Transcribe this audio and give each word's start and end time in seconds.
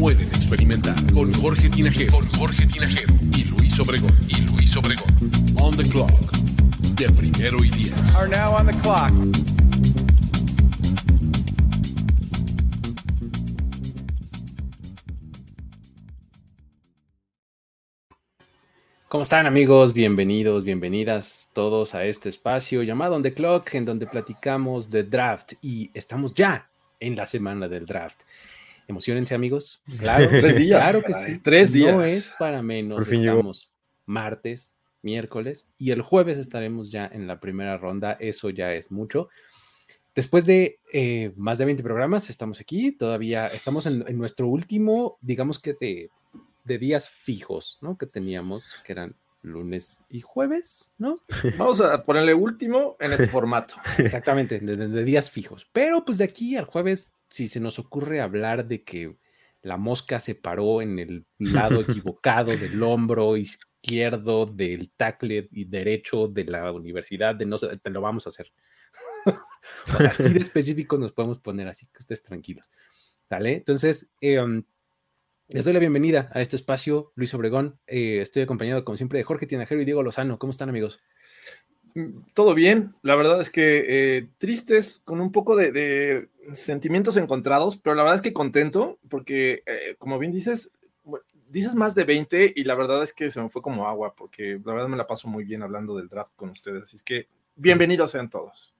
pueden 0.00 0.28
experimentar. 0.28 0.94
Con 1.12 1.30
Jorge 1.34 1.68
Tinajero. 1.68 2.12
Con 2.12 2.26
Jorge 2.30 2.66
Tinajero. 2.66 3.12
Y 3.36 3.44
Luis 3.44 3.78
Obregón. 3.80 4.16
Y 4.28 4.40
Luis 4.52 4.74
Obregón. 4.74 5.14
On 5.60 5.76
the 5.76 5.86
clock. 5.86 6.10
De 6.96 7.06
primero 7.10 7.62
y 7.62 7.68
diez. 7.68 8.16
Are 8.16 8.26
now 8.26 8.54
on 8.54 8.66
the 8.66 8.72
clock. 8.80 9.12
¿Cómo 19.08 19.22
están 19.22 19.46
amigos? 19.46 19.92
Bienvenidos, 19.92 20.64
bienvenidas 20.64 21.50
todos 21.52 21.94
a 21.94 22.04
este 22.04 22.30
espacio 22.30 22.82
llamado 22.84 23.16
On 23.16 23.22
The 23.22 23.34
Clock, 23.34 23.74
en 23.74 23.84
donde 23.84 24.06
platicamos 24.06 24.88
de 24.88 25.02
draft 25.02 25.54
y 25.60 25.90
estamos 25.92 26.32
ya 26.32 26.70
en 27.00 27.16
la 27.16 27.26
semana 27.26 27.68
del 27.68 27.84
draft. 27.86 28.22
Emocionense 28.90 29.34
amigos. 29.34 29.80
Claro, 30.00 30.28
Tres 30.28 30.56
días, 30.56 30.82
Claro 30.82 31.02
que 31.02 31.14
sí. 31.14 31.38
tres 31.38 31.70
No 31.74 32.02
días. 32.02 32.12
es 32.12 32.34
para 32.38 32.60
menos. 32.62 32.96
Por 32.98 33.14
fin 33.14 33.22
llegó. 33.22 33.36
Estamos 33.38 33.72
martes, 34.04 34.74
miércoles 35.02 35.68
y 35.78 35.92
el 35.92 36.02
jueves 36.02 36.36
estaremos 36.38 36.90
ya 36.90 37.08
en 37.12 37.26
la 37.26 37.38
primera 37.40 37.78
ronda. 37.78 38.16
Eso 38.20 38.50
ya 38.50 38.74
es 38.74 38.90
mucho. 38.90 39.28
Después 40.14 40.44
de 40.44 40.80
eh, 40.92 41.32
más 41.36 41.58
de 41.58 41.66
20 41.66 41.82
programas, 41.84 42.28
estamos 42.30 42.60
aquí. 42.60 42.90
Todavía 42.90 43.46
estamos 43.46 43.86
en, 43.86 44.04
en 44.08 44.18
nuestro 44.18 44.48
último, 44.48 45.18
digamos 45.20 45.60
que 45.60 45.74
de, 45.74 46.10
de 46.64 46.78
días 46.78 47.08
fijos, 47.08 47.78
¿no? 47.80 47.96
Que 47.96 48.06
teníamos, 48.06 48.82
que 48.84 48.92
eran 48.92 49.14
lunes 49.42 50.02
y 50.08 50.20
jueves, 50.20 50.90
¿no? 50.98 51.18
Vamos 51.58 51.80
a 51.80 52.02
ponerle 52.02 52.34
último 52.34 52.96
en 53.00 53.12
este 53.12 53.28
formato. 53.28 53.74
Exactamente, 53.98 54.60
de, 54.60 55.04
días 55.04 55.30
fijos. 55.30 55.66
Pero 55.72 56.04
pues 56.04 56.18
de 56.18 56.24
aquí 56.24 56.56
al 56.56 56.64
jueves, 56.64 57.14
si 57.28 57.48
se 57.48 57.60
nos 57.60 57.78
ocurre 57.78 58.20
hablar 58.20 58.66
de 58.66 58.82
que 58.82 59.16
la 59.62 59.76
mosca 59.76 60.20
se 60.20 60.34
paró 60.34 60.82
en 60.82 60.98
el 60.98 61.26
lado 61.38 61.80
equivocado 61.80 62.56
del 62.56 62.82
hombro 62.82 63.36
izquierdo 63.36 64.46
del 64.46 64.90
tackle 64.96 65.48
y 65.52 65.64
derecho 65.64 66.28
de 66.28 66.44
la 66.44 66.72
universidad, 66.72 67.34
de 67.34 67.46
no 67.46 67.58
sé, 67.58 67.76
te 67.78 67.90
lo 67.90 68.00
vamos 68.00 68.26
a 68.26 68.30
hacer. 68.30 68.52
o 69.26 69.98
sea, 69.98 70.10
así 70.10 70.32
de 70.32 70.40
específico 70.40 70.96
nos 70.96 71.12
podemos 71.12 71.38
poner, 71.40 71.68
así 71.68 71.86
que 71.86 71.98
estés 71.98 72.22
tranquilos. 72.22 72.70
¿Sale? 73.26 73.54
Entonces, 73.54 74.12
eh, 74.20 74.40
les 75.52 75.64
doy 75.64 75.72
la 75.72 75.80
bienvenida 75.80 76.30
a 76.32 76.40
este 76.40 76.56
espacio, 76.56 77.12
Luis 77.16 77.34
Obregón. 77.34 77.78
Eh, 77.86 78.20
estoy 78.20 78.42
acompañado, 78.42 78.84
como 78.84 78.96
siempre, 78.96 79.18
de 79.18 79.24
Jorge 79.24 79.46
Tinajero 79.46 79.80
y 79.80 79.84
Diego 79.84 80.02
Lozano. 80.02 80.38
¿Cómo 80.38 80.50
están, 80.50 80.68
amigos? 80.68 81.00
Mm, 81.94 82.20
Todo 82.34 82.54
bien, 82.54 82.94
la 83.02 83.16
verdad 83.16 83.40
es 83.40 83.50
que 83.50 83.84
eh, 83.88 84.28
tristes, 84.38 85.00
con 85.04 85.20
un 85.20 85.32
poco 85.32 85.56
de, 85.56 85.72
de 85.72 86.28
sentimientos 86.52 87.16
encontrados, 87.16 87.76
pero 87.76 87.96
la 87.96 88.02
verdad 88.02 88.16
es 88.16 88.22
que 88.22 88.32
contento, 88.32 88.98
porque 89.08 89.62
eh, 89.66 89.96
como 89.98 90.18
bien 90.18 90.30
dices, 90.32 90.72
dices 91.48 91.74
más 91.74 91.96
de 91.96 92.04
20 92.04 92.52
y 92.54 92.64
la 92.64 92.76
verdad 92.76 93.02
es 93.02 93.12
que 93.12 93.28
se 93.30 93.42
me 93.42 93.48
fue 93.48 93.60
como 93.60 93.88
agua, 93.88 94.14
porque 94.14 94.60
la 94.64 94.72
verdad 94.72 94.88
me 94.88 94.96
la 94.96 95.08
paso 95.08 95.26
muy 95.26 95.42
bien 95.44 95.62
hablando 95.62 95.96
del 95.96 96.08
draft 96.08 96.32
con 96.36 96.50
ustedes, 96.50 96.84
así 96.84 96.96
es 96.96 97.02
que 97.02 97.26
bienvenidos 97.56 98.12
sean 98.12 98.30
todos. 98.30 98.72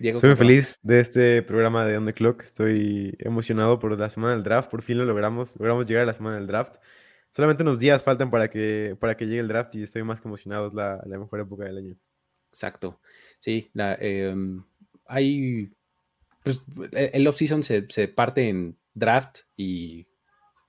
Diego, 0.00 0.16
Estoy 0.16 0.30
muy 0.30 0.36
feliz 0.38 0.78
de 0.80 0.98
este 0.98 1.42
programa 1.42 1.84
de 1.84 1.98
On 1.98 2.06
The 2.06 2.14
Clock. 2.14 2.42
Estoy 2.42 3.14
emocionado 3.18 3.78
por 3.78 3.98
la 3.98 4.08
semana 4.08 4.32
del 4.32 4.42
draft. 4.42 4.70
Por 4.70 4.80
fin 4.80 4.96
lo 4.96 5.04
logramos. 5.04 5.54
Logramos 5.56 5.86
llegar 5.86 6.04
a 6.04 6.06
la 6.06 6.14
semana 6.14 6.36
del 6.36 6.46
draft. 6.46 6.76
Solamente 7.30 7.64
unos 7.64 7.78
días 7.78 8.02
faltan 8.02 8.30
para 8.30 8.48
que, 8.48 8.96
para 8.98 9.14
que 9.14 9.26
llegue 9.26 9.40
el 9.40 9.48
draft 9.48 9.74
y 9.74 9.82
estoy 9.82 10.02
más 10.02 10.22
que 10.22 10.28
emocionado. 10.28 10.68
Es 10.68 10.72
la, 10.72 11.02
la 11.04 11.18
mejor 11.18 11.40
época 11.40 11.64
del 11.64 11.76
año. 11.76 11.96
Exacto. 12.48 12.98
Sí, 13.40 13.70
la, 13.74 13.94
em, 14.00 14.64
hay. 15.04 15.70
Pues, 16.42 16.62
e- 16.92 17.10
el 17.12 17.26
off-season 17.26 17.62
se, 17.62 17.86
se 17.90 18.08
parte 18.08 18.48
en 18.48 18.78
draft 18.94 19.40
y 19.54 20.08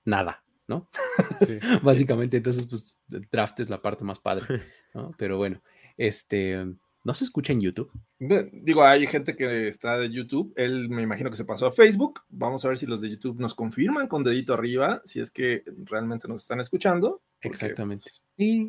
nada, 0.04 0.44
¿no? 0.68 0.90
Sí. 1.46 1.58
Básicamente, 1.82 2.36
entonces, 2.36 2.66
pues, 2.66 3.00
draft 3.08 3.60
es 3.60 3.70
la 3.70 3.80
parte 3.80 4.04
más 4.04 4.18
padre, 4.18 4.62
¿no? 4.92 5.10
Pero 5.16 5.38
bueno, 5.38 5.62
este. 5.96 6.66
¿No 7.04 7.14
se 7.14 7.24
escucha 7.24 7.52
en 7.52 7.60
YouTube? 7.60 7.90
Digo, 8.18 8.84
hay 8.84 9.06
gente 9.06 9.34
que 9.34 9.68
está 9.68 9.98
de 9.98 10.10
YouTube, 10.10 10.52
él 10.56 10.88
me 10.88 11.02
imagino 11.02 11.30
que 11.30 11.36
se 11.36 11.44
pasó 11.44 11.66
a 11.66 11.72
Facebook, 11.72 12.20
vamos 12.28 12.64
a 12.64 12.68
ver 12.68 12.78
si 12.78 12.86
los 12.86 13.00
de 13.00 13.10
YouTube 13.10 13.40
nos 13.40 13.54
confirman 13.54 14.06
con 14.06 14.22
dedito 14.22 14.54
arriba, 14.54 15.02
si 15.04 15.20
es 15.20 15.30
que 15.30 15.64
realmente 15.84 16.28
nos 16.28 16.42
están 16.42 16.60
escuchando. 16.60 17.22
porque, 17.40 17.48
Exactamente. 17.48 18.04
pues, 18.04 18.22
Sí, 18.36 18.68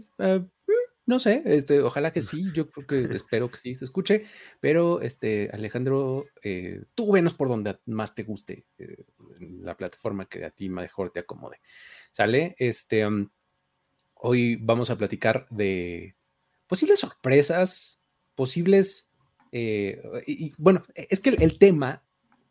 no 1.05 1.19
sé, 1.19 1.43
este, 1.45 1.81
ojalá 1.81 2.11
que 2.11 2.21
sí, 2.21 2.45
yo 2.53 2.69
creo 2.69 2.87
que 2.87 2.95
espero 3.23 3.51
que 3.51 3.57
sí 3.57 3.75
se 3.75 3.85
escuche, 3.85 4.23
pero 4.59 5.01
este, 5.01 5.49
Alejandro, 5.51 6.25
eh, 6.41 6.83
tú 6.95 7.11
venos 7.11 7.33
por 7.33 7.49
donde 7.49 7.77
más 7.85 8.15
te 8.15 8.23
guste, 8.23 8.65
eh, 8.77 9.05
la 9.39 9.75
plataforma 9.75 10.25
que 10.25 10.45
a 10.45 10.49
ti 10.49 10.69
mejor 10.69 11.11
te 11.11 11.19
acomode. 11.19 11.59
¿Sale? 12.11 12.55
Este, 12.57 13.05
um, 13.05 13.29
hoy 14.15 14.55
vamos 14.55 14.89
a 14.89 14.97
platicar 14.97 15.45
de 15.49 16.15
posibles 16.67 16.99
sorpresas, 16.99 17.99
posibles, 18.35 19.11
eh, 19.51 20.01
y, 20.25 20.53
bueno, 20.57 20.83
es 20.95 21.19
que 21.19 21.29
el, 21.29 21.41
el 21.41 21.57
tema 21.57 22.03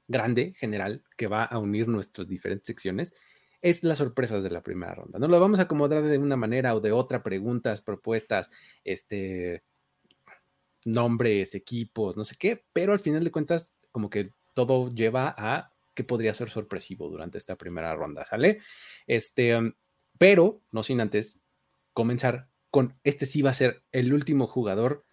grande, 0.09 0.55
general, 0.57 1.03
que 1.17 1.27
va 1.27 1.45
a 1.45 1.59
unir 1.59 1.89
nuestras 1.89 2.29
diferentes 2.29 2.67
secciones, 2.67 3.15
es 3.63 3.85
las 3.85 3.99
sorpresas 3.99 4.43
de 4.43 4.51
la 4.51 4.63
primera 4.63 4.95
ronda. 4.95 5.19
No 5.19 5.29
lo 5.29 5.41
vamos 5.41 5.59
a 5.59 5.63
acomodar 5.63 6.03
de 6.03 6.19
una 6.19 6.37
manera 6.37 6.75
o 6.75 6.81
de 6.81 6.93
otra, 6.93 7.23
preguntas, 7.23 7.81
propuestas, 7.81 8.51
este, 8.85 9.63
nombres, 10.85 11.55
equipos, 11.55 12.17
no 12.17 12.25
sé 12.25 12.35
qué, 12.39 12.65
pero 12.73 12.93
al 12.93 12.99
final 12.99 13.23
de 13.23 13.31
cuentas, 13.31 13.75
como 13.93 14.11
que 14.11 14.33
todo 14.55 14.93
lleva 14.93 15.35
a 15.39 15.73
que 15.95 16.05
podría 16.05 16.35
ser 16.35 16.51
sorpresivo 16.51 17.09
durante 17.09 17.39
esta 17.39 17.57
primera 17.57 17.95
ronda, 17.95 18.25
¿sale? 18.25 18.59
Este, 19.07 19.57
pero 20.19 20.61
no 20.73 20.83
sin 20.83 21.01
antes 21.01 21.41
comenzar 21.93 22.49
con 22.71 22.93
este 23.05 23.27
sí 23.27 23.43
va 23.43 23.51
a 23.51 23.55
ser 23.55 23.83
el 23.93 24.15
último 24.15 24.47
jugador 24.47 25.05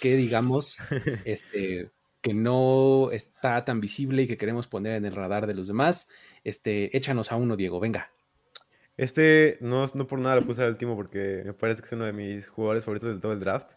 que 0.00 0.16
digamos, 0.16 0.76
este, 1.24 1.90
que 2.20 2.34
no 2.34 3.10
está 3.12 3.64
tan 3.64 3.80
visible 3.80 4.22
y 4.22 4.26
que 4.26 4.36
queremos 4.36 4.66
poner 4.66 4.94
en 4.94 5.04
el 5.04 5.14
radar 5.14 5.46
de 5.46 5.54
los 5.54 5.68
demás. 5.68 6.08
Este, 6.44 6.96
échanos 6.96 7.32
a 7.32 7.36
uno, 7.36 7.56
Diego, 7.56 7.80
venga. 7.80 8.10
Este, 8.96 9.58
no, 9.60 9.86
no 9.94 10.06
por 10.08 10.18
nada 10.18 10.36
lo 10.36 10.44
puse 10.44 10.62
al 10.62 10.70
último 10.70 10.96
porque 10.96 11.42
me 11.44 11.52
parece 11.52 11.82
que 11.82 11.86
es 11.86 11.92
uno 11.92 12.04
de 12.04 12.12
mis 12.12 12.48
jugadores 12.48 12.84
favoritos 12.84 13.08
del 13.08 13.20
todo 13.20 13.32
el 13.32 13.40
draft. 13.40 13.74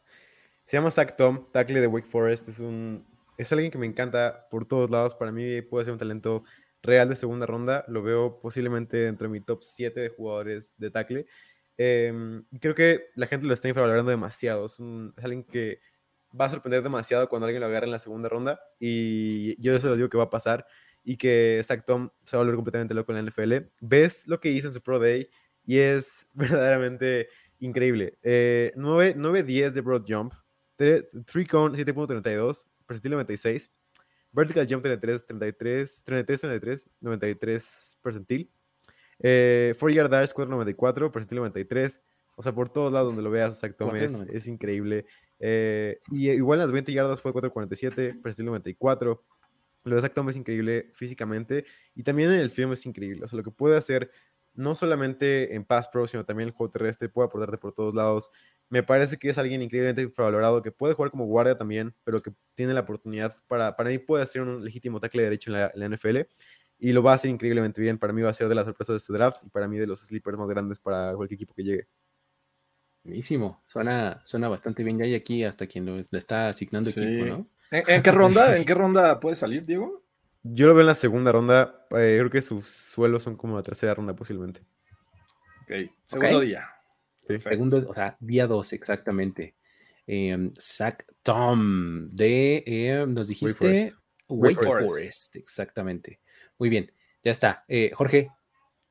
Se 0.66 0.78
llama 0.78 0.90
Zach 0.90 1.16
Tom, 1.16 1.46
tackle 1.52 1.80
de 1.80 1.88
Wake 1.88 2.08
Forest. 2.08 2.50
Es, 2.50 2.60
un, 2.60 3.06
es 3.38 3.52
alguien 3.52 3.72
que 3.72 3.78
me 3.78 3.86
encanta 3.86 4.48
por 4.50 4.66
todos 4.68 4.90
lados. 4.90 5.14
Para 5.14 5.32
mí 5.32 5.62
puede 5.62 5.86
ser 5.86 5.94
un 5.94 6.00
talento 6.00 6.44
real 6.82 7.10
de 7.10 7.16
segunda 7.16 7.46
ronda. 7.46 7.86
Lo 7.88 8.02
veo 8.02 8.40
posiblemente 8.40 8.98
dentro 8.98 9.28
de 9.28 9.32
mi 9.32 9.42
top 9.42 9.62
7 9.64 10.00
de 10.00 10.10
jugadores 10.10 10.76
de 10.78 10.90
tackle. 10.90 11.28
Eh, 11.78 12.42
creo 12.60 12.74
que 12.74 13.10
la 13.16 13.28
gente 13.28 13.46
lo 13.46 13.54
está 13.54 13.68
infravalorando 13.68 14.10
demasiado. 14.10 14.66
Es, 14.66 14.80
un, 14.80 15.14
es 15.18 15.24
alguien 15.24 15.44
que 15.44 15.80
va 16.40 16.46
a 16.46 16.50
sorprender 16.50 16.84
demasiado 16.84 17.30
cuando 17.30 17.46
alguien 17.46 17.62
lo 17.62 17.68
agarre 17.68 17.86
en 17.86 17.92
la 17.92 18.00
segunda 18.00 18.30
ronda. 18.30 18.60
Y 18.80 19.62
yo 19.62 19.76
eso 19.76 19.90
lo 19.90 19.96
digo 19.96 20.10
que 20.10 20.18
va 20.18 20.26
a 20.26 20.30
pasar. 20.30 20.66
Y 21.04 21.18
que 21.18 21.62
Zach 21.64 21.84
Tom 21.86 22.10
se 22.24 22.38
va 22.38 22.42
a 22.42 22.44
volver 22.44 22.56
completamente 22.56 22.94
loco 22.94 23.12
en 23.12 23.24
la 23.24 23.30
NFL. 23.30 23.68
Ves 23.80 24.28
lo 24.28 24.40
que 24.40 24.52
hizo 24.52 24.68
en 24.68 24.74
su 24.74 24.82
Pro 24.82 25.00
Day 25.00 25.30
y 25.66 25.80
es 25.80 26.28
verdaderamente 26.34 27.30
increíble. 27.60 28.18
Eh, 28.24 28.74
9-10 28.76 29.72
de 29.72 29.82
Broad 29.82 30.04
Jump, 30.08 30.34
3 30.76 31.06
Cone 31.50 31.78
7.32, 31.78 32.66
percentil 32.86 33.12
96, 33.12 33.72
Vertical 34.34 34.68
Jump 34.70 34.84
33, 34.84 35.26
33, 35.26 36.04
33, 36.04 36.42
33, 36.42 36.90
93 37.02 37.98
percentil. 38.02 38.50
Eh, 39.20 39.76
4 39.78 39.90
Yard 39.90 40.10
Dash 40.10 40.32
494, 40.32 41.12
percentil 41.12 41.38
93. 41.40 42.02
O 42.38 42.44
sea, 42.44 42.54
por 42.54 42.70
todos 42.70 42.92
lados 42.92 43.10
donde 43.10 43.22
lo 43.22 43.30
veas, 43.30 43.60
Zach 43.60 43.76
Tom 43.76 43.96
es, 43.96 44.14
4.93. 44.14 44.30
es 44.32 44.48
increíble. 44.48 45.06
Eh, 45.44 46.00
y 46.12 46.30
igual 46.30 46.60
en 46.60 46.66
las 46.66 46.72
20 46.72 46.94
yardas 46.94 47.20
fue 47.20 47.34
447, 47.34 48.20
percentil 48.22 48.46
94. 48.46 49.24
Lo 49.84 49.96
de 49.96 50.02
Zach 50.02 50.14
Tom 50.14 50.30
es 50.30 50.38
increíble 50.38 50.92
físicamente 50.94 51.66
y 51.96 52.04
también 52.04 52.32
en 52.32 52.40
el 52.40 52.52
film 52.52 52.72
es 52.74 52.86
increíble. 52.86 53.26
O 53.26 53.28
sea, 53.28 53.38
lo 53.38 53.44
que 53.44 53.50
puede 53.52 53.76
hacer 53.76 54.12
no 54.54 54.76
solamente 54.76 55.56
en 55.56 55.66
pass 55.66 55.88
pro, 55.88 56.06
sino 56.08 56.26
también 56.26 56.50
el 56.50 56.54
juego 56.54 56.72
terrestre, 56.72 57.10
puede 57.10 57.28
aportarte 57.28 57.58
por 57.58 57.74
todos 57.74 57.96
lados. 57.96 58.30
Me 58.70 58.84
parece 58.84 59.18
que 59.18 59.30
es 59.30 59.38
alguien 59.38 59.62
increíblemente 59.62 60.04
infravalorado, 60.04 60.62
que 60.62 60.72
puede 60.72 60.94
jugar 60.94 61.10
como 61.10 61.26
guardia 61.26 61.58
también, 61.58 61.96
pero 62.04 62.22
que 62.22 62.34
tiene 62.54 62.74
la 62.74 62.82
oportunidad 62.82 63.36
para, 63.48 63.76
para 63.76 63.90
mí 63.90 63.98
puede 63.98 64.26
ser 64.28 64.44
un 64.44 64.64
legítimo 64.64 65.00
tackle 65.00 65.24
derecho 65.24 65.52
en 65.52 65.58
la, 65.58 65.72
en 65.74 65.80
la 65.80 65.86
NFL. 65.98 66.18
y 66.80 66.94
lo 66.94 67.04
va 67.04 67.14
a 67.14 67.16
hacer 67.16 67.32
increíblemente 67.32 67.82
bien. 67.82 67.98
Para 67.98 68.14
mí 68.14 68.22
va 68.22 68.30
a 68.30 68.34
ser 68.34 68.50
de 68.50 68.56
las 68.56 68.66
sorpresas 68.66 68.94
de 68.96 68.98
este 68.98 69.14
draft 69.14 69.44
y 69.46 69.50
para 69.50 69.68
mí 69.68 69.78
de 69.78 69.88
los 69.88 70.02
sleepers 70.02 70.38
más 70.38 70.50
grandes 70.50 70.80
para 70.80 71.16
cualquier 71.16 71.38
equipo 71.38 71.54
que 71.54 71.64
llegue. 71.64 71.88
Buenísimo, 73.04 73.64
suena, 73.66 74.22
suena 74.26 74.48
bastante 74.48 74.84
bien. 74.84 75.00
Ya 75.00 75.06
hay 75.06 75.16
aquí 75.16 75.44
hasta 75.44 75.68
quien 75.68 75.86
lo, 75.86 75.96
le 75.98 76.06
está 76.12 76.50
asignando 76.50 76.90
equipo, 76.90 77.26
¿no? 77.26 77.48
¿En, 77.72 77.84
en 77.88 78.04
qué 78.04 78.12
ronda? 78.12 78.58
¿En 78.58 78.66
qué 78.66 78.74
ronda 78.74 79.20
puede 79.20 79.36
salir, 79.36 79.66
Diego? 79.66 80.04
Yo 80.44 80.68
lo 80.68 80.74
veo 80.74 80.82
en 80.82 80.88
la 80.88 80.96
segunda 80.96 81.32
ronda. 81.32 81.86
eh, 81.92 82.16
creo 82.20 82.30
que 82.30 82.42
sus 82.42 82.68
suelos 82.68 83.24
son 83.24 83.36
como 83.38 83.56
la 83.56 83.64
tercera 83.64 83.94
ronda 83.94 84.16
posiblemente. 84.16 84.62
Ok, 85.64 85.92
segundo 86.06 86.40
día. 86.42 86.68
Sí. 87.28 87.40
Segundo, 87.40 87.86
o 87.88 87.94
sea, 87.94 88.18
día 88.20 88.48
2, 88.48 88.74
exactamente. 88.74 89.56
Eh, 90.08 90.52
Zach 90.60 91.06
Tom 91.24 92.10
de, 92.12 92.64
eh, 92.66 93.06
nos 93.08 93.28
dijiste, 93.28 93.94
Wake 94.28 94.66
Forest. 94.66 94.90
Forest. 94.90 95.36
exactamente. 95.38 96.20
Muy 96.58 96.70
bien, 96.70 96.92
ya 97.24 97.32
está. 97.32 97.64
Eh, 97.68 97.92
Jorge, 97.94 98.30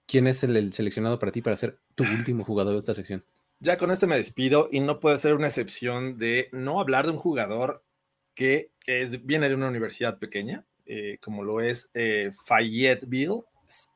¿quién 0.06 0.26
es 0.26 0.42
el, 0.44 0.56
el 0.56 0.72
seleccionado 0.72 1.18
para 1.18 1.32
ti 1.32 1.42
para 1.42 1.56
ser 1.56 1.78
tu 1.94 2.04
último 2.04 2.44
jugador 2.44 2.72
de 2.74 2.78
esta 2.78 2.94
sección? 2.94 3.24
Ya 3.62 3.76
con 3.76 3.90
este 3.90 4.06
me 4.06 4.16
despido 4.16 4.68
y 4.70 4.80
no 4.80 5.00
puede 5.00 5.18
ser 5.18 5.34
una 5.34 5.48
excepción 5.48 6.16
de 6.16 6.48
no 6.50 6.80
hablar 6.80 7.04
de 7.04 7.12
un 7.12 7.18
jugador 7.18 7.84
que 8.34 8.72
es, 8.86 9.24
viene 9.26 9.50
de 9.50 9.54
una 9.54 9.68
universidad 9.68 10.18
pequeña, 10.18 10.64
eh, 10.86 11.18
como 11.20 11.44
lo 11.44 11.60
es 11.60 11.90
eh, 11.92 12.32
Fayetteville, 12.46 13.42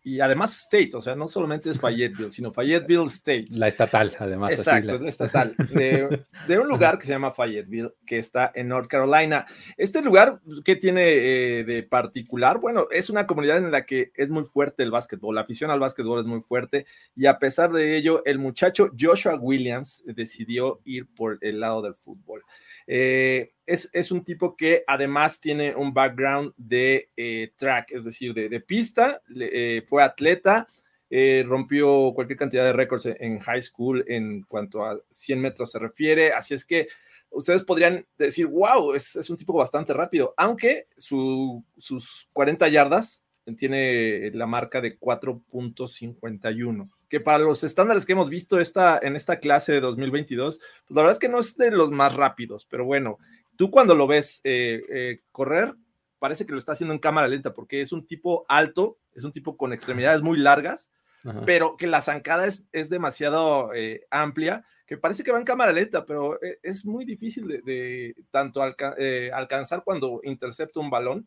y 0.02 0.20
además 0.20 0.52
State, 0.62 0.90
o 0.94 1.00
sea, 1.02 1.14
no 1.14 1.28
solamente 1.28 1.70
es 1.70 1.80
Fayetteville, 1.80 2.30
sino 2.30 2.52
Fayetteville 2.52 3.06
State. 3.06 3.46
La 3.50 3.68
estatal, 3.68 4.14
además. 4.18 4.52
Exacto, 4.52 4.92
la- 4.92 4.94
es 4.94 5.00
la 5.02 5.08
estatal, 5.08 5.54
de, 5.72 6.24
de 6.48 6.58
un 6.58 6.68
lugar 6.68 6.98
que 6.98 7.06
se 7.06 7.12
llama 7.12 7.32
Fayetteville, 7.32 7.92
que 8.06 8.18
está 8.18 8.52
en 8.54 8.68
North 8.68 8.88
Carolina. 8.88 9.46
Este 9.76 10.02
lugar, 10.02 10.40
¿qué 10.64 10.76
tiene 10.76 11.02
eh, 11.04 11.64
de 11.64 11.82
particular? 11.82 12.58
Bueno, 12.58 12.86
es 12.90 13.10
una 13.10 13.26
comunidad 13.26 13.58
en 13.58 13.70
la 13.70 13.84
que 13.84 14.12
es 14.16 14.28
muy 14.30 14.44
fuerte 14.44 14.82
el 14.82 14.90
básquetbol, 14.90 15.34
la 15.34 15.42
afición 15.42 15.70
al 15.70 15.80
básquetbol 15.80 16.20
es 16.20 16.26
muy 16.26 16.40
fuerte, 16.42 16.86
y 17.16 17.26
a 17.26 17.38
pesar 17.38 17.72
de 17.72 17.96
ello, 17.96 18.22
el 18.24 18.38
muchacho 18.38 18.90
Joshua 18.98 19.36
Williams 19.36 20.02
decidió 20.06 20.80
ir 20.84 21.06
por 21.14 21.38
el 21.40 21.60
lado 21.60 21.82
del 21.82 21.94
fútbol. 21.94 22.42
Eh, 22.86 23.54
es, 23.66 23.88
es 23.92 24.10
un 24.12 24.24
tipo 24.24 24.56
que 24.56 24.84
además 24.86 25.40
tiene 25.40 25.74
un 25.74 25.92
background 25.94 26.52
de 26.56 27.10
eh, 27.16 27.52
track, 27.56 27.92
es 27.92 28.04
decir, 28.04 28.34
de, 28.34 28.48
de 28.48 28.60
pista, 28.60 29.22
eh, 29.38 29.82
fue 29.86 30.02
atleta, 30.02 30.66
eh, 31.10 31.44
rompió 31.46 32.12
cualquier 32.14 32.38
cantidad 32.38 32.64
de 32.64 32.72
récords 32.72 33.06
en, 33.06 33.16
en 33.20 33.38
high 33.40 33.62
school 33.62 34.04
en 34.08 34.42
cuanto 34.42 34.84
a 34.84 34.98
100 35.10 35.40
metros 35.40 35.70
se 35.72 35.78
refiere, 35.78 36.32
así 36.32 36.54
es 36.54 36.64
que 36.64 36.88
ustedes 37.30 37.62
podrían 37.64 38.06
decir, 38.18 38.46
wow, 38.46 38.94
es, 38.94 39.16
es 39.16 39.28
un 39.30 39.36
tipo 39.36 39.52
bastante 39.54 39.92
rápido, 39.92 40.34
aunque 40.36 40.86
su- 40.96 41.64
sus 41.76 42.28
40 42.32 42.68
yardas 42.68 43.24
tiene 43.58 44.30
la 44.32 44.46
marca 44.46 44.80
de 44.80 44.98
4.51, 44.98 46.90
que 47.08 47.20
para 47.20 47.38
los 47.38 47.62
estándares 47.62 48.06
que 48.06 48.12
hemos 48.12 48.30
visto 48.30 48.58
esta, 48.58 48.98
en 49.02 49.16
esta 49.16 49.38
clase 49.38 49.72
de 49.72 49.80
2022, 49.80 50.58
pues 50.58 50.96
la 50.96 51.02
verdad 51.02 51.12
es 51.12 51.18
que 51.18 51.28
no 51.28 51.38
es 51.40 51.56
de 51.56 51.70
los 51.70 51.90
más 51.90 52.14
rápidos, 52.14 52.66
pero 52.70 52.84
bueno, 52.86 53.18
tú 53.56 53.70
cuando 53.70 53.94
lo 53.94 54.06
ves 54.06 54.40
eh, 54.44 54.82
eh, 54.88 55.20
correr, 55.32 55.74
parece 56.18 56.46
que 56.46 56.52
lo 56.52 56.58
está 56.58 56.72
haciendo 56.72 56.94
en 56.94 57.00
cámara 57.00 57.28
lenta, 57.28 57.52
porque 57.54 57.80
es 57.80 57.92
un 57.92 58.06
tipo 58.06 58.44
alto, 58.48 58.98
es 59.12 59.24
un 59.24 59.32
tipo 59.32 59.56
con 59.56 59.72
extremidades 59.72 60.22
muy 60.22 60.38
largas, 60.38 60.90
Ajá. 61.24 61.42
pero 61.44 61.76
que 61.76 61.86
la 61.86 62.02
zancada 62.02 62.46
es, 62.46 62.64
es 62.72 62.88
demasiado 62.88 63.72
eh, 63.74 64.06
amplia, 64.10 64.64
que 64.86 64.96
parece 64.98 65.22
que 65.24 65.32
va 65.32 65.38
en 65.38 65.44
cámara 65.44 65.72
lenta, 65.72 66.04
pero 66.04 66.38
es 66.62 66.84
muy 66.84 67.04
difícil 67.04 67.48
de, 67.48 67.62
de 67.62 68.14
tanto 68.30 68.62
alca- 68.62 68.94
alcanzar 69.32 69.82
cuando 69.82 70.20
intercepta 70.24 70.78
un 70.80 70.90
balón. 70.90 71.26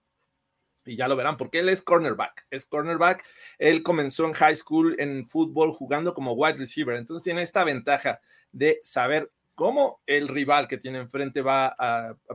Y 0.86 0.96
ya 0.96 1.10
lo 1.10 1.18
verán, 1.18 1.36
porque 1.36 1.60
él 1.60 1.68
es 1.68 1.82
cornerback. 1.82 2.46
Es 2.50 2.66
cornerback. 2.66 3.26
Él 3.58 3.84
comenzó 3.84 4.26
en 4.26 4.32
high 4.34 4.56
school 4.56 4.96
en 5.00 5.28
fútbol 5.28 5.72
jugando 5.74 6.14
como 6.14 6.32
wide 6.32 6.56
receiver. 6.58 6.96
Entonces 6.96 7.24
tiene 7.26 7.42
esta 7.42 7.66
ventaja 7.66 8.22
de 8.54 8.80
saber 8.84 9.30
cómo 9.58 10.02
el 10.06 10.28
rival 10.28 10.68
que 10.68 10.78
tiene 10.78 11.00
enfrente 11.00 11.42
va 11.42 11.76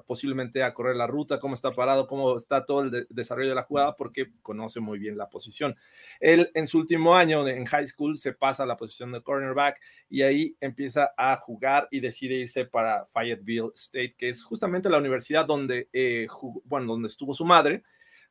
posiblemente 0.08 0.64
a 0.64 0.74
correr 0.74 0.96
la 0.96 1.06
ruta, 1.06 1.38
cómo 1.38 1.54
está 1.54 1.70
parado, 1.70 2.08
cómo 2.08 2.36
está 2.36 2.66
todo 2.66 2.82
el 2.82 2.90
de- 2.90 3.06
desarrollo 3.10 3.50
de 3.50 3.54
la 3.54 3.62
jugada, 3.62 3.94
porque 3.94 4.32
conoce 4.42 4.80
muy 4.80 4.98
bien 4.98 5.16
la 5.16 5.28
posición. 5.30 5.76
Él 6.18 6.50
en 6.54 6.66
su 6.66 6.78
último 6.78 7.14
año 7.14 7.46
en 7.46 7.64
high 7.64 7.86
school 7.86 8.18
se 8.18 8.32
pasa 8.32 8.64
a 8.64 8.66
la 8.66 8.76
posición 8.76 9.12
de 9.12 9.22
cornerback 9.22 9.80
y 10.10 10.22
ahí 10.22 10.56
empieza 10.60 11.12
a 11.16 11.36
jugar 11.36 11.86
y 11.92 12.00
decide 12.00 12.34
irse 12.34 12.64
para 12.64 13.06
Fayetteville 13.12 13.70
State, 13.76 14.16
que 14.18 14.28
es 14.28 14.42
justamente 14.42 14.90
la 14.90 14.98
universidad 14.98 15.46
donde, 15.46 15.88
eh, 15.92 16.26
bueno, 16.64 16.88
donde 16.88 17.06
estuvo 17.06 17.34
su 17.34 17.44
madre. 17.44 17.84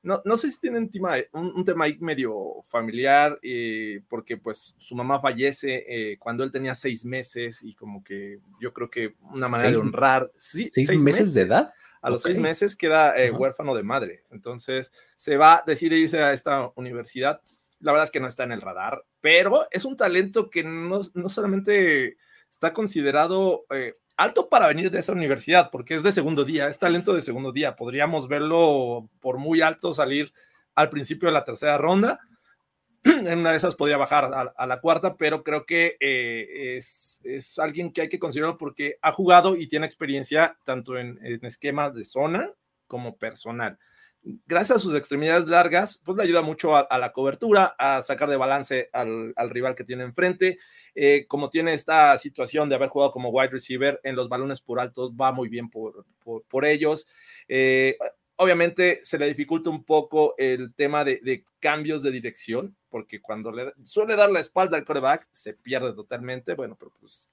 No, 0.03 0.21
no 0.25 0.35
sé 0.37 0.49
si 0.51 0.59
tienen 0.59 0.89
tema- 0.89 1.15
un, 1.33 1.53
un 1.55 1.63
tema 1.63 1.85
ahí 1.85 1.97
medio 1.99 2.61
familiar, 2.65 3.37
eh, 3.43 4.01
porque 4.09 4.35
pues 4.37 4.75
su 4.79 4.95
mamá 4.95 5.19
fallece 5.19 5.85
eh, 5.87 6.17
cuando 6.17 6.43
él 6.43 6.51
tenía 6.51 6.73
seis 6.73 7.05
meses 7.05 7.61
y 7.63 7.75
como 7.75 8.03
que 8.03 8.39
yo 8.59 8.73
creo 8.73 8.89
que 8.89 9.15
una 9.21 9.47
manera 9.47 9.69
de 9.69 9.75
¿Seis- 9.75 9.85
honrar. 9.85 10.31
Sí, 10.37 10.71
¿Seis, 10.73 11.01
meses 11.01 11.33
de 11.33 11.41
edad? 11.41 11.73
a 12.03 12.09
los 12.09 12.23
seis 12.23 12.39
meses 12.39 12.75
queda 12.75 13.15
eh, 13.15 13.29
huérfano 13.29 13.75
de 13.75 13.83
madre. 13.83 14.23
Entonces 14.31 14.91
se 15.15 15.37
va, 15.37 15.63
decide 15.67 15.97
irse 15.97 16.19
a 16.19 16.33
esta 16.33 16.71
universidad. 16.75 17.41
La 17.79 17.91
verdad 17.91 18.05
es 18.05 18.11
que 18.11 18.19
no 18.19 18.27
está 18.27 18.43
en 18.43 18.53
el 18.53 18.61
radar, 18.61 19.05
pero 19.21 19.67
es 19.69 19.85
un 19.85 19.95
talento 19.97 20.49
que 20.49 20.63
no, 20.63 21.01
no 21.13 21.29
solamente 21.29 22.17
está 22.49 22.73
considerado 22.73 23.65
eh, 23.69 23.95
alto 24.21 24.49
para 24.49 24.67
venir 24.67 24.91
de 24.91 24.99
esa 24.99 25.13
universidad, 25.13 25.69
porque 25.71 25.95
es 25.95 26.03
de 26.03 26.11
segundo 26.11 26.43
día, 26.43 26.67
es 26.67 26.79
talento 26.79 27.13
de 27.13 27.21
segundo 27.21 27.51
día. 27.51 27.75
Podríamos 27.75 28.27
verlo 28.27 29.09
por 29.19 29.37
muy 29.37 29.61
alto 29.61 29.93
salir 29.93 30.33
al 30.75 30.89
principio 30.89 31.27
de 31.27 31.33
la 31.33 31.43
tercera 31.43 31.77
ronda. 31.77 32.19
En 33.03 33.39
una 33.39 33.51
de 33.51 33.57
esas 33.57 33.75
podría 33.75 33.97
bajar 33.97 34.25
a, 34.25 34.41
a 34.55 34.67
la 34.67 34.79
cuarta, 34.79 35.17
pero 35.17 35.43
creo 35.43 35.65
que 35.65 35.97
eh, 35.99 36.77
es, 36.77 37.19
es 37.23 37.57
alguien 37.57 37.91
que 37.91 38.01
hay 38.01 38.09
que 38.09 38.19
considerar 38.19 38.57
porque 38.57 38.97
ha 39.01 39.11
jugado 39.11 39.55
y 39.55 39.67
tiene 39.67 39.87
experiencia 39.87 40.57
tanto 40.65 40.97
en, 40.97 41.19
en 41.23 41.43
esquemas 41.43 41.95
de 41.95 42.05
zona 42.05 42.51
como 42.87 43.17
personal. 43.17 43.79
Gracias 44.23 44.77
a 44.77 44.79
sus 44.79 44.95
extremidades 44.95 45.47
largas, 45.47 45.99
pues 46.05 46.15
le 46.15 46.23
ayuda 46.23 46.41
mucho 46.41 46.75
a, 46.75 46.97
la 46.99 47.11
cobertura, 47.11 47.75
a 47.79 48.03
sacar 48.03 48.29
de 48.29 48.37
balance 48.37 48.89
al, 48.93 49.33
al 49.35 49.49
rival 49.49 49.73
que 49.73 49.83
tiene 49.83 50.03
enfrente. 50.03 50.59
Eh, 50.93 51.25
como 51.27 51.49
tiene 51.49 51.73
esta 51.73 52.17
situación 52.17 52.67
de 52.67 52.75
haber 52.75 52.89
jugado 52.89 53.11
como 53.11 53.29
wide 53.29 53.49
receiver 53.49 53.99
en 54.03 54.15
los 54.15 54.27
balones 54.27 54.59
por 54.59 54.79
altos, 54.79 55.11
va 55.11 55.31
muy 55.31 55.47
bien 55.47 55.69
por, 55.69 56.05
por, 56.47 56.65
ellos. 56.65 57.07
Eh, 57.47 57.97
obviamente 58.35 58.99
se 59.03 59.17
le 59.17 59.27
dificulta 59.27 59.69
un 59.69 59.85
poco 59.85 60.35
el 60.37 60.73
tema 60.75 61.05
de, 61.05 61.45
cambios 61.59 62.03
de 62.03 62.11
dirección, 62.11 62.75
porque 62.91 63.21
cuando 63.21 63.51
le 63.51 63.73
suele 63.83 64.15
dar 64.15 64.29
la 64.29 64.41
espalda 64.41 64.77
al 64.77 64.85
coreback, 64.85 65.27
se 65.31 65.53
pierde 65.53 65.93
totalmente. 65.93 66.53
Bueno, 66.53 66.75
pero 66.77 66.91
pues 66.99 67.31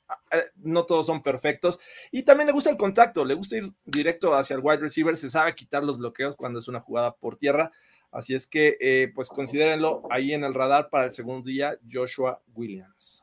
no 0.56 0.86
todos 0.86 1.06
son 1.06 1.22
perfectos. 1.22 1.78
Y 2.10 2.22
también 2.22 2.46
le 2.46 2.52
gusta 2.52 2.70
el 2.70 2.76
contacto, 2.76 3.24
le 3.24 3.34
gusta 3.34 3.58
ir 3.58 3.72
directo 3.84 4.32
hacia 4.34 4.54
el 4.54 4.62
wide 4.62 4.78
receiver, 4.78 5.16
se 5.16 5.28
sabe 5.28 5.54
quitar 5.54 5.84
los 5.84 5.98
bloqueos 5.98 6.36
cuando 6.36 6.60
es 6.60 6.68
una 6.68 6.80
jugada 6.80 7.14
por 7.14 7.36
tierra. 7.36 7.70
Así 8.10 8.34
es 8.34 8.46
que, 8.46 8.78
eh, 8.80 9.12
pues 9.14 9.28
considérenlo 9.28 10.02
ahí 10.10 10.32
en 10.32 10.44
el 10.44 10.54
radar 10.54 10.88
para 10.88 11.06
el 11.06 11.12
segundo 11.12 11.46
día, 11.46 11.78
Joshua 11.90 12.40
Williams. 12.54 13.22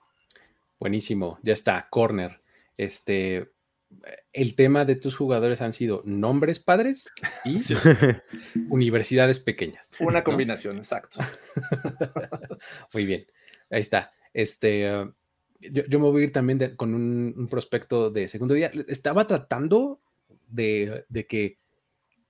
Buenísimo, 0.80 1.40
ya 1.42 1.54
está, 1.54 1.88
corner. 1.90 2.42
Este, 2.78 3.52
el 4.34 4.56
tema 4.56 4.86
de 4.86 4.96
tus 4.96 5.16
jugadores 5.16 5.62
han 5.62 5.74
sido 5.74 6.02
nombres 6.06 6.60
padres 6.60 7.10
y 7.44 7.60
sí. 7.60 7.76
universidades 8.70 9.40
pequeñas. 9.40 9.92
Fue 9.94 10.08
una 10.08 10.24
combinación, 10.24 10.76
¿no? 10.76 10.82
exacto. 10.82 11.20
Muy 12.94 13.06
bien, 13.06 13.26
ahí 13.70 13.82
está. 13.82 14.14
Este, 14.34 14.94
uh, 14.94 15.14
yo, 15.60 15.84
yo, 15.88 16.00
me 16.00 16.10
voy 16.10 16.22
a 16.22 16.26
ir 16.26 16.34
también 16.34 16.58
de, 16.58 16.76
con 16.76 16.94
un, 16.94 17.34
un, 17.38 17.48
prospecto 17.48 18.10
de 18.10 18.28
segundo 18.28 18.54
día. 18.54 18.72
Estaba 18.88 19.26
tratando 19.28 20.02
de, 20.48 21.06
de 21.10 21.28
que 21.28 21.60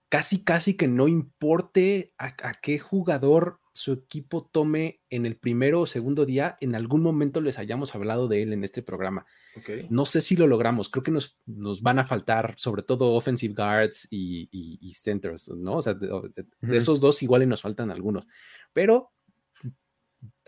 casi, 0.09 0.43
casi 0.43 0.75
que 0.75 0.87
no 0.87 1.07
importe 1.07 2.13
a, 2.17 2.27
a, 2.43 2.53
qué 2.53 2.79
jugador 2.79 3.59
su 3.75 3.91
equipo 3.91 4.49
tome 4.51 5.01
en 5.09 5.25
el 5.25 5.35
primero 5.35 5.81
o 5.81 5.85
segundo 5.85 6.25
día, 6.25 6.55
en 6.61 6.75
algún 6.75 7.01
momento 7.03 7.41
les 7.41 7.59
hayamos 7.59 7.93
hablado 7.93 8.29
de 8.29 8.41
él 8.41 8.53
en 8.53 8.63
este 8.63 8.81
programa. 8.81 9.25
Okay. 9.57 9.85
No 9.89 10.05
sé 10.05 10.21
si 10.21 10.37
lo 10.37 10.47
logramos, 10.47 10.89
creo 10.89 11.03
que 11.03 11.11
nos, 11.11 11.37
nos 11.45 11.81
van 11.81 11.99
a 11.99 12.05
faltar 12.05 12.55
sobre 12.57 12.83
todo 12.83 13.13
offensive 13.13 13.53
guards 13.53 14.07
y, 14.09 14.47
y, 14.51 14.79
y 14.81 14.93
centers, 14.93 15.49
¿no? 15.49 15.75
O 15.75 15.81
sea, 15.81 15.93
de, 15.93 16.07
de, 16.07 16.13
uh 16.13 16.29
-huh. 16.61 16.75
esos 16.75 17.01
dos 17.01 17.21
igual 17.21 17.43
y 17.43 17.47
nos 17.47 17.61
faltan 17.61 17.91
algunos, 17.91 18.25
pero 18.71 19.11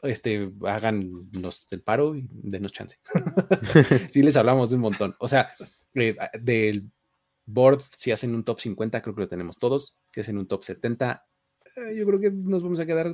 este, 0.04 0.52
háganos 0.66 1.68
el 1.72 1.82
paro 1.82 2.16
y 2.16 2.28
denos 2.32 2.72
chance. 2.72 2.98
sí 4.10 4.24
les 4.24 4.38
hablamos 4.38 4.70
de 4.70 4.78
un 4.78 4.82
montón. 4.84 5.16
O 5.20 5.28
sea, 5.28 5.50
eh, 5.96 6.16
del 6.40 6.90
board, 7.46 7.82
si 7.92 8.12
hacen 8.12 8.36
un 8.36 8.44
top 8.44 8.60
50, 8.60 9.02
creo 9.02 9.16
que 9.16 9.22
lo 9.22 9.28
tenemos 9.28 9.58
todos. 9.58 10.00
Si 10.14 10.22
hacen 10.22 10.38
un 10.38 10.48
top 10.48 10.64
70, 10.64 11.27
eh, 11.78 11.96
yo 11.96 12.06
creo 12.06 12.20
que 12.20 12.32
nos 12.32 12.64
vamos 12.64 12.80
a 12.80 12.86
quedar 12.86 13.12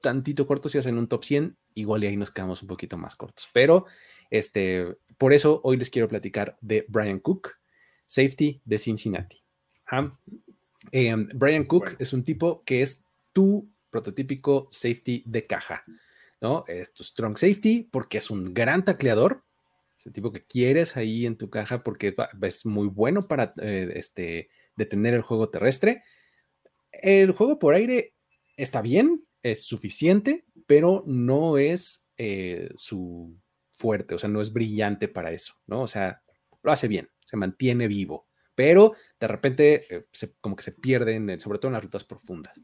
tantito 0.00 0.46
cortos. 0.46 0.72
Si 0.72 0.78
hacen 0.78 0.98
un 0.98 1.08
top 1.08 1.24
100, 1.24 1.56
igual 1.74 2.04
y 2.04 2.08
ahí 2.08 2.16
nos 2.16 2.30
quedamos 2.30 2.62
un 2.62 2.68
poquito 2.68 2.98
más 2.98 3.16
cortos. 3.16 3.48
Pero, 3.52 3.86
este, 4.30 4.98
por 5.16 5.32
eso 5.32 5.60
hoy 5.64 5.76
les 5.76 5.90
quiero 5.90 6.08
platicar 6.08 6.58
de 6.60 6.84
Brian 6.88 7.20
Cook, 7.20 7.52
safety 8.06 8.60
de 8.64 8.78
Cincinnati. 8.78 9.42
¿Ah? 9.86 10.18
Eh, 10.92 11.14
Brian 11.34 11.64
Cook 11.64 11.84
bueno. 11.84 11.96
es 12.00 12.12
un 12.12 12.24
tipo 12.24 12.62
que 12.64 12.82
es 12.82 13.04
tu 13.32 13.70
prototípico 13.90 14.68
safety 14.70 15.22
de 15.26 15.46
caja, 15.46 15.84
¿no? 16.40 16.64
Es 16.66 16.92
tu 16.92 17.04
strong 17.04 17.36
safety 17.36 17.88
porque 17.90 18.18
es 18.18 18.30
un 18.30 18.52
gran 18.52 18.84
tacleador, 18.84 19.44
ese 19.96 20.10
tipo 20.10 20.32
que 20.32 20.44
quieres 20.44 20.96
ahí 20.96 21.26
en 21.26 21.36
tu 21.36 21.50
caja 21.50 21.82
porque 21.82 22.14
es 22.42 22.66
muy 22.66 22.86
bueno 22.86 23.26
para 23.26 23.54
eh, 23.60 23.90
este, 23.94 24.48
detener 24.76 25.14
el 25.14 25.22
juego 25.22 25.50
terrestre. 25.50 26.04
El 27.00 27.32
juego 27.32 27.58
por 27.58 27.74
aire 27.74 28.14
está 28.56 28.82
bien, 28.82 29.24
es 29.42 29.62
suficiente, 29.62 30.44
pero 30.66 31.04
no 31.06 31.58
es 31.58 32.10
eh, 32.16 32.70
su 32.76 33.36
fuerte, 33.74 34.14
o 34.14 34.18
sea, 34.18 34.28
no 34.28 34.40
es 34.40 34.52
brillante 34.52 35.08
para 35.08 35.32
eso, 35.32 35.54
¿no? 35.66 35.82
O 35.82 35.88
sea, 35.88 36.22
lo 36.62 36.72
hace 36.72 36.88
bien, 36.88 37.08
se 37.24 37.36
mantiene 37.36 37.86
vivo, 37.86 38.26
pero 38.54 38.94
de 39.20 39.28
repente 39.28 39.86
eh, 39.88 40.06
como 40.40 40.56
que 40.56 40.64
se 40.64 40.72
pierden, 40.72 41.38
sobre 41.38 41.58
todo 41.58 41.68
en 41.68 41.74
las 41.74 41.84
rutas 41.84 42.04
profundas, 42.04 42.60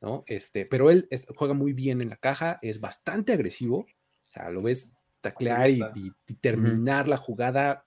¿no? 0.00 0.24
Este, 0.26 0.66
pero 0.66 0.90
él 0.90 1.08
juega 1.36 1.54
muy 1.54 1.72
bien 1.72 2.02
en 2.02 2.10
la 2.10 2.16
caja, 2.16 2.58
es 2.62 2.80
bastante 2.80 3.32
agresivo, 3.32 3.78
o 3.78 4.30
sea, 4.30 4.50
lo 4.50 4.62
ves 4.62 4.92
taclear 5.20 5.70
y, 5.70 6.12
terminar 6.40 7.08
la 7.08 7.16
jugada 7.16 7.86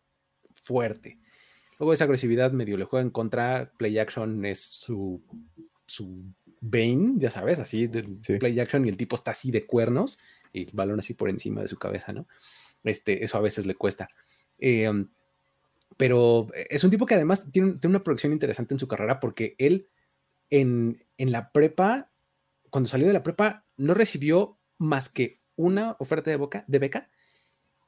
fuerte. 0.63 1.19
Luego 1.79 1.93
esa 1.93 2.05
agresividad 2.05 2.51
medio 2.51 2.77
le 2.77 2.85
juega 2.85 3.03
en 3.03 3.11
contra, 3.11 3.71
play 3.77 3.97
action 3.97 4.45
es 4.45 4.61
su, 4.61 5.23
su 5.89 6.23
Bane, 6.61 7.13
ya 7.17 7.31
sabes, 7.31 7.59
así, 7.59 7.87
del 7.87 8.19
play 8.39 8.59
action 8.59 8.85
y 8.85 8.89
el 8.89 8.97
tipo 8.97 9.15
está 9.15 9.31
así 9.31 9.49
de 9.51 9.65
cuernos 9.65 10.19
y 10.53 10.63
el 10.63 10.71
balón 10.73 10.99
así 10.99 11.13
por 11.13 11.29
encima 11.29 11.61
de 11.61 11.67
su 11.67 11.77
cabeza, 11.77 12.13
¿no? 12.13 12.27
Este, 12.83 13.23
eso 13.23 13.37
a 13.37 13.41
veces 13.41 13.65
le 13.65 13.75
cuesta. 13.75 14.07
Em, 14.57 15.09
pero 15.97 16.47
es 16.69 16.83
un 16.83 16.89
tipo 16.91 17.05
que 17.05 17.15
además 17.15 17.51
tiene, 17.51 17.77
una 17.83 18.03
proyección 18.03 18.33
interesante 18.33 18.73
en 18.73 18.79
su 18.79 18.87
carrera 18.87 19.19
porque 19.19 19.55
él 19.57 19.87
en, 20.49 21.03
en, 21.17 21.31
la 21.31 21.51
prepa, 21.51 22.11
cuando 22.69 22.89
salió 22.89 23.07
de 23.07 23.13
la 23.13 23.23
prepa, 23.23 23.65
no 23.77 23.93
recibió 23.93 24.57
más 24.77 25.09
que 25.09 25.39
una 25.55 25.95
oferta 25.99 26.29
de, 26.29 26.37
boca, 26.37 26.63
de 26.67 26.79
beca 26.79 27.09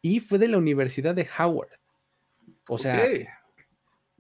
y 0.02 0.20
fue 0.20 0.40
de 0.40 0.48
la 0.48 0.58
Universidad 0.58 1.16
de 1.16 1.28
Howard. 1.38 1.70
O 2.68 2.78
sea, 2.78 3.06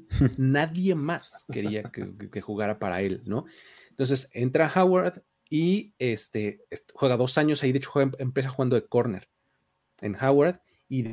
nadie 0.38 0.96
más 0.96 1.46
quería 1.52 1.84
que, 1.84 2.42
jugara 2.42 2.80
para 2.80 3.02
él, 3.02 3.22
¿no? 3.26 3.46
Entonces 3.90 4.30
entra 4.34 4.72
Howard 4.76 5.24
y 5.50 5.94
este, 6.00 6.62
juega 6.94 7.18
dos 7.18 7.38
años 7.38 7.62
ahí, 7.62 7.72
de 7.72 7.80
hecho 7.80 7.92
empieza 8.20 8.50
jugando 8.50 8.76
de 8.76 8.86
corner 8.86 9.28
en 10.02 10.16
Howard 10.16 10.62
y 10.90 11.06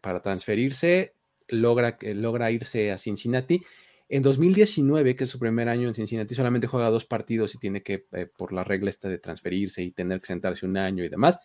para 0.00 0.20
transferirse 0.20 1.14
logra, 1.48 1.98
logra 2.02 2.50
irse 2.50 2.92
a 2.92 2.98
Cincinnati. 2.98 3.62
En 4.10 4.22
2019, 4.22 5.16
que 5.16 5.24
es 5.24 5.30
su 5.30 5.38
primer 5.38 5.68
año 5.68 5.88
en 5.88 5.94
Cincinnati, 5.94 6.34
solamente 6.34 6.66
juega 6.66 6.90
dos 6.90 7.04
partidos 7.04 7.54
y 7.54 7.58
tiene 7.58 7.82
que, 7.82 8.06
eh, 8.12 8.26
por 8.36 8.52
la 8.52 8.64
regla 8.64 8.90
esta 8.90 9.08
de 9.08 9.18
transferirse 9.18 9.82
y 9.82 9.90
tener 9.90 10.20
que 10.20 10.26
sentarse 10.26 10.64
un 10.64 10.76
año 10.76 11.04
y 11.04 11.08
demás, 11.08 11.40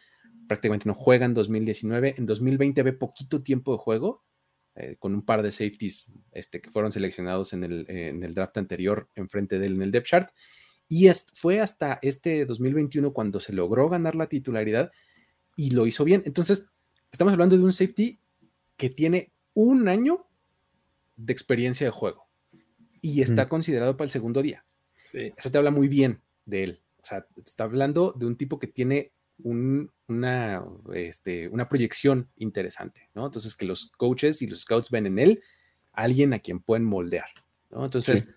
prácticamente 0.48 0.88
no 0.88 0.94
juega 0.94 1.26
en 1.26 1.34
2019. 1.34 2.16
En 2.18 2.26
2020 2.26 2.84
ve 2.84 2.94
poquito 2.94 3.42
tiempo 3.42 3.74
de 3.74 3.80
juego, 3.80 4.24
eh, 4.76 4.96
con 5.00 5.14
un 5.14 5.24
par 5.24 5.44
de 5.44 5.52
safeties 5.52 6.12
este, 6.32 6.62
que 6.62 6.72
fueron 6.72 6.92
seleccionados 6.92 7.54
en 7.54 7.64
el, 7.64 7.86
en 7.90 8.24
el 8.24 8.34
draft 8.34 8.58
anterior 8.58 9.08
enfrente 9.16 9.60
de 9.60 9.68
él 9.68 9.76
en 9.76 9.82
el 9.84 9.92
depth 9.92 10.08
chart. 10.08 10.30
Y 10.90 11.10
fue 11.34 11.60
hasta 11.60 12.00
este 12.02 12.46
2021 12.46 13.14
cuando 13.14 13.40
se 13.40 13.54
logró 13.54 13.90
ganar 13.90 14.16
la 14.16 14.28
titularidad 14.28 14.92
y 15.56 15.72
lo 15.72 15.88
hizo 15.88 16.04
bien. 16.04 16.24
Entonces, 16.26 16.68
estamos 17.12 17.34
hablando 17.34 17.58
de 17.58 17.64
un 17.64 17.74
safety 17.74 18.20
que 18.78 18.90
tiene 18.90 19.32
un 19.54 19.88
año 19.88 20.28
de 21.16 21.34
experiencia 21.34 21.86
de 21.86 21.92
juego 21.92 22.28
y 23.02 23.22
está 23.22 23.48
considerado 23.50 23.96
para 23.98 24.06
el 24.06 24.12
segundo 24.12 24.42
día. 24.42 24.66
Eso 25.14 25.52
te 25.52 25.58
habla 25.58 25.72
muy 25.72 25.88
bien 25.88 26.22
de 26.46 26.64
él. 26.64 26.82
O 27.02 27.06
sea, 27.06 27.28
está 27.46 27.66
hablando 27.66 28.14
de 28.18 28.26
un 28.26 28.38
tipo 28.38 28.60
que 28.60 28.68
tiene 28.68 29.12
una, 29.44 30.64
este, 30.94 31.48
una 31.50 31.70
proyección 31.70 32.30
interesante, 32.38 33.10
¿no? 33.14 33.26
Entonces, 33.26 33.56
que 33.56 33.66
los 33.66 33.92
coaches 33.98 34.42
y 34.42 34.48
los 34.48 34.62
scouts 34.62 34.90
ven 34.90 35.06
en 35.06 35.20
él 35.20 35.44
alguien 35.92 36.34
a 36.34 36.40
quien 36.40 36.60
pueden 36.60 36.86
moldear, 36.86 37.30
¿no? 37.70 37.86
Entonces, 37.86 38.30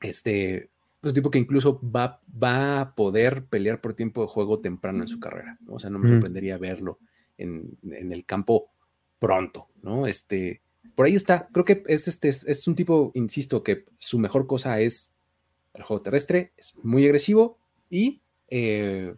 este, 0.00 0.70
es 1.02 1.10
un 1.10 1.14
tipo 1.14 1.30
que 1.30 1.38
incluso 1.38 1.80
va, 1.80 2.20
va 2.30 2.80
a 2.80 2.94
poder 2.94 3.46
pelear 3.46 3.80
por 3.80 3.94
tiempo 3.94 4.22
de 4.22 4.28
juego 4.28 4.60
temprano 4.60 5.02
en 5.02 5.08
su 5.08 5.20
carrera, 5.20 5.58
¿no? 5.60 5.74
O 5.74 5.78
sea, 5.78 5.90
no 5.90 5.98
me 5.98 6.08
sorprendería 6.08 6.58
verlo 6.58 6.98
en, 7.36 7.78
el 7.82 8.24
campo 8.24 8.70
pronto, 9.18 9.68
¿no? 9.82 10.06
Este, 10.06 10.62
por 10.94 11.06
ahí 11.06 11.14
está, 11.14 11.48
creo 11.52 11.64
que 11.64 11.84
es, 11.86 12.08
este, 12.08 12.28
es 12.28 12.66
un 12.66 12.74
tipo, 12.74 13.12
insisto, 13.14 13.62
que 13.62 13.84
su 13.98 14.18
mejor 14.18 14.46
cosa 14.46 14.80
es 14.80 15.14
el 15.74 15.82
juego 15.84 16.02
terrestre, 16.02 16.52
es 16.56 16.76
muy 16.82 17.04
agresivo 17.04 17.58
y 17.88 18.20
eh, 18.48 19.14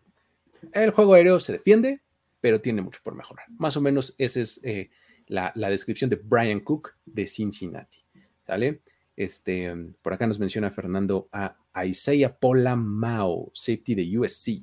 el 0.73 0.90
juego 0.90 1.14
aéreo 1.14 1.40
se 1.40 1.52
defiende, 1.52 2.00
pero 2.40 2.61
tiene 2.61 2.83
mucho 2.83 3.00
por 3.02 3.14
mejorar. 3.14 3.47
Más 3.59 3.76
o 3.76 3.81
menos 3.81 4.14
esa 4.19 4.40
es 4.40 4.61
eh, 4.64 4.90
la, 5.26 5.52
descripción 5.55 6.11
de 6.11 6.17
Brian 6.17 6.61
Cook 6.61 6.95
de 7.05 7.26
Cincinnati. 7.26 8.05
¿Sale? 8.47 8.83
Este, 9.17 9.73
por 10.02 10.12
acá 10.12 10.26
nos 10.26 10.38
menciona 10.38 10.71
Fernando 10.71 11.29
a 11.33 11.57
Isaiah 11.85 12.37
Mao, 12.76 13.50
safety 13.55 13.95
de 13.95 14.19
USC. 14.19 14.62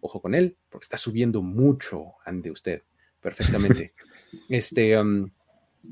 Ojo 0.00 0.20
con 0.20 0.34
él, 0.34 0.56
porque 0.68 0.84
está 0.84 0.96
subiendo 0.96 1.42
mucho 1.42 2.14
ante 2.24 2.50
usted. 2.50 2.82
Perfectamente. 3.20 3.92
este, 4.48 4.98
um, 4.98 5.30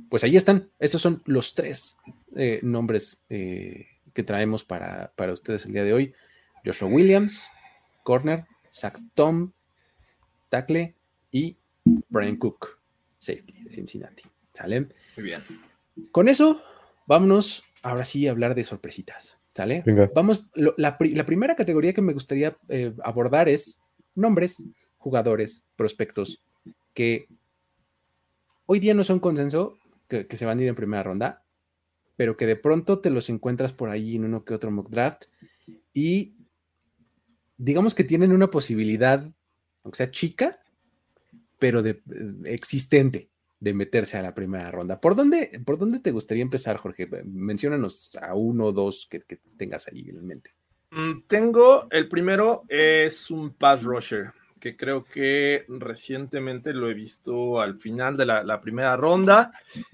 pues 0.09 0.25
ahí 0.25 0.37
están. 0.37 0.71
Estos 0.79 1.01
son 1.01 1.23
los 1.27 1.55
tres 1.55 1.97
eh, 2.37 2.61
nombres 2.63 3.25
eh, 3.29 3.87
que 4.13 4.23
traemos 4.23 4.65
para, 4.65 5.13
para 5.15 5.33
ustedes 5.33 5.65
el 5.67 5.73
día 5.73 5.85
de 5.85 5.93
hoy. 5.93 6.15
Joshua 6.65 6.89
Williams, 6.89 7.47
corner, 8.03 8.45
Zach 8.73 8.99
Tom, 9.15 9.53
tackle 10.49 10.95
y 11.31 11.57
Brian 12.09 12.37
Cook, 12.37 12.79
safety 13.19 13.65
de 13.65 13.71
Cincinnati. 13.71 14.23
¿Sale? 14.53 14.89
Muy 15.17 15.25
bien. 15.25 15.43
Con 16.13 16.29
eso, 16.29 16.63
vámonos 17.07 17.63
ahora 17.83 18.05
sí 18.05 18.27
a 18.27 18.31
hablar 18.31 18.55
de 18.55 18.65
sorpresitas. 18.65 19.39
¿Sale? 19.53 19.83
Vamos, 20.15 20.47
la, 20.55 20.97
primera 20.97 21.57
categoría 21.57 21.93
que 21.93 22.03
me 22.03 22.13
gustaría 22.13 22.57
eh, 22.69 22.93
abordar 23.03 23.49
es 23.49 23.81
nombres, 24.15 24.65
jugadores, 24.99 25.65
prospectos 25.77 26.43
que 26.95 27.27
hoy 28.67 28.79
día 28.79 28.95
no 28.95 29.03
son 29.03 29.19
consenso, 29.19 29.77
que, 30.09 30.27
que, 30.27 30.37
se 30.37 30.47
van 30.47 30.59
a 30.59 30.63
ir 30.63 30.69
en 30.69 30.77
primera 30.77 31.03
ronda, 31.03 31.43
pero 32.17 32.37
que 32.37 32.47
de 32.47 32.57
pronto 32.57 33.01
te 33.01 33.11
los 33.11 33.29
encuentras 33.29 33.73
por 33.73 33.91
ahí 33.91 34.17
en 34.17 34.25
uno 34.25 34.45
que 34.45 34.55
otro 34.55 34.71
mock 34.71 34.89
draft 34.89 35.25
y 35.93 36.35
digamos 37.61 37.95
que 37.95 38.05
tienen 38.05 38.33
una 38.33 38.51
posibilidad, 38.51 39.23
aunque 39.85 39.97
sea 39.97 40.11
chica, 40.11 40.59
pero 41.59 41.83
de, 41.83 42.01
existente 42.45 43.29
de 43.61 43.75
meterse 43.75 44.17
a 44.17 44.23
la 44.23 44.35
primera 44.35 44.71
ronda. 44.71 44.99
¿Por 44.99 45.15
dónde, 45.15 45.61
¿Por 45.67 45.79
dónde 45.79 46.01
te 46.01 46.11
gustaría 46.11 46.43
empezar, 46.43 46.79
Jorge? 46.79 47.07
Menciónanos 47.27 48.17
a 48.17 48.35
uno 48.35 48.67
o 48.67 48.73
dos 48.73 49.07
que, 49.11 49.21
tengas 49.59 49.89
ahí 49.89 50.09
en 50.09 50.27
mente. 50.27 50.55
Mm, 50.91 51.27
tengo, 51.27 51.87
el 51.91 52.09
primero 52.09 52.65
es 52.67 53.31
un 53.31 53.53
pass 53.53 53.83
rusher, 53.83 54.33
que 54.59 54.75
creo 54.75 55.05
que 55.05 55.67
recientemente 55.69 56.73
lo 56.73 56.89
he 56.89 56.95
visto 56.95 57.61
al 57.61 57.79
final 57.79 58.17
de 58.17 58.25
la, 58.25 58.61
primera 58.63 58.97
ronda. 58.97 59.53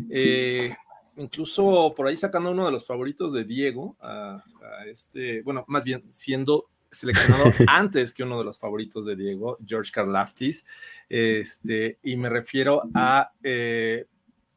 Eh, 0.08 0.72
incluso 1.16 1.92
por 1.96 2.06
ahí 2.06 2.16
sacando 2.16 2.52
uno 2.52 2.66
de 2.66 2.72
los 2.72 2.86
favoritos 2.86 3.32
de 3.32 3.44
Diego, 3.44 3.96
a, 4.00 4.44
este, 4.86 5.42
bueno, 5.42 5.64
más 5.66 5.82
bien 5.82 6.04
siendo 6.12 6.68
seleccionado 6.90 7.52
antes 7.68 8.12
que 8.12 8.22
uno 8.22 8.38
de 8.38 8.44
los 8.44 8.58
favoritos 8.58 9.04
de 9.06 9.16
Diego, 9.16 9.58
George 9.66 9.90
Karlaftis, 9.92 10.64
este, 11.08 11.98
y 12.02 12.16
me 12.16 12.28
refiero 12.28 12.82
a 12.94 13.32
eh, 13.42 14.06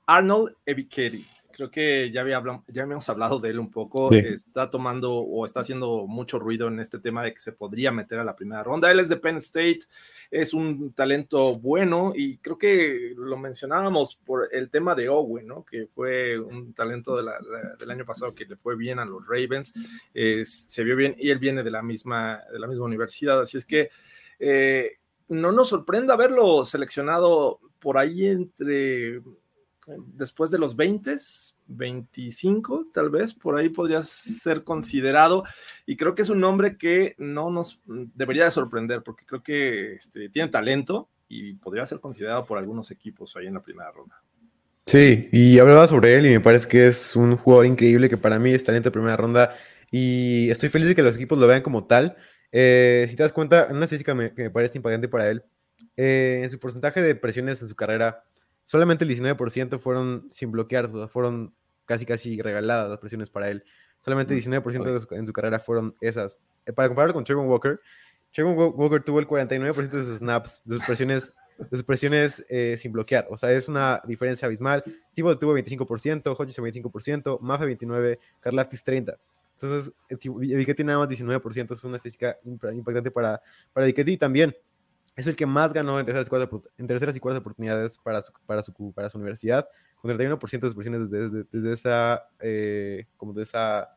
Arnold 0.05 0.55
Ebikeri 0.65 1.25
creo 1.59 1.71
que 1.71 2.09
ya, 2.09 2.21
había 2.21 2.41
ya 2.69 2.83
habíamos 2.83 3.09
hablado 3.09 3.37
de 3.37 3.49
él 3.49 3.59
un 3.59 3.69
poco, 3.69 4.13
está 4.13 4.69
tomando 4.69 5.13
o 5.13 5.45
está 5.45 5.59
haciendo 5.59 6.07
mucho 6.07 6.39
ruido 6.39 6.69
en 6.69 6.79
este 6.79 6.99
tema 6.99 7.21
de 7.21 7.33
que 7.33 7.41
se 7.41 7.51
podría 7.51 7.91
meter 7.91 8.17
a 8.17 8.23
la 8.23 8.33
primera 8.33 8.63
ronda. 8.63 8.89
Él 8.89 9.01
es 9.01 9.09
de 9.09 9.17
Penn 9.17 9.35
State, 9.37 9.81
es 10.31 10.53
un 10.53 10.93
talento 10.93 11.59
bueno 11.59 12.13
y 12.15 12.37
creo 12.37 12.57
que 12.57 13.13
lo 13.17 13.35
mencionábamos 13.35 14.15
por 14.15 14.47
el 14.53 14.69
tema 14.69 14.95
de 14.95 15.09
Owen, 15.09 15.47
¿no? 15.47 15.65
que 15.65 15.85
fue 15.87 16.39
un 16.39 16.73
talento 16.73 17.17
del 17.17 17.91
año 17.91 18.05
pasado 18.05 18.33
que 18.33 18.45
le 18.45 18.55
fue 18.55 18.77
bien 18.77 18.99
a 18.99 19.05
los 19.05 19.27
Ravens, 19.27 19.73
se 20.13 20.83
vio 20.85 20.95
bien 20.95 21.13
y 21.19 21.29
él 21.29 21.39
viene 21.39 21.61
de 21.61 21.71
la 21.71 21.81
misma, 21.81 22.41
de 22.53 22.59
la 22.59 22.67
misma 22.67 22.85
universidad, 22.85 23.41
así 23.41 23.57
es 23.57 23.65
que... 23.65 23.89
Eh, 24.39 24.93
no 25.27 25.51
nos 25.51 25.69
sorprenda 25.69 26.15
verlo 26.15 26.65
seleccionado 26.65 27.59
por 27.79 27.99
ahí 27.99 28.25
entre 28.25 29.21
después 30.15 30.51
de 30.51 30.59
los 30.59 30.75
20, 30.75 31.15
25 31.67 32.87
tal 32.93 33.09
vez, 33.09 33.33
por 33.33 33.57
ahí 33.57 33.69
podría 33.69 34.03
ser 34.03 34.63
considerado 34.63 35.43
y 35.85 35.97
creo 35.97 36.15
que 36.15 36.21
es 36.23 36.29
un 36.29 36.39
nombre 36.39 36.77
que 36.77 37.15
no 37.17 37.49
nos 37.51 37.81
debería 37.85 38.45
de 38.45 38.51
sorprender 38.51 39.03
porque 39.03 39.25
creo 39.25 39.43
que 39.43 39.93
este, 39.93 40.29
tiene 40.29 40.49
talento 40.49 41.09
y 41.27 41.53
podría 41.53 41.85
ser 41.85 41.99
considerado 41.99 42.45
por 42.45 42.57
algunos 42.57 42.91
equipos 42.91 43.35
ahí 43.35 43.47
en 43.47 43.53
la 43.55 43.61
primera 43.63 43.91
ronda. 43.91 44.21
Sí, 44.85 45.29
y 45.31 45.59
hablaba 45.59 45.87
sobre 45.87 46.15
él 46.15 46.25
y 46.25 46.29
me 46.31 46.39
parece 46.41 46.67
que 46.67 46.87
es 46.87 47.15
un 47.15 47.37
jugador 47.37 47.67
increíble 47.67 48.09
que 48.09 48.17
para 48.17 48.39
mí 48.39 48.51
es 48.53 48.63
talento 48.63 48.87
de 48.89 48.91
primera 48.91 49.15
ronda 49.17 49.55
y 49.91 50.49
estoy 50.49 50.69
feliz 50.69 50.87
de 50.87 50.95
que 50.95 51.03
los 51.03 51.15
equipos 51.15 51.37
lo 51.37 51.47
vean 51.47 51.61
como 51.61 51.85
tal 51.85 52.17
Eh, 52.51 53.05
si 53.07 53.15
te 53.15 53.21
das 53.21 53.31
cuenta, 53.33 53.67
una 53.69 53.83
estadística 53.85 54.15
me- 54.15 54.33
que 54.33 54.41
me 54.43 54.49
parece 54.49 54.79
impactante 54.79 55.07
para 55.07 55.29
él, 55.29 55.43
eh, 55.97 56.41
en 56.43 56.49
su 56.49 56.59
porcentaje 56.59 56.99
de 57.01 57.13
presiones 57.15 57.61
en 57.61 57.67
su 57.67 57.75
carrera, 57.75 58.23
solamente 58.69 59.03
el 59.03 59.09
19% 59.09 59.79
fueron 59.79 60.27
sin 60.31 60.51
bloquear, 60.51 60.85
o 60.85 60.89
sea, 60.89 61.07
fueron 61.07 61.55
casi 61.85 62.05
casi 62.05 62.39
regaladas 62.39 62.87
las 62.87 62.99
presiones 62.99 63.31
para 63.31 63.49
él. 63.49 63.63
Solamente 64.05 64.35
Mm, 64.35 64.37
19% 64.37 64.93
de 64.93 65.01
su- 65.01 65.15
en 65.15 65.25
su 65.25 65.33
carrera 65.33 65.59
fueron 65.59 65.95
esas. 66.01 66.39
Eh, 66.67 66.71
para 66.71 66.87
compararlo 66.87 67.15
con 67.15 67.23
Trayvon 67.23 67.47
Walker, 67.47 67.79
Trayvon 68.31 68.55
Wa- 68.55 68.67
Walker 68.69 69.01
tuvo 69.01 69.19
el 69.19 69.25
49% 69.27 69.97
de 69.97 70.05
sus 70.05 70.19
snaps, 70.19 70.61
de 70.65 70.75
sus 70.75 70.85
presiones, 70.85 71.33
de 71.57 71.77
sus 71.77 71.83
presiones 71.83 72.45
eh, 72.47 72.75
sin 72.77 72.91
bloquear. 72.91 73.25
O 73.31 73.37
sea, 73.37 73.51
es 73.51 73.67
una 73.67 74.01
diferencia 74.05 74.45
abismal. 74.45 74.83
Thibaut 75.15 75.39
tuvo 75.39 75.53
25%, 75.55 76.31
Hodges 76.37 76.59
25%, 76.59 77.39
Maffe 77.41 77.65
29%, 77.65 78.19
Karlaftis 78.39 78.83
30%. 78.85 79.17
Entonces, 79.55 79.91
Viketi 80.09 80.83
nada 80.83 80.99
más 80.99 81.09
19%, 81.09 81.73
es 81.73 81.83
una 81.83 81.95
estadística 81.97 82.37
imp- 82.45 82.71
impactante 82.73 83.09
para, 83.11 83.41
para 83.73 83.87
también 84.19 84.55
es 85.19 85.27
el 85.27 85.35
que 85.35 85.45
más 85.45 85.73
ganó 85.73 85.99
en 85.99 86.05
terceras 86.05 86.27
y 86.27 86.29
cuartas, 86.29 86.69
en 86.77 87.35
y 87.35 87.37
oportunidades 87.37 87.97
para 87.97 88.21
su, 88.21 88.31
para 88.45 88.63
su, 88.63 88.93
para 88.93 89.09
su 89.09 89.17
universidad, 89.17 89.67
con 90.01 90.11
31% 90.11 90.59
de 90.59 90.73
presiones 90.73 91.09
desde, 91.09 91.43
desde, 91.51 91.73
esa, 91.73 92.23
eh, 92.39 93.05
como 93.17 93.33
de 93.33 93.43
esa, 93.43 93.89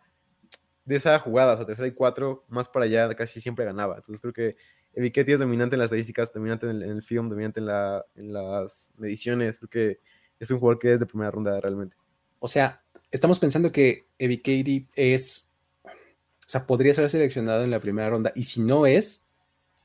de 0.85 1.19
jugada, 1.21 1.55
o 1.55 1.57
sea, 1.57 1.67
tercera 1.67 1.87
y 1.87 1.93
cuatro, 1.93 2.45
más 2.49 2.69
para 2.69 2.87
allá, 2.87 3.15
casi 3.15 3.41
siempre 3.41 3.65
ganaba. 3.65 3.97
Entonces 3.97 4.21
creo 4.21 4.33
que 4.33 4.57
Viketi 4.95 5.33
es 5.33 5.39
dominante 5.39 5.77
en 5.77 5.79
las 5.79 5.87
estadísticas, 5.87 6.33
dominante 6.33 6.69
en 6.69 6.83
el, 6.83 7.03
film, 7.03 7.29
dominante 7.29 7.61
en, 7.61 7.67
la, 7.67 8.05
en 8.17 8.33
las 8.33 8.93
mediciones, 8.97 9.59
creo 9.59 9.71
que 9.71 10.01
es 10.41 10.51
un 10.51 10.59
jugador 10.59 10.81
que 10.81 10.93
es 10.93 11.01
de 11.01 11.07
primera 11.07 11.31
ronda 11.31 11.61
realmente. 11.61 11.97
O 12.41 12.49
sea, 12.49 12.83
estamos 13.13 13.39
pensando 13.39 13.71
que 13.71 14.09
Evikady 14.19 14.89
es, 14.97 15.55
o 15.85 16.49
sea, 16.49 16.67
podría 16.67 16.93
ser 16.95 17.09
seleccionado 17.09 17.63
en 17.63 17.71
la 17.71 17.79
primera 17.79 18.11
ronda 18.11 18.33
y 18.35 18.43
si 18.43 18.61
no 18.61 18.87
es, 18.87 19.29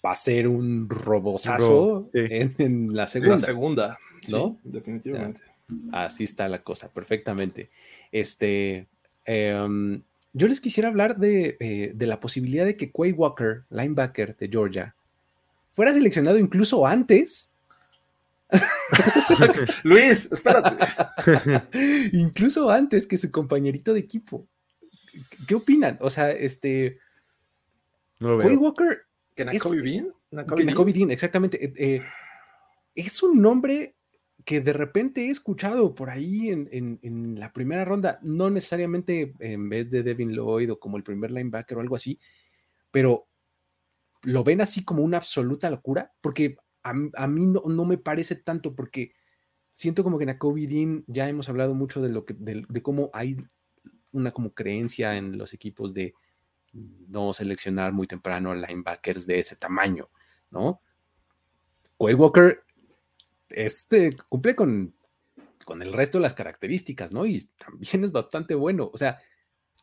va 0.05 0.11
a 0.11 0.15
ser 0.15 0.47
un 0.47 0.89
robosazo 0.89 1.67
robo, 1.69 2.09
sí. 2.13 2.19
en, 2.29 2.53
en 2.57 2.87
la 2.95 3.03
La 3.03 3.07
segunda. 3.07 3.37
segunda, 3.39 3.99
¿No? 4.29 4.57
Sí, 4.63 4.69
definitivamente. 4.69 5.41
Así 5.91 6.23
está 6.23 6.47
la 6.47 6.63
cosa, 6.63 6.91
perfectamente. 6.93 7.69
Este, 8.11 8.87
em, 9.25 10.01
yo 10.33 10.47
les 10.47 10.61
quisiera 10.61 10.89
hablar 10.89 11.17
de, 11.17 11.57
eh, 11.59 11.91
de 11.93 12.07
la 12.07 12.19
posibilidad 12.19 12.65
de 12.65 12.77
que 12.77 12.91
Quay 12.91 13.11
Walker, 13.13 13.63
linebacker 13.69 14.37
de 14.37 14.47
Georgia, 14.47 14.95
fuera 15.71 15.93
seleccionado 15.93 16.37
incluso 16.39 16.85
antes, 16.87 17.53
Luis, 19.83 20.31
espérate. 20.31 20.85
incluso 22.13 22.69
antes 22.69 23.05
que 23.05 23.17
su 23.17 23.29
compañerito 23.29 23.93
de 23.93 23.99
equipo. 23.99 24.47
¿Qué 25.47 25.55
opinan? 25.55 25.97
O 25.99 26.09
sea, 26.09 26.31
este, 26.31 26.99
No 28.19 28.37
Quay. 28.39 28.55
Walker 28.55 29.06
¿Que 29.37 29.45
Nakobe 29.45 29.81
Bean? 29.81 30.13
Que 30.57 30.63
Nakobe 30.65 30.93
Dean, 30.93 31.11
exactamente. 31.11 31.63
Eh, 31.63 31.73
eh, 31.77 32.01
es 32.95 33.21
un 33.23 33.41
nombre 33.41 33.95
que 34.43 34.61
de 34.61 34.73
repente 34.73 35.25
he 35.25 35.29
escuchado 35.29 35.93
por 35.93 36.09
ahí 36.09 36.49
en, 36.49 36.67
en- 36.71 36.99
en 37.03 37.39
la 37.39 37.53
primera 37.53 37.85
ronda, 37.85 38.19
no 38.21 38.49
necesariamente 38.49 39.33
en 39.39 39.69
vez 39.69 39.89
de 39.89 40.03
Devin 40.03 40.31
Lloyd 40.31 40.71
o 40.71 40.79
como 40.79 40.97
el 40.97 41.03
primer 41.03 41.31
linebacker 41.31 41.77
o 41.77 41.81
algo 41.81 41.95
así, 41.95 42.19
pero 42.91 43.27
lo 44.23 44.43
ven 44.43 44.61
así 44.61 44.83
como 44.83 45.03
una 45.03 45.17
absoluta 45.17 45.69
locura, 45.69 46.13
porque 46.21 46.57
a, 46.83 46.93
mí 47.27 47.45
no, 47.45 47.61
no 47.67 47.85
me 47.85 47.97
parece 47.97 48.35
tanto, 48.37 48.73
porque 48.73 49.11
siento 49.73 50.03
como 50.03 50.17
que 50.17 50.25
Nakobe 50.25 50.65
Dean, 50.67 51.03
ya 51.07 51.27
hemos 51.27 51.49
hablado 51.49 51.73
mucho 51.75 52.01
de, 52.01 52.09
lo 52.09 52.25
que, 52.25 52.33
de, 52.33 52.65
de 52.67 52.81
cómo 52.81 53.09
hay 53.13 53.37
una 54.11 54.31
como 54.31 54.53
creencia 54.53 55.17
en 55.17 55.37
los 55.37 55.53
equipos 55.53 55.93
de 55.93 56.13
no 56.73 57.33
seleccionar 57.33 57.93
muy 57.93 58.07
temprano 58.07 58.53
linebackers 58.53 59.25
de 59.25 59.39
ese 59.39 59.55
tamaño, 59.55 60.09
¿no? 60.51 60.81
Quay 61.97 62.13
Walker 62.13 62.63
este, 63.49 64.15
cumple 64.29 64.55
con, 64.55 64.93
con 65.65 65.81
el 65.81 65.93
resto 65.93 66.17
de 66.17 66.23
las 66.23 66.33
características, 66.33 67.11
¿no? 67.11 67.25
Y 67.25 67.45
también 67.57 68.03
es 68.03 68.11
bastante 68.11 68.55
bueno. 68.55 68.89
O 68.93 68.97
sea, 68.97 69.19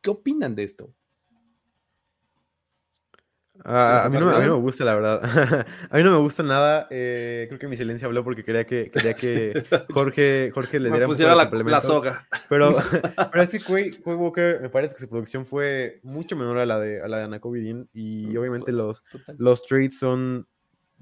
¿qué 0.02 0.10
opinan 0.10 0.54
de 0.54 0.64
esto? 0.64 0.94
Ah, 3.64 4.04
a, 4.06 4.08
mí 4.08 4.18
no, 4.18 4.26
me- 4.26 4.34
a 4.34 4.40
mí 4.40 4.46
no 4.46 4.56
me 4.56 4.62
gusta, 4.62 4.84
la 4.84 4.94
verdad. 4.96 5.22
a 5.90 5.96
mí 5.96 6.02
no 6.02 6.10
me 6.10 6.18
gusta 6.18 6.42
nada. 6.42 6.88
eh, 6.90 7.44
creo 7.48 7.58
que 7.60 7.68
mi 7.68 7.76
silencio 7.76 8.08
habló 8.08 8.24
porque 8.24 8.42
quería 8.42 8.64
que, 8.66 8.90
quería 8.90 9.14
que 9.14 9.64
Jorge, 9.90 10.50
Jorge 10.52 10.80
le 10.80 10.90
diera 10.90 11.06
la, 11.36 11.44
la 11.70 11.80
soga. 11.80 12.26
Pero, 12.48 12.76
pero 13.32 13.42
es 13.42 13.50
que 13.50 13.60
Quay, 13.60 13.90
Quay 14.02 14.14
Walker 14.16 14.60
me 14.60 14.70
parece 14.70 14.94
que 14.94 15.00
su 15.00 15.08
producción 15.08 15.46
fue 15.46 16.00
mucho 16.02 16.34
menor 16.36 16.58
a 16.58 16.66
la 16.66 16.80
de, 16.80 17.00
a 17.00 17.06
la 17.06 17.18
de 17.18 17.28
Nakobe 17.28 17.60
Dean 17.60 17.88
y 17.92 18.36
obviamente 18.36 18.72
los, 18.72 19.04
los 19.38 19.62
trades 19.62 19.98
son 19.98 20.48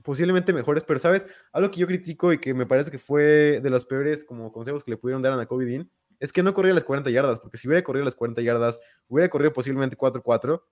posiblemente 0.03 0.53
mejores, 0.53 0.85
pero 0.85 0.99
sabes, 0.99 1.27
algo 1.53 1.71
que 1.71 1.81
yo 1.81 1.87
critico 1.87 2.33
y 2.33 2.39
que 2.39 2.53
me 2.55 2.67
parece 2.67 2.91
que 2.91 2.99
fue 2.99 3.61
de 3.63 3.71
los 3.71 3.85
peores 3.87 4.25
como 4.25 4.53
consejos 4.53 4.85
que 4.85 4.91
le 4.91 4.97
pudieron 4.99 5.23
dar 5.23 5.33
a 5.33 5.37
Nakobe 5.37 5.65
Dean 5.65 5.89
es 6.21 6.33
que 6.33 6.43
no 6.43 6.53
corría 6.55 6.75
las 6.75 6.85
40 6.85 7.09
yardas, 7.11 7.39
porque 7.41 7.57
si 7.57 7.67
hubiera 7.67 7.83
corrido 7.83 8.05
las 8.05 8.15
40 8.15 8.43
yardas, 8.43 8.79
hubiera 9.09 9.29
corrido 9.29 9.53
posiblemente 9.53 9.97
4-4 9.97 10.63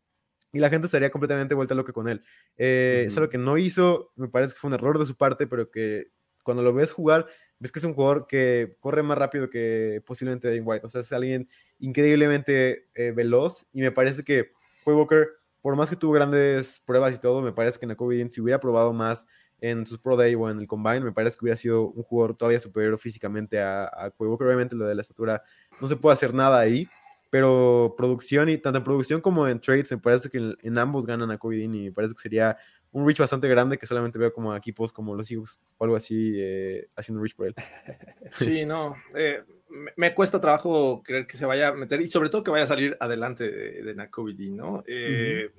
y 0.53 0.59
la 0.59 0.69
gente 0.71 0.87
estaría 0.87 1.11
completamente 1.11 1.55
vuelta 1.55 1.75
loca 1.75 1.93
con 1.93 2.09
él. 2.09 2.23
Eh, 2.57 3.05
Es 3.07 3.13
Ujú. 3.13 3.21
algo 3.21 3.31
que 3.31 3.39
no 3.39 3.57
hizo, 3.59 4.13
me 4.17 4.29
parece 4.29 4.55
que 4.55 4.59
fue 4.61 4.69
un 4.69 4.75
error 4.75 4.99
de 4.99 5.07
su 5.07 5.17
parte, 5.17 5.47
pero 5.47 5.71
que 5.71 6.09
cuando 6.43 6.63
lo 6.63 6.73
ves 6.73 6.93
jugar, 6.93 7.27
ves 7.59 7.71
que 7.71 7.79
es 7.79 7.85
un 7.85 7.95
jugador 7.95 8.27
que 8.27 8.77
corre 8.81 9.03
más 9.03 9.19
rápido 9.19 9.51
que 9.51 10.03
posiblemente 10.07 10.49
Dane 10.49 10.63
White. 10.63 10.87
O 10.87 10.89
sea, 10.89 11.03
es 11.03 11.13
alguien 11.13 11.49
increíblemente 11.79 12.89
eh, 12.95 13.13
veloz 13.13 13.67
y 13.73 13.83
me 13.83 13.93
parece 13.93 14.25
que 14.25 14.53
Quay 14.85 14.97
Walker, 14.97 15.29
por 15.61 15.77
más 15.77 15.91
que 15.91 15.97
tuvo 15.97 16.13
grandes 16.13 16.81
pruebas 16.87 17.15
y 17.15 17.19
todo, 17.19 17.43
me 17.43 17.53
parece 17.53 17.79
que 17.79 17.87
Nakobe 17.87 18.17
Dean, 18.17 18.31
si 18.31 18.41
hubiera 18.41 18.59
probado 18.61 18.93
más 18.93 19.27
en 19.61 19.87
sus 19.87 19.99
Pro 19.99 20.17
Day 20.17 20.35
o 20.35 20.49
en 20.49 20.59
el 20.59 20.67
Combine, 20.67 21.01
me 21.01 21.13
parece 21.13 21.37
que 21.37 21.45
hubiera 21.45 21.57
sido 21.57 21.83
un 21.91 22.03
jugador 22.03 22.35
todavía 22.35 22.61
superior 22.61 22.99
físicamente 22.99 23.61
a, 23.61 23.85
a 23.85 24.11
Walker. 24.19 24.47
Obviamente 24.47 24.75
lo 24.75 24.87
de 24.87 24.95
la 24.95 25.03
estatura 25.03 25.43
no 25.81 25.87
se 25.87 25.97
puede 25.97 26.15
hacer 26.15 26.33
nada 26.33 26.59
ahí, 26.59 26.89
pero 27.31 27.95
producción 27.97 28.49
y 28.49 28.59
tanto 28.59 28.79
en 28.79 28.85
producción 28.85 29.21
como 29.21 29.47
en 29.49 29.61
trades, 29.61 29.91
me 29.93 29.99
parece 29.99 30.29
que 30.29 30.39
en, 30.39 30.57
en 30.63 30.79
ambos 30.79 31.07
ganan 31.07 31.31
a 31.31 31.39
Kobe 31.39 31.57
Dean 31.57 31.75
y 31.75 31.85
me 31.85 31.93
parece 31.93 32.15
que 32.15 32.21
sería 32.21 32.57
un 32.93 33.07
reach 33.07 33.19
bastante 33.21 33.47
grande 33.49 33.79
que 33.79 33.87
solamente 33.87 34.19
veo 34.19 34.33
como 34.33 34.53
a 34.53 34.59
equipos 34.59 34.93
como 34.93 35.15
los 35.15 35.31
Eagles 35.31 35.61
o 35.79 35.85
algo 35.85 35.95
así 35.97 36.33
eh, 36.37 36.89
haciendo 36.97 37.23
reach 37.23 37.37
por 37.37 37.47
él. 37.47 37.55
Sí, 38.33 38.65
no. 38.67 38.97
eh, 39.15 39.43
me, 39.69 39.93
me 39.97 40.15
cuesta 40.15 40.41
trabajo 40.41 41.03
creer 41.05 41.27
que 41.27 41.37
se 41.37 41.47
vaya 41.47 41.69
a 41.69 41.73
meter 41.75 42.01
y 42.01 42.07
sobre 42.09 42.29
todo 42.29 42.43
que 42.45 42.51
vaya 42.51 42.65
a 42.65 42.69
salir 42.69 42.97
adelante 43.01 43.51
de, 43.51 43.83
de 43.83 43.95
Nakobe 43.95 44.35
Dean, 44.35 44.57
¿no? 44.57 44.83
Eh, 44.87 45.51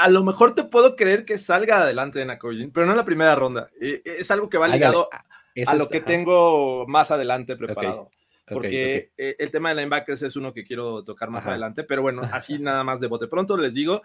A 0.00 0.08
lo 0.08 0.22
mejor 0.24 0.54
te 0.54 0.64
puedo 0.64 0.96
creer 0.96 1.24
que 1.24 1.36
salga 1.38 1.82
adelante 1.82 2.18
de 2.18 2.26
Nakobe 2.26 2.56
Dean, 2.56 2.70
pero 2.70 2.86
no 2.86 2.92
en 2.92 2.98
la 2.98 3.04
primera 3.04 3.34
ronda. 3.34 3.68
Eh, 3.80 4.02
es 4.04 4.30
algo 4.30 4.48
que 4.48 4.56
va 4.58 4.68
ligado 4.68 5.08
a, 5.12 5.24
ese 5.54 5.70
a 5.72 5.74
lo 5.76 5.84
es- 5.84 5.90
que 5.90 5.98
ajá, 5.98 6.06
tengo 6.06 6.86
más 6.86 7.10
adelante 7.10 7.56
preparado. 7.56 8.02
ok, 8.02 8.12
Porque 8.46 9.12
eh, 9.16 9.36
el 9.38 9.50
tema 9.50 9.70
de 9.70 9.76
linebackers 9.76 10.22
es 10.22 10.36
uno 10.36 10.52
que 10.52 10.64
quiero 10.64 11.02
tocar 11.02 11.30
más 11.30 11.44
Ajá. 11.44 11.50
adelante, 11.50 11.84
pero 11.84 12.02
bueno, 12.02 12.22
así 12.32 12.58
nada 12.58 12.84
más 12.84 13.00
de 13.00 13.06
bote 13.06 13.26
pronto 13.26 13.56
les 13.56 13.74
digo, 13.74 14.02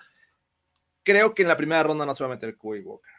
creo 1.03 1.33
que 1.33 1.41
en 1.41 1.47
la 1.47 1.57
primera 1.57 1.83
ronda 1.83 2.05
no 2.05 2.13
se 2.13 2.23
va 2.23 2.29
a 2.29 2.33
meter 2.33 2.55
Quay 2.57 2.81
Walker. 2.81 3.11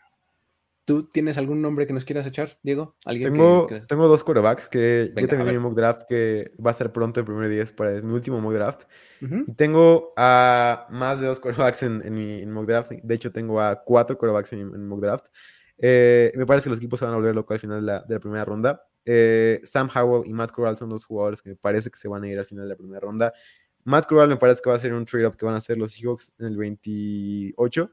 ¿Tú 0.87 1.09
tienes 1.09 1.39
algún 1.39 1.63
nombre 1.63 1.87
que 1.87 1.93
nos 1.93 2.05
quieras 2.05 2.27
echar, 2.27 2.59
Diego? 2.65 2.97
¿Alguien 3.05 3.33
que 3.33 3.39
Tengo, 3.39 3.67
creas? 3.69 3.87
tengo 3.87 4.09
dos 4.09 4.25
quarterbacks 4.25 4.69
que 4.69 5.13
Venga, 5.15 5.29
terminé 5.29 5.51
ver. 5.53 5.61
mi 5.61 5.63
mock 5.63 5.77
draft 5.77 6.03
que 6.09 6.53
va 6.65 6.71
a 6.71 6.75
ser 6.75 6.91
pronto 6.91 7.21
el 7.21 7.27
primer 7.27 7.49
día 7.49 7.63
es 7.63 7.71
para 7.71 8.01
mi 8.03 8.13
último 8.13 8.41
mock 8.41 8.55
draft. 8.55 8.83
Y 9.21 9.53
tengo 9.55 10.13
a 10.17 10.87
más 10.91 11.21
de 11.21 11.27
dos 11.27 11.39
quarterbacks 11.39 11.83
en, 11.85 12.03
en 12.05 12.15
mi 12.15 12.43
en 12.43 12.51
mock 12.51 12.67
draft. 12.67 12.91
De 12.91 13.15
hecho, 13.15 13.31
tengo 13.31 13.61
a 13.61 13.85
cuatro 13.85 14.17
quarterbacks 14.19 14.53
en, 14.55 14.61
en 14.61 14.89
mock 14.89 15.01
draft. 15.01 15.27
Eh, 15.79 16.33
me 16.35 16.45
parece 16.47 16.65
que 16.65 16.71
los 16.71 16.79
equipos 16.79 16.99
se 16.99 17.05
van 17.05 17.15
a 17.15 17.19
volver 17.19 17.35
locos 17.37 17.55
al 17.55 17.61
final 17.61 17.81
de 17.81 17.87
la, 17.93 18.01
de 18.01 18.15
la 18.15 18.21
primera 18.21 18.45
ronda. 18.45 18.83
Eh, 19.05 19.61
Sam 19.65 19.89
Howell 19.95 20.29
y 20.29 20.33
Matt 20.33 20.53
Corral 20.53 20.77
son 20.77 20.91
dos 20.91 21.05
jugadores 21.05 21.43
que 21.43 21.51
me 21.51 21.57
parece 21.57 21.91
que 21.91 21.99
se 21.99 22.09
van 22.09 22.25
a 22.25 22.29
ir 22.29 22.39
al 22.39 22.47
final 22.47 22.65
de 22.65 22.71
la 22.71 22.77
primera 22.77 23.01
ronda. 23.01 23.33
Matt 23.85 24.07
Corral 24.07 24.29
me 24.29 24.37
parece 24.37 24.61
que 24.63 24.71
va 24.71 24.77
a 24.77 24.79
ser 24.79 24.93
un 24.93 25.05
trade-up 25.05 25.37
que 25.37 25.47
van 25.47 25.55
a 25.55 25.59
hacer 25.59 25.79
los 25.79 25.93
Seahawks 25.93 26.33
en 26.39 26.47
el 26.47 26.57
28. 26.57 27.91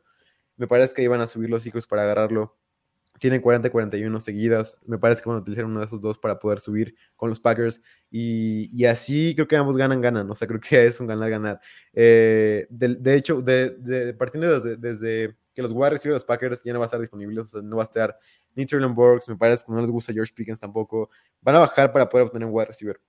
Me 0.58 0.68
parece 0.68 0.94
que 0.94 1.08
van 1.08 1.22
a 1.22 1.28
subir 1.28 1.50
los 1.50 1.64
Seahawks 1.64 1.88
para 1.88 2.04
agarrarlo. 2.04 2.58
Tienen 3.20 3.42
40-41 3.42 4.20
seguidas. 4.20 4.78
Me 4.86 5.00
parece 5.00 5.24
que 5.24 5.30
van 5.30 5.40
a 5.40 5.42
utilizar 5.42 5.66
uno 5.66 5.80
de 5.80 5.88
esos 5.88 6.02
dos 6.02 6.20
para 6.20 6.40
poder 6.40 6.60
subir 6.60 6.96
con 7.16 7.30
los 7.30 7.40
Packers. 7.40 7.82
Y, 8.12 8.86
así 8.86 9.34
creo 9.34 9.48
que 9.48 9.56
ambos 9.56 9.78
ganan, 9.78 10.02
ganan. 10.02 10.30
O 10.30 10.36
sea, 10.36 10.48
creo 10.48 10.60
que 10.60 10.86
es 10.88 11.00
un 11.00 11.08
ganar-ganar. 11.08 11.60
Eh, 11.94 12.68
de, 12.70 13.16
hecho, 13.16 13.44
partiendo 14.18 14.60
desde 14.60 15.36
que 15.58 15.64
los 15.64 15.72
wide 15.72 15.90
receivers 15.90 16.04
de 16.04 16.12
los 16.14 16.24
Packers 16.24 16.64
ya 16.64 16.72
no 16.72 16.78
va 16.78 16.86
a 16.86 16.86
estar 16.86 17.02
disponibles, 17.02 17.48
o 17.48 17.50
sea, 17.50 17.62
no 17.64 17.78
va 17.78 17.82
a 17.82 17.86
estar 17.86 18.16
ni 18.54 18.64
Traylon 18.64 18.94
Burks, 18.94 19.28
me 19.28 19.36
parece 19.36 19.66
que 19.66 19.72
no 19.72 19.82
les 19.82 19.90
gusta 19.90 20.14
George 20.14 20.32
Pickens 20.32 20.60
tampoco. 20.60 21.10
Van 21.42 21.56
a 21.56 21.60
bajar 21.60 21.92
para 21.92 22.08
poder 22.08 22.28
obtener 22.28 22.48
un 22.48 22.54
wide 22.54 22.68
receiver 22.68 23.02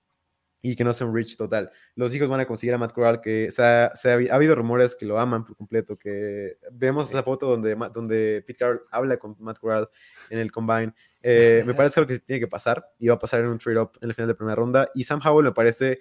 y 0.63 0.75
que 0.75 0.83
no 0.83 0.91
sea 0.91 1.05
un 1.05 1.13
reach 1.13 1.37
total. 1.37 1.69
Los 1.93 2.11
hijos 2.15 2.27
van 2.27 2.39
a 2.39 2.47
conseguir 2.47 2.73
a 2.73 2.79
Matt 2.79 2.91
Corral, 2.91 3.21
que 3.21 3.51
se 3.51 3.61
ha, 3.61 3.91
se 3.93 4.09
ha, 4.11 4.15
ha 4.15 4.35
habido 4.35 4.55
rumores 4.55 4.95
que 4.95 5.05
lo 5.05 5.19
aman 5.19 5.45
por 5.45 5.55
completo, 5.55 5.95
que 5.95 6.57
vemos 6.71 7.07
esa 7.09 7.21
foto 7.21 7.45
donde, 7.45 7.75
donde 7.93 8.43
Pete 8.47 8.57
Carroll 8.57 8.81
habla 8.89 9.17
con 9.17 9.35
Matt 9.37 9.59
Corral 9.59 9.87
en 10.31 10.39
el 10.39 10.51
combine. 10.51 10.91
Eh, 11.21 11.63
me 11.65 11.73
parece 11.73 11.99
algo 11.99 12.07
que 12.07 12.17
tiene 12.19 12.39
que 12.39 12.47
pasar 12.47 12.93
y 12.97 13.09
va 13.09 13.15
a 13.15 13.19
pasar 13.19 13.41
en 13.41 13.47
un 13.47 13.57
trade-up 13.57 13.91
en 13.99 14.07
el 14.07 14.15
final 14.15 14.29
de 14.29 14.35
primera 14.35 14.55
ronda. 14.55 14.89
Y 14.95 15.03
Sam 15.03 15.19
Howell 15.21 15.43
me 15.43 15.51
parece 15.51 15.99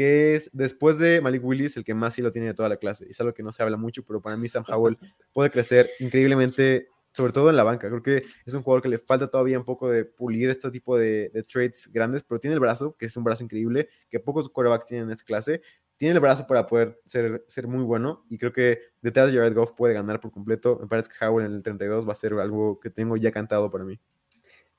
que 0.00 0.34
es 0.34 0.48
después 0.54 0.98
de 0.98 1.20
Malik 1.20 1.44
Willis 1.44 1.76
el 1.76 1.84
que 1.84 1.92
más 1.92 2.14
sí 2.14 2.22
lo 2.22 2.30
tiene 2.30 2.46
de 2.46 2.54
toda 2.54 2.70
la 2.70 2.78
clase. 2.78 3.04
Y 3.06 3.10
es 3.10 3.20
algo 3.20 3.34
que 3.34 3.42
no 3.42 3.52
se 3.52 3.62
habla 3.62 3.76
mucho, 3.76 4.02
pero 4.02 4.22
para 4.22 4.34
mí 4.34 4.48
Sam 4.48 4.64
Howell 4.66 4.96
puede 5.34 5.50
crecer 5.50 5.90
increíblemente, 5.98 6.88
sobre 7.12 7.34
todo 7.34 7.50
en 7.50 7.56
la 7.56 7.64
banca. 7.64 7.86
Creo 7.86 8.02
que 8.02 8.24
es 8.46 8.54
un 8.54 8.62
jugador 8.62 8.80
que 8.80 8.88
le 8.88 8.96
falta 8.96 9.30
todavía 9.30 9.58
un 9.58 9.66
poco 9.66 9.90
de 9.90 10.06
pulir 10.06 10.48
este 10.48 10.70
tipo 10.70 10.96
de, 10.96 11.28
de 11.34 11.42
trades 11.42 11.86
grandes, 11.92 12.22
pero 12.22 12.40
tiene 12.40 12.54
el 12.54 12.60
brazo, 12.60 12.96
que 12.96 13.04
es 13.04 13.14
un 13.18 13.24
brazo 13.24 13.44
increíble, 13.44 13.90
que 14.08 14.18
pocos 14.20 14.48
quarterbacks 14.48 14.86
tienen 14.86 15.08
en 15.08 15.12
esta 15.12 15.24
clase. 15.24 15.60
Tiene 15.98 16.14
el 16.14 16.20
brazo 16.20 16.46
para 16.46 16.66
poder 16.66 16.98
ser, 17.04 17.44
ser 17.46 17.66
muy 17.68 17.84
bueno 17.84 18.24
y 18.30 18.38
creo 18.38 18.54
que 18.54 18.78
detrás 19.02 19.30
de 19.30 19.36
Jared 19.36 19.54
Goff 19.54 19.72
puede 19.72 19.92
ganar 19.92 20.18
por 20.18 20.30
completo. 20.32 20.78
Me 20.80 20.86
parece 20.86 21.10
que 21.10 21.22
Howell 21.26 21.44
en 21.44 21.52
el 21.56 21.62
32 21.62 22.08
va 22.08 22.12
a 22.12 22.14
ser 22.14 22.32
algo 22.32 22.80
que 22.80 22.88
tengo 22.88 23.18
ya 23.18 23.32
cantado 23.32 23.70
para 23.70 23.84
mí. 23.84 24.00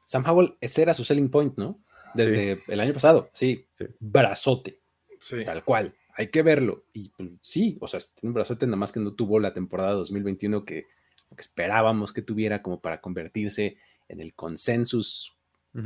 Sam 0.04 0.24
Howell, 0.28 0.58
ese 0.60 0.82
era 0.82 0.96
su 0.96 1.04
selling 1.04 1.30
point, 1.30 1.56
¿no? 1.60 1.80
Desde 2.16 2.64
el 2.68 2.80
año 2.80 2.92
pasado, 2.92 3.30
sí, 3.34 3.68
Sí. 3.78 3.86
brazote, 4.00 4.81
Sí. 5.22 5.46
tal 5.46 5.64
cual. 5.64 5.94
Hay 6.16 6.28
que 6.28 6.42
verlo. 6.42 6.84
Y 6.94 7.08
pues, 7.10 7.30
sí, 7.42 7.78
o 7.80 7.88
sea, 7.88 8.00
tiene 8.00 8.32
un 8.32 8.34
brazote 8.34 8.66
nada 8.66 8.76
más 8.76 8.92
que 8.92 9.00
no 9.00 9.14
tuvo 9.14 9.40
la 9.40 9.54
temporada 9.54 9.94
2021 9.94 10.66
que, 10.66 10.86
esperábamos 11.38 12.12
que 12.12 12.22
tuviera 12.22 12.62
como 12.62 12.82
para 12.82 13.00
convertirse 13.00 13.78
en 14.10 14.20
el 14.20 14.34
consensus 14.34 15.34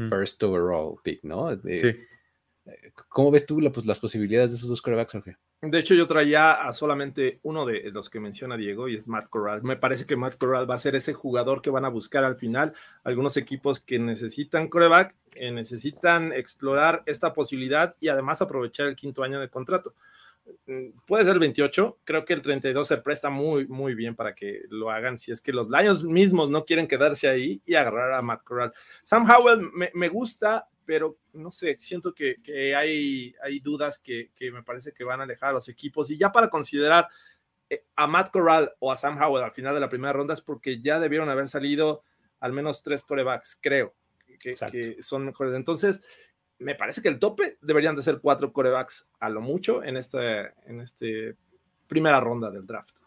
first 0.10 0.41
overall 0.41 0.95
pick, 1.04 1.24
¿no? 1.24 1.56
De- 1.56 1.78
Sí. 1.80 2.00
¿Cómo 3.10 3.32
ves 3.32 3.45
tú 3.45 3.60
pues, 3.71 3.86
las 3.86 3.99
posibilidades 3.99 4.51
de 4.51 4.58
esos 4.58 4.69
dos 4.69 4.82
quarterbacks, 4.82 5.12
Jorge? 5.12 5.38
De 5.62 5.80
hecho, 5.80 5.93
yo 5.93 6.08
traía 6.08 6.54
a 6.54 6.71
solamente 6.73 7.39
uno 7.43 7.65
de 7.65 7.91
los 7.91 8.10
que 8.10 8.19
menciona 8.19 8.58
Diego 8.58 8.88
y 8.88 8.95
es 8.95 9.08
Matt 9.08 9.30
Corral. 9.30 9.63
Me 9.63 9.78
parece 9.78 10.06
que 10.06 10.15
Matt 10.15 10.38
Corral 10.38 10.69
va 10.69 10.75
a 10.75 10.80
ser 10.80 10.95
ese 10.95 11.13
jugador 11.13 11.62
que 11.62 11.69
van 11.69 11.86
a 11.86 11.89
buscar 11.89 12.23
al 12.23 12.38
final. 12.38 12.73
Algunos 13.04 13.38
equipos 13.38 13.80
que 13.80 13.99
necesitan 13.99 14.67
coreback, 14.67 15.15
que 15.30 15.51
necesitan 15.51 16.34
explorar 16.34 17.04
esta 17.06 17.34
posibilidad 17.34 17.95
y 17.99 18.08
además 18.08 18.41
aprovechar 18.41 18.88
el 18.88 18.95
quinto 18.95 19.23
año 19.23 19.39
de 19.39 19.49
contrato. 19.49 19.93
Mm, 20.65 20.89
Puede 21.06 21.23
ser 21.23 21.34
el 21.34 21.39
28, 21.39 21.99
creo 22.04 22.25
que 22.25 22.34
el 22.34 22.41
32 22.41 22.88
se 22.88 22.97
presta 22.97 23.30
muy, 23.30 23.67
muy 23.67 23.93
bien 23.93 24.15
para 24.15 24.34
que 24.34 24.62
lo 24.69 24.89
hagan 24.89 25.17
si 25.17 25.32
es 25.32 25.41
que 25.41 25.54
los 25.54 25.69
Lions 25.69 26.04
mismos 26.04 26.49
no 26.49 26.65
quieren 26.65 26.88
quedarse 26.88 27.28
ahí 27.28 27.62
y 27.65 27.75
agarrar 27.75 28.13
a 28.13 28.21
Matt 28.23 28.43
Corral. 28.43 28.73
Sam 29.04 29.30
Howell 29.30 29.71
me 29.93 30.10
gusta, 30.10 30.67
pero 30.86 31.17
no 31.34 31.52
sé, 31.52 31.78
siento 31.80 32.13
que, 32.13 32.41
que 32.41 32.76
hay, 32.76 33.34
hay 33.41 33.60
dudas 33.60 34.00
que, 34.00 34.32
que 34.36 34.52
me 34.52 34.63
parece 34.63 34.93
que 34.93 35.04
van 35.04 35.19
a 35.19 35.24
alejar 35.24 35.50
a 35.50 35.54
los 35.54 35.69
equipos. 35.69 36.10
Y 36.12 36.17
ya 36.17 36.32
para 36.32 36.50
considerar 36.50 37.08
eh, 37.69 37.86
a 37.95 38.08
Matt 38.08 38.32
Corral 38.32 38.74
o 38.80 38.91
a 38.91 38.98
Sam 38.98 39.21
Howell 39.21 39.43
al 39.43 39.52
final 39.54 39.74
de 39.74 39.80
la 39.80 39.89
primera 39.89 40.13
ronda 40.13 40.34
es 40.34 40.41
porque 40.41 40.82
ya 40.82 41.00
debieron 41.00 41.30
haber 41.30 41.48
salido 41.48 42.04
al 42.39 42.54
menos 42.54 42.84
tres 42.84 43.04
corebacks, 43.04 43.58
creo, 43.62 43.95
que, 44.39 45.02
son 45.02 45.26
mejores. 45.26 45.56
Entonces, 45.56 46.06
me 46.60 46.76
parece 46.76 47.02
que 47.02 47.08
el 47.08 47.19
tope 47.19 47.58
deberían 47.62 47.95
de 47.95 48.04
ser 48.04 48.19
cuatro 48.19 48.54
corebacks 48.54 49.08
a 49.19 49.30
lo 49.30 49.41
mucho 49.41 49.84
en 49.84 49.98
esta 49.98 50.54
en 50.65 50.80
este 50.80 51.36
primera 51.88 52.19
ronda 52.19 52.52
del 52.52 52.65
draft. 52.65 53.00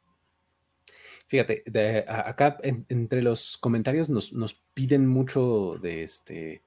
Fíjate, 1.28 1.62
de- 1.66 2.04
acá 2.08 2.56
en- 2.62 2.86
entre 2.88 3.22
los 3.22 3.58
comentarios 3.58 4.08
nos, 4.08 4.32
nos 4.32 4.54
piden 4.54 5.06
mucho 5.06 5.76
de 5.80 6.02
este, 6.02 6.62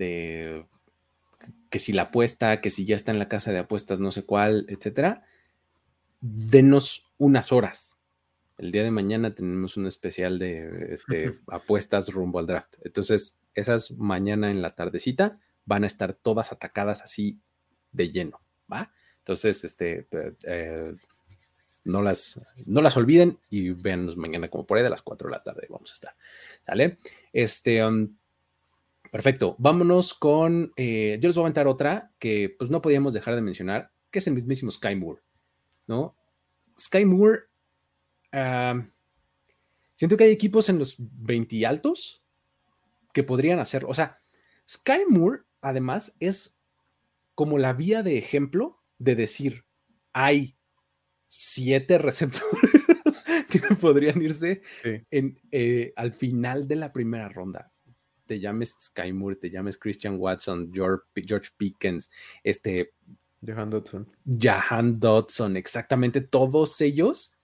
de 0.00 0.64
que 1.68 1.78
si 1.78 1.92
la 1.92 2.02
apuesta, 2.02 2.60
que 2.60 2.70
si 2.70 2.84
ya 2.84 2.96
está 2.96 3.12
en 3.12 3.18
la 3.18 3.28
casa 3.28 3.52
de 3.52 3.58
apuestas, 3.58 4.00
no 4.00 4.10
sé 4.10 4.24
cuál, 4.24 4.66
etcétera. 4.68 5.24
Denos 6.20 7.12
unas 7.18 7.52
horas. 7.52 7.98
El 8.58 8.72
día 8.72 8.82
de 8.82 8.90
mañana 8.90 9.34
tenemos 9.34 9.76
un 9.76 9.86
especial 9.86 10.38
de 10.38 10.94
este, 10.94 11.38
apuestas 11.46 12.08
rumbo 12.08 12.38
al 12.38 12.46
draft. 12.46 12.74
Entonces, 12.82 13.38
esas 13.54 13.92
mañana 13.92 14.50
en 14.50 14.62
la 14.62 14.70
tardecita 14.70 15.38
van 15.64 15.84
a 15.84 15.86
estar 15.86 16.14
todas 16.14 16.50
atacadas 16.50 17.02
así 17.02 17.38
de 17.92 18.10
lleno, 18.10 18.40
¿va? 18.72 18.92
Entonces, 19.18 19.64
este, 19.64 20.08
eh, 20.10 20.32
eh, 20.44 20.94
no 21.84 22.02
las, 22.02 22.40
no 22.66 22.80
las 22.80 22.96
olviden 22.96 23.38
y 23.50 23.70
véanos 23.70 24.16
mañana 24.16 24.48
como 24.48 24.66
por 24.66 24.78
ahí 24.78 24.84
de 24.84 24.90
las 24.90 25.02
4 25.02 25.28
de 25.28 25.36
la 25.36 25.42
tarde 25.42 25.66
vamos 25.68 25.90
a 25.90 25.94
estar. 25.94 26.14
¿Sale? 26.66 26.98
Este, 27.32 27.84
um, 27.84 28.16
perfecto. 29.10 29.56
Vámonos 29.58 30.14
con, 30.14 30.72
eh, 30.76 31.18
yo 31.20 31.28
les 31.28 31.36
voy 31.36 31.42
a 31.42 31.46
aventar 31.46 31.66
otra 31.68 32.12
que 32.18 32.54
pues 32.58 32.70
no 32.70 32.80
podíamos 32.82 33.14
dejar 33.14 33.34
de 33.34 33.42
mencionar, 33.42 33.92
que 34.10 34.18
es 34.20 34.26
el 34.26 34.34
mismísimo 34.34 34.70
Sky 34.70 34.96
Moore, 34.96 35.22
¿no? 35.86 36.16
Sky 36.78 37.04
Moore, 37.04 37.40
ah, 38.32 38.86
siento 39.94 40.16
que 40.16 40.24
hay 40.24 40.30
equipos 40.32 40.68
en 40.68 40.78
los 40.78 40.96
20 40.98 41.66
altos 41.66 42.22
que 43.12 43.22
podrían 43.24 43.58
hacer, 43.58 43.84
o 43.86 43.94
sea, 43.94 44.20
Sky 44.68 45.04
Moore 45.08 45.40
además 45.60 46.16
es 46.20 46.58
como 47.34 47.58
la 47.58 47.72
vía 47.72 48.02
de 48.02 48.18
ejemplo 48.18 48.80
de 48.98 49.14
decir, 49.16 49.64
hay 50.12 50.56
siete 51.26 51.98
receptores 51.98 52.70
que 53.50 53.74
podrían 53.76 54.20
irse 54.22 54.60
Sí. 54.82 55.02
en, 55.10 55.40
eh, 55.50 55.92
al 55.96 56.12
final 56.12 56.68
de 56.68 56.76
la 56.76 56.92
primera 56.92 57.28
ronda. 57.28 57.69
Te 58.30 58.38
llames 58.38 58.76
Sky 58.78 59.12
Moore, 59.12 59.34
te 59.34 59.50
llames 59.50 59.76
Christian 59.76 60.14
Watson, 60.16 60.70
George, 60.72 61.02
George 61.16 61.50
Pickens, 61.56 62.12
este, 62.44 62.92
Johan 63.44 63.70
Dodson. 63.70 64.08
Jahan 64.38 65.00
Dodson, 65.00 65.56
exactamente 65.56 66.20
todos 66.20 66.80
ellos 66.80 67.36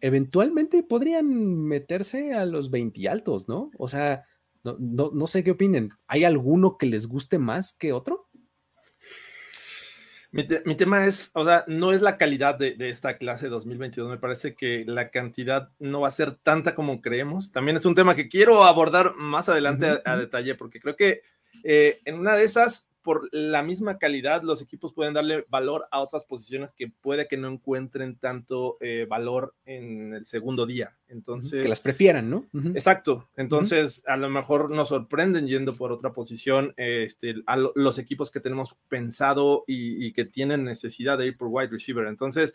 eventualmente 0.00 0.84
podrían 0.84 1.26
meterse 1.64 2.32
a 2.32 2.46
los 2.46 2.70
20 2.70 3.08
altos, 3.08 3.48
¿no? 3.48 3.72
O 3.76 3.88
sea, 3.88 4.24
no, 4.62 4.76
no, 4.78 5.10
no 5.12 5.26
sé 5.26 5.42
qué 5.42 5.50
opinen. 5.50 5.90
¿Hay 6.06 6.22
alguno 6.22 6.78
que 6.78 6.86
les 6.86 7.08
guste 7.08 7.40
más 7.40 7.76
que 7.76 7.92
otro? 7.92 8.28
Mi, 10.34 10.42
te- 10.44 10.62
mi 10.64 10.74
tema 10.74 11.06
es, 11.06 11.30
o 11.34 11.44
sea, 11.44 11.64
no 11.68 11.92
es 11.92 12.02
la 12.02 12.16
calidad 12.16 12.56
de, 12.58 12.74
de 12.74 12.88
esta 12.88 13.16
clase 13.18 13.48
2022, 13.48 14.10
me 14.10 14.18
parece 14.18 14.54
que 14.54 14.84
la 14.86 15.10
cantidad 15.10 15.70
no 15.78 16.00
va 16.00 16.08
a 16.08 16.12
ser 16.12 16.32
tanta 16.32 16.74
como 16.74 17.00
creemos. 17.00 17.52
También 17.52 17.76
es 17.76 17.86
un 17.86 17.94
tema 17.94 18.14
que 18.14 18.28
quiero 18.28 18.64
abordar 18.64 19.14
más 19.16 19.48
adelante 19.48 19.86
a, 19.86 20.02
a 20.04 20.16
detalle, 20.16 20.54
porque 20.56 20.80
creo 20.80 20.96
que 20.96 21.22
eh, 21.62 22.00
en 22.04 22.18
una 22.18 22.34
de 22.34 22.44
esas, 22.44 22.88
por 23.04 23.28
la 23.32 23.62
misma 23.62 23.98
calidad, 23.98 24.42
los 24.42 24.60
equipos 24.62 24.92
pueden 24.92 25.14
darle 25.14 25.44
valor 25.48 25.86
a 25.92 26.00
otras 26.00 26.24
posiciones 26.24 26.72
que 26.72 26.88
puede 26.88 27.28
que 27.28 27.36
no 27.36 27.46
encuentren 27.48 28.16
tanto 28.16 28.78
eh, 28.80 29.06
valor 29.08 29.54
en 29.66 30.14
el 30.14 30.24
segundo 30.26 30.66
día. 30.66 30.96
Entonces, 31.08 31.62
Que 31.62 31.68
las 31.68 31.78
prefieran, 31.80 32.28
¿no? 32.30 32.46
Exacto. 32.74 33.28
Entonces, 33.36 34.02
a 34.06 34.16
lo 34.16 34.28
mejor 34.28 34.70
nos 34.70 34.88
sorprenden 34.88 35.46
yendo 35.46 35.76
por 35.76 35.92
otra 35.92 36.12
posición 36.12 36.74
este, 36.76 37.36
a 37.46 37.56
lo- 37.56 37.72
los 37.76 37.98
equipos 37.98 38.30
que 38.32 38.40
tenemos 38.40 38.74
pensado 38.88 39.64
y, 39.68 40.04
y 40.04 40.12
que 40.12 40.24
tienen 40.24 40.64
necesidad 40.64 41.18
de 41.18 41.26
ir 41.26 41.36
por 41.36 41.48
wide 41.50 41.68
receiver. 41.70 42.06
Entonces, 42.08 42.54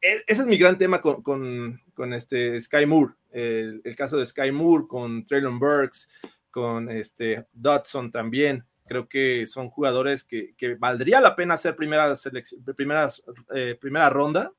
e- 0.00 0.22
ese 0.26 0.42
es 0.42 0.46
mi 0.46 0.56
gran 0.56 0.78
tema 0.78 1.00
con, 1.00 1.22
con, 1.22 1.78
con 1.92 2.14
este 2.14 2.58
Sky 2.60 2.86
Moore. 2.86 3.14
El, 3.30 3.82
el 3.84 3.96
caso 3.96 4.16
de 4.16 4.24
Sky 4.24 4.52
Moore 4.52 4.84
con 4.88 5.24
Traylon 5.24 5.58
Burks, 5.58 6.08
con 6.50 6.88
este 6.90 7.46
Dodson 7.52 8.10
también. 8.10 8.64
Creo 8.88 9.08
que 9.08 9.46
son 9.46 9.68
jugadores 9.68 10.24
que, 10.24 10.54
que 10.56 10.74
valdría 10.74 11.20
la 11.20 11.36
pena 11.36 11.54
hacer 11.54 11.76
primeras, 11.76 12.28
primeras 12.76 13.22
eh, 13.54 13.76
primera 13.80 14.10
ronda, 14.10 14.52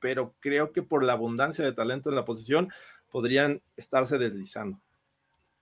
pero 0.00 0.34
creo 0.40 0.72
que 0.72 0.82
por 0.82 1.04
la 1.04 1.14
abundancia 1.14 1.64
de 1.64 1.72
talento 1.72 2.10
en 2.10 2.16
la 2.16 2.24
posición 2.24 2.68
podrían 3.10 3.62
estarse 3.76 4.18
deslizando. 4.18 4.80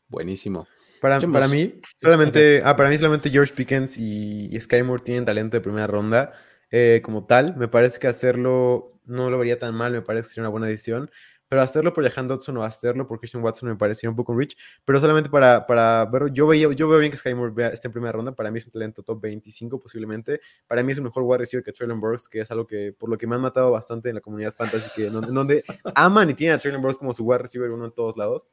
Buenísimo. 0.08 0.66
Para, 1.00 1.20
para 1.20 1.48
mí, 1.48 1.80
solamente, 2.00 2.62
ah, 2.64 2.76
para 2.76 2.88
mí 2.88 2.96
solamente 2.96 3.30
George 3.30 3.52
Pickens 3.54 3.98
y, 3.98 4.48
y 4.54 4.60
Sky 4.60 4.82
Moore 4.82 5.02
tienen 5.02 5.24
talento 5.24 5.56
de 5.56 5.60
primera 5.60 5.86
ronda 5.86 6.32
eh, 6.70 7.00
como 7.04 7.26
tal. 7.26 7.56
Me 7.56 7.68
parece 7.68 7.98
que 7.98 8.08
hacerlo 8.08 8.88
no 9.04 9.30
lo 9.30 9.38
vería 9.38 9.58
tan 9.58 9.74
mal, 9.74 9.92
me 9.92 10.02
parece 10.02 10.28
que 10.28 10.34
sería 10.34 10.42
una 10.44 10.50
buena 10.50 10.66
decisión. 10.66 11.10
Pero 11.48 11.62
hacerlo 11.62 11.92
por 11.92 12.08
Jahan 12.08 12.26
Dodson 12.26 12.56
o 12.56 12.64
hacerlo 12.64 13.06
por 13.06 13.18
Christian 13.20 13.42
Watson 13.42 13.68
me 13.68 13.76
parecería 13.76 14.10
un 14.10 14.16
poco 14.16 14.36
rich. 14.36 14.56
Pero 14.84 15.00
solamente 15.00 15.30
para, 15.30 15.64
para 15.66 16.04
verlo, 16.06 16.28
yo, 16.28 16.46
veía, 16.48 16.70
yo 16.72 16.88
veo 16.88 16.98
bien 16.98 17.10
que 17.12 17.16
Sky 17.16 17.34
Moore 17.34 17.52
vea- 17.54 17.68
esté 17.68 17.86
en 17.88 17.92
primera 17.92 18.12
ronda. 18.12 18.32
Para 18.32 18.50
mí 18.50 18.58
es 18.58 18.66
un 18.66 18.72
talento 18.72 19.02
top 19.02 19.20
25 19.22 19.78
posiblemente. 19.78 20.40
Para 20.66 20.82
mí 20.82 20.90
es 20.92 20.98
un 20.98 21.04
mejor 21.04 21.22
wide 21.22 21.38
receiver 21.38 21.62
que 21.64 21.72
Traylon 21.72 22.00
Burks, 22.00 22.28
que 22.28 22.40
es 22.40 22.50
algo 22.50 22.66
que 22.66 22.92
por 22.98 23.08
lo 23.08 23.16
que 23.16 23.26
me 23.28 23.36
han 23.36 23.40
matado 23.42 23.70
bastante 23.70 24.08
en 24.08 24.16
la 24.16 24.20
comunidad 24.20 24.52
fantasy, 24.52 24.90
que 24.96 25.06
en 25.06 25.12
donde, 25.34 25.64
aman 25.94 26.30
y 26.30 26.34
tienen 26.34 26.56
a 26.56 26.58
Traylon 26.58 26.82
Burks 26.82 26.98
como 26.98 27.12
su 27.12 27.24
wide 27.24 27.38
receiver 27.38 27.70
uno 27.70 27.84
en 27.84 27.92
todos 27.92 28.16
lados. 28.16 28.46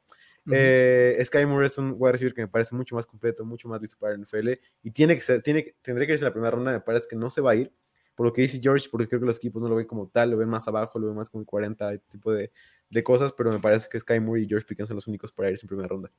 Ujú. 0.46 0.54
Eh, 0.56 1.18
Sky 1.24 1.46
Moore 1.46 1.66
es 1.66 1.78
un 1.78 1.94
wide 1.96 2.12
receiver 2.12 2.34
que 2.34 2.42
me 2.42 2.48
parece 2.48 2.74
mucho 2.76 2.94
más 2.94 3.06
completo, 3.06 3.44
mucho 3.44 3.66
más 3.66 3.80
listo 3.80 3.96
para 3.98 4.12
el 4.14 4.20
NFL 4.20 4.50
y 4.82 4.90
tiene 4.90 5.14
que 5.16 5.22
ser, 5.22 5.42
tiene, 5.42 5.74
tendría 5.80 6.06
que 6.06 6.12
irse 6.12 6.24
en 6.24 6.28
la 6.28 6.32
primera 6.32 6.50
ronda. 6.50 6.70
Me 6.70 6.80
parece 6.80 7.08
que 7.08 7.16
no 7.16 7.30
se 7.30 7.40
va 7.40 7.52
a 7.52 7.54
ir, 7.54 7.72
por 8.14 8.26
lo 8.26 8.32
que 8.32 8.42
dice 8.42 8.60
George, 8.62 8.88
porque 8.90 9.08
creo 9.08 9.20
que 9.20 9.26
los 9.26 9.36
equipos 9.38 9.62
no 9.62 9.68
lo 9.68 9.76
ven 9.76 9.86
como 9.86 10.08
tal, 10.08 10.30
lo 10.30 10.36
ven 10.36 10.48
más 10.48 10.66
abajo, 10.68 10.98
lo 10.98 11.08
ven 11.08 11.16
más 11.16 11.28
como 11.30 11.42
el 11.42 11.46
40, 11.46 11.92
este 11.92 12.06
tipo 12.10 12.32
de, 12.32 12.50
de 12.90 13.02
cosas, 13.02 13.32
pero 13.32 13.50
me 13.50 13.58
parece 13.60 13.88
que 13.90 13.98
Sky 14.00 14.20
Moore 14.20 14.42
y 14.42 14.48
George 14.48 14.66
Pickens 14.66 14.88
son 14.88 14.96
los 14.96 15.06
únicos 15.06 15.32
para 15.32 15.50
irse 15.50 15.64
en 15.66 15.68
primera 15.68 15.88
ronda. 15.88 16.10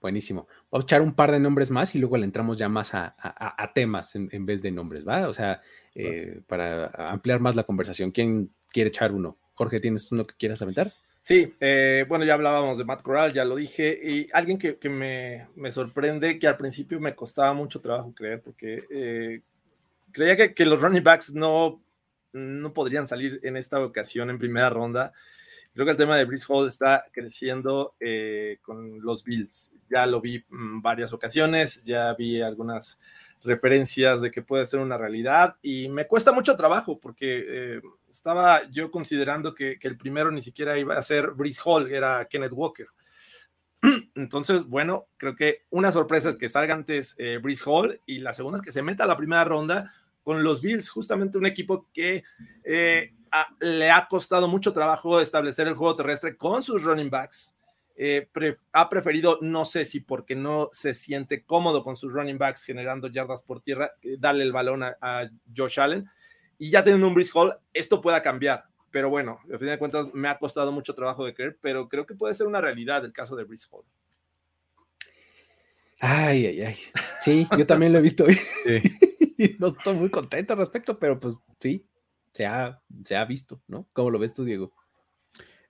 Buenísimo. 0.00 0.46
Vamos 0.70 0.84
a 0.84 0.86
echar 0.86 1.00
un 1.02 1.14
par 1.14 1.32
de 1.32 1.40
nombres 1.40 1.70
más 1.70 1.94
y 1.94 1.98
luego 1.98 2.18
le 2.18 2.24
entramos 2.26 2.58
ya 2.58 2.68
más 2.68 2.92
a, 2.92 3.06
a- 3.18 3.62
a 3.62 3.72
temas 3.72 4.14
en, 4.16 4.28
en 4.32 4.44
vez 4.44 4.60
de 4.60 4.70
nombres, 4.70 5.08
¿va? 5.08 5.26
O 5.28 5.32
sea, 5.32 5.62
eh, 5.94 6.42
para 6.46 6.88
ampliar 7.10 7.40
más 7.40 7.54
la 7.54 7.64
conversación. 7.64 8.10
¿Quién 8.10 8.50
quiere 8.70 8.88
echar 8.88 9.12
uno? 9.12 9.38
Jorge, 9.54 9.80
¿tienes 9.80 10.12
uno 10.12 10.26
que 10.26 10.34
quieras 10.36 10.60
aventar? 10.60 10.90
Sí, 11.22 11.54
eh, 11.58 12.04
bueno, 12.06 12.26
ya 12.26 12.34
hablábamos 12.34 12.76
de 12.76 12.84
Matt 12.84 13.00
Corral, 13.00 13.32
ya 13.32 13.46
lo 13.46 13.56
dije, 13.56 13.98
y 14.04 14.26
alguien 14.34 14.58
que, 14.58 14.76
que 14.76 14.90
me, 14.90 15.48
me 15.56 15.70
sorprende, 15.70 16.38
que 16.38 16.46
al 16.46 16.58
principio 16.58 17.00
me 17.00 17.14
costaba 17.14 17.54
mucho 17.54 17.80
trabajo 17.80 18.14
creer, 18.14 18.42
porque 18.42 18.84
eh, 18.90 19.40
creía 20.14 20.36
que, 20.36 20.54
que 20.54 20.64
los 20.64 20.80
running 20.80 21.02
backs 21.02 21.34
no, 21.34 21.82
no 22.32 22.72
podrían 22.72 23.06
salir 23.06 23.40
en 23.42 23.58
esta 23.58 23.80
ocasión 23.80 24.30
en 24.30 24.38
primera 24.38 24.70
ronda. 24.70 25.12
Creo 25.74 25.84
que 25.84 25.90
el 25.90 25.98
tema 25.98 26.16
de 26.16 26.24
Brice 26.24 26.46
Hall 26.48 26.68
está 26.68 27.04
creciendo 27.12 27.96
eh, 27.98 28.58
con 28.62 29.00
los 29.02 29.24
Bills. 29.24 29.72
Ya 29.90 30.06
lo 30.06 30.20
vi 30.20 30.44
en 30.50 30.80
varias 30.80 31.12
ocasiones, 31.12 31.84
ya 31.84 32.14
vi 32.14 32.40
algunas 32.40 32.98
referencias 33.42 34.20
de 34.20 34.30
que 34.30 34.40
puede 34.40 34.66
ser 34.66 34.80
una 34.80 34.96
realidad 34.96 35.56
y 35.60 35.88
me 35.88 36.06
cuesta 36.06 36.32
mucho 36.32 36.56
trabajo 36.56 36.98
porque 36.98 37.44
eh, 37.46 37.82
estaba 38.08 38.70
yo 38.70 38.90
considerando 38.90 39.54
que, 39.54 39.78
que, 39.78 39.88
el 39.88 39.98
primero 39.98 40.30
ni 40.30 40.40
siquiera 40.40 40.78
iba 40.78 40.96
a 40.96 41.02
ser 41.02 41.32
Brice 41.32 41.60
Hall, 41.62 41.92
era 41.92 42.26
Kenneth 42.30 42.52
Walker. 42.54 42.86
Entonces, 44.14 44.64
bueno, 44.64 45.08
creo 45.16 45.34
que 45.36 45.64
una 45.70 45.92
sorpresa 45.92 46.30
es 46.30 46.36
que 46.36 46.48
salga 46.48 46.72
antes 46.72 47.14
eh, 47.18 47.38
Brice 47.42 47.64
Hall 47.66 48.00
y 48.06 48.18
la 48.18 48.32
segunda 48.32 48.58
es 48.58 48.64
que 48.64 48.72
se 48.72 48.82
meta 48.82 49.04
a 49.04 49.08
la 49.08 49.16
primera 49.16 49.44
ronda 49.44 49.92
con 50.24 50.42
los 50.42 50.62
Bills, 50.62 50.88
justamente 50.88 51.38
un 51.38 51.46
equipo 51.46 51.86
que 51.92 52.24
eh, 52.64 53.12
a, 53.30 53.54
le 53.60 53.90
ha 53.90 54.08
costado 54.08 54.48
mucho 54.48 54.72
trabajo 54.72 55.20
establecer 55.20 55.68
el 55.68 55.74
juego 55.74 55.94
terrestre 55.94 56.36
con 56.36 56.62
sus 56.62 56.82
running 56.82 57.10
backs. 57.10 57.54
Eh, 57.96 58.26
pre, 58.32 58.58
ha 58.72 58.88
preferido, 58.88 59.38
no 59.40 59.64
sé 59.64 59.84
si 59.84 60.00
porque 60.00 60.34
no 60.34 60.68
se 60.72 60.94
siente 60.94 61.44
cómodo 61.44 61.84
con 61.84 61.94
sus 61.94 62.12
running 62.12 62.38
backs 62.38 62.64
generando 62.64 63.06
yardas 63.06 63.42
por 63.42 63.60
tierra, 63.60 63.92
eh, 64.02 64.16
darle 64.18 64.42
el 64.42 64.52
balón 64.52 64.82
a, 64.82 64.96
a, 65.00 65.28
Josh 65.54 65.78
Allen. 65.78 66.08
Y 66.58 66.70
ya 66.70 66.82
teniendo 66.82 67.06
un 67.06 67.14
Brice 67.14 67.32
Hall, 67.34 67.54
esto 67.72 68.00
pueda 68.00 68.22
cambiar. 68.22 68.64
Pero 68.90 69.10
bueno, 69.10 69.40
a 69.52 69.58
fin 69.58 69.68
de 69.68 69.78
cuentas 69.78 70.06
me 70.14 70.28
ha 70.28 70.38
costado 70.38 70.72
mucho 70.72 70.94
trabajo 70.94 71.24
de 71.24 71.34
creer, 71.34 71.58
pero 71.60 71.88
creo 71.88 72.06
que 72.06 72.14
puede 72.14 72.34
ser 72.34 72.46
una 72.46 72.60
realidad 72.60 73.04
el 73.04 73.12
caso 73.12 73.36
de 73.36 73.44
Brice 73.44 73.66
Hall. 73.70 73.84
Ay, 76.00 76.46
ay, 76.46 76.62
ay. 76.62 76.76
Sí, 77.20 77.46
yo 77.58 77.66
también 77.66 77.92
lo 77.92 77.98
he 77.98 78.02
visto. 78.02 78.24
Sí. 78.26 79.13
no 79.58 79.68
estoy 79.68 79.94
muy 79.94 80.10
contento 80.10 80.52
al 80.52 80.58
respecto, 80.58 80.98
pero 80.98 81.18
pues 81.18 81.34
sí, 81.58 81.86
se 82.32 82.46
ha, 82.46 82.82
se 83.04 83.16
ha 83.16 83.24
visto, 83.24 83.62
¿no? 83.68 83.88
¿Cómo 83.92 84.10
lo 84.10 84.18
ves 84.18 84.32
tú, 84.32 84.44
Diego? 84.44 84.72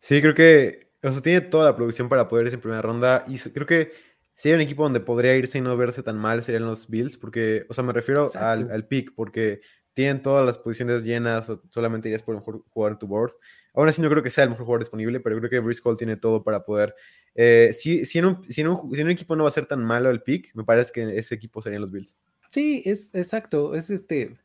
Sí, 0.01 0.21
creo 0.21 0.35
que, 0.35 0.91
o 1.03 1.13
sea, 1.13 1.23
tiene 1.23 1.41
toda 1.43 1.67
la 1.67 1.77
producción 1.77 2.09
para 2.09 2.29
poder 2.29 2.47
irse 2.47 2.57
en 2.57 2.61
primera 2.61 2.83
ronda 2.83 3.25
y 3.27 3.39
creo 3.39 3.67
que 3.67 3.93
si 4.35 4.49
hay 4.49 4.55
un 4.55 4.61
equipo 4.61 4.83
donde 4.83 5.01
podría 5.01 5.37
irse 5.37 5.59
y 5.59 5.61
no 5.61 5.77
verse 5.77 6.03
tan 6.03 6.19
mal 6.19 6.43
serían 6.43 6.67
los 6.67 6.89
Bills, 6.89 7.17
porque, 7.17 7.67
o 7.69 7.75
sea, 7.75 7.85
me 7.85 7.93
refiero 7.93 8.27
al, 8.35 8.71
al, 8.71 8.87
pick, 8.87 9.15
porque 9.15 9.61
tienen 9.95 10.23
todas 10.23 10.45
las 10.45 10.59
posiciones 10.59 11.05
llenas, 11.05 11.49
o 11.49 11.63
solamente 11.71 12.09
irías 12.09 12.23
por 12.23 12.35
el 12.35 12.41
mejor 12.41 12.65
jugador 12.69 12.93
en 12.93 12.99
tu 12.99 13.07
board. 13.07 13.33
Aún 13.73 13.89
así 13.89 14.03
no 14.03 14.11
creo 14.11 14.23
que 14.23 14.31
sea 14.31 14.45
el 14.45 14.51
mejor 14.51 14.67
jugador 14.67 14.81
disponible, 14.81 15.21
pero 15.21 15.39
creo 15.39 15.51
que 15.51 15.61
Brice 15.61 15.81
Hall 15.85 15.97
tiene 15.97 16.17
todo 16.17 16.43
para 16.43 16.65
poder... 16.65 16.95
Eh, 17.35 17.71
si, 17.73 18.05
si, 18.05 18.19
en 18.19 18.27
un, 18.27 18.51
si, 18.51 18.61
en 18.61 18.69
un, 18.69 18.93
si, 18.93 19.01
en 19.01 19.07
un, 19.07 19.13
equipo 19.13 19.37
no 19.37 19.45
va 19.45 19.49
a 19.49 19.53
ser 19.53 19.67
tan 19.67 19.85
malo 19.85 20.11
el 20.11 20.23
pick, 20.23 20.55
me 20.55 20.65
parece 20.65 20.93
que 20.93 21.17
ese 21.17 21.35
equipo 21.37 21.63
serían 21.63 21.83
los 21.83 21.93
Bills. 21.93 22.17
Sí, 22.55 22.83
es 22.85 23.13
exacto. 23.17 23.75
Es 23.75 23.91
este. 23.91 24.37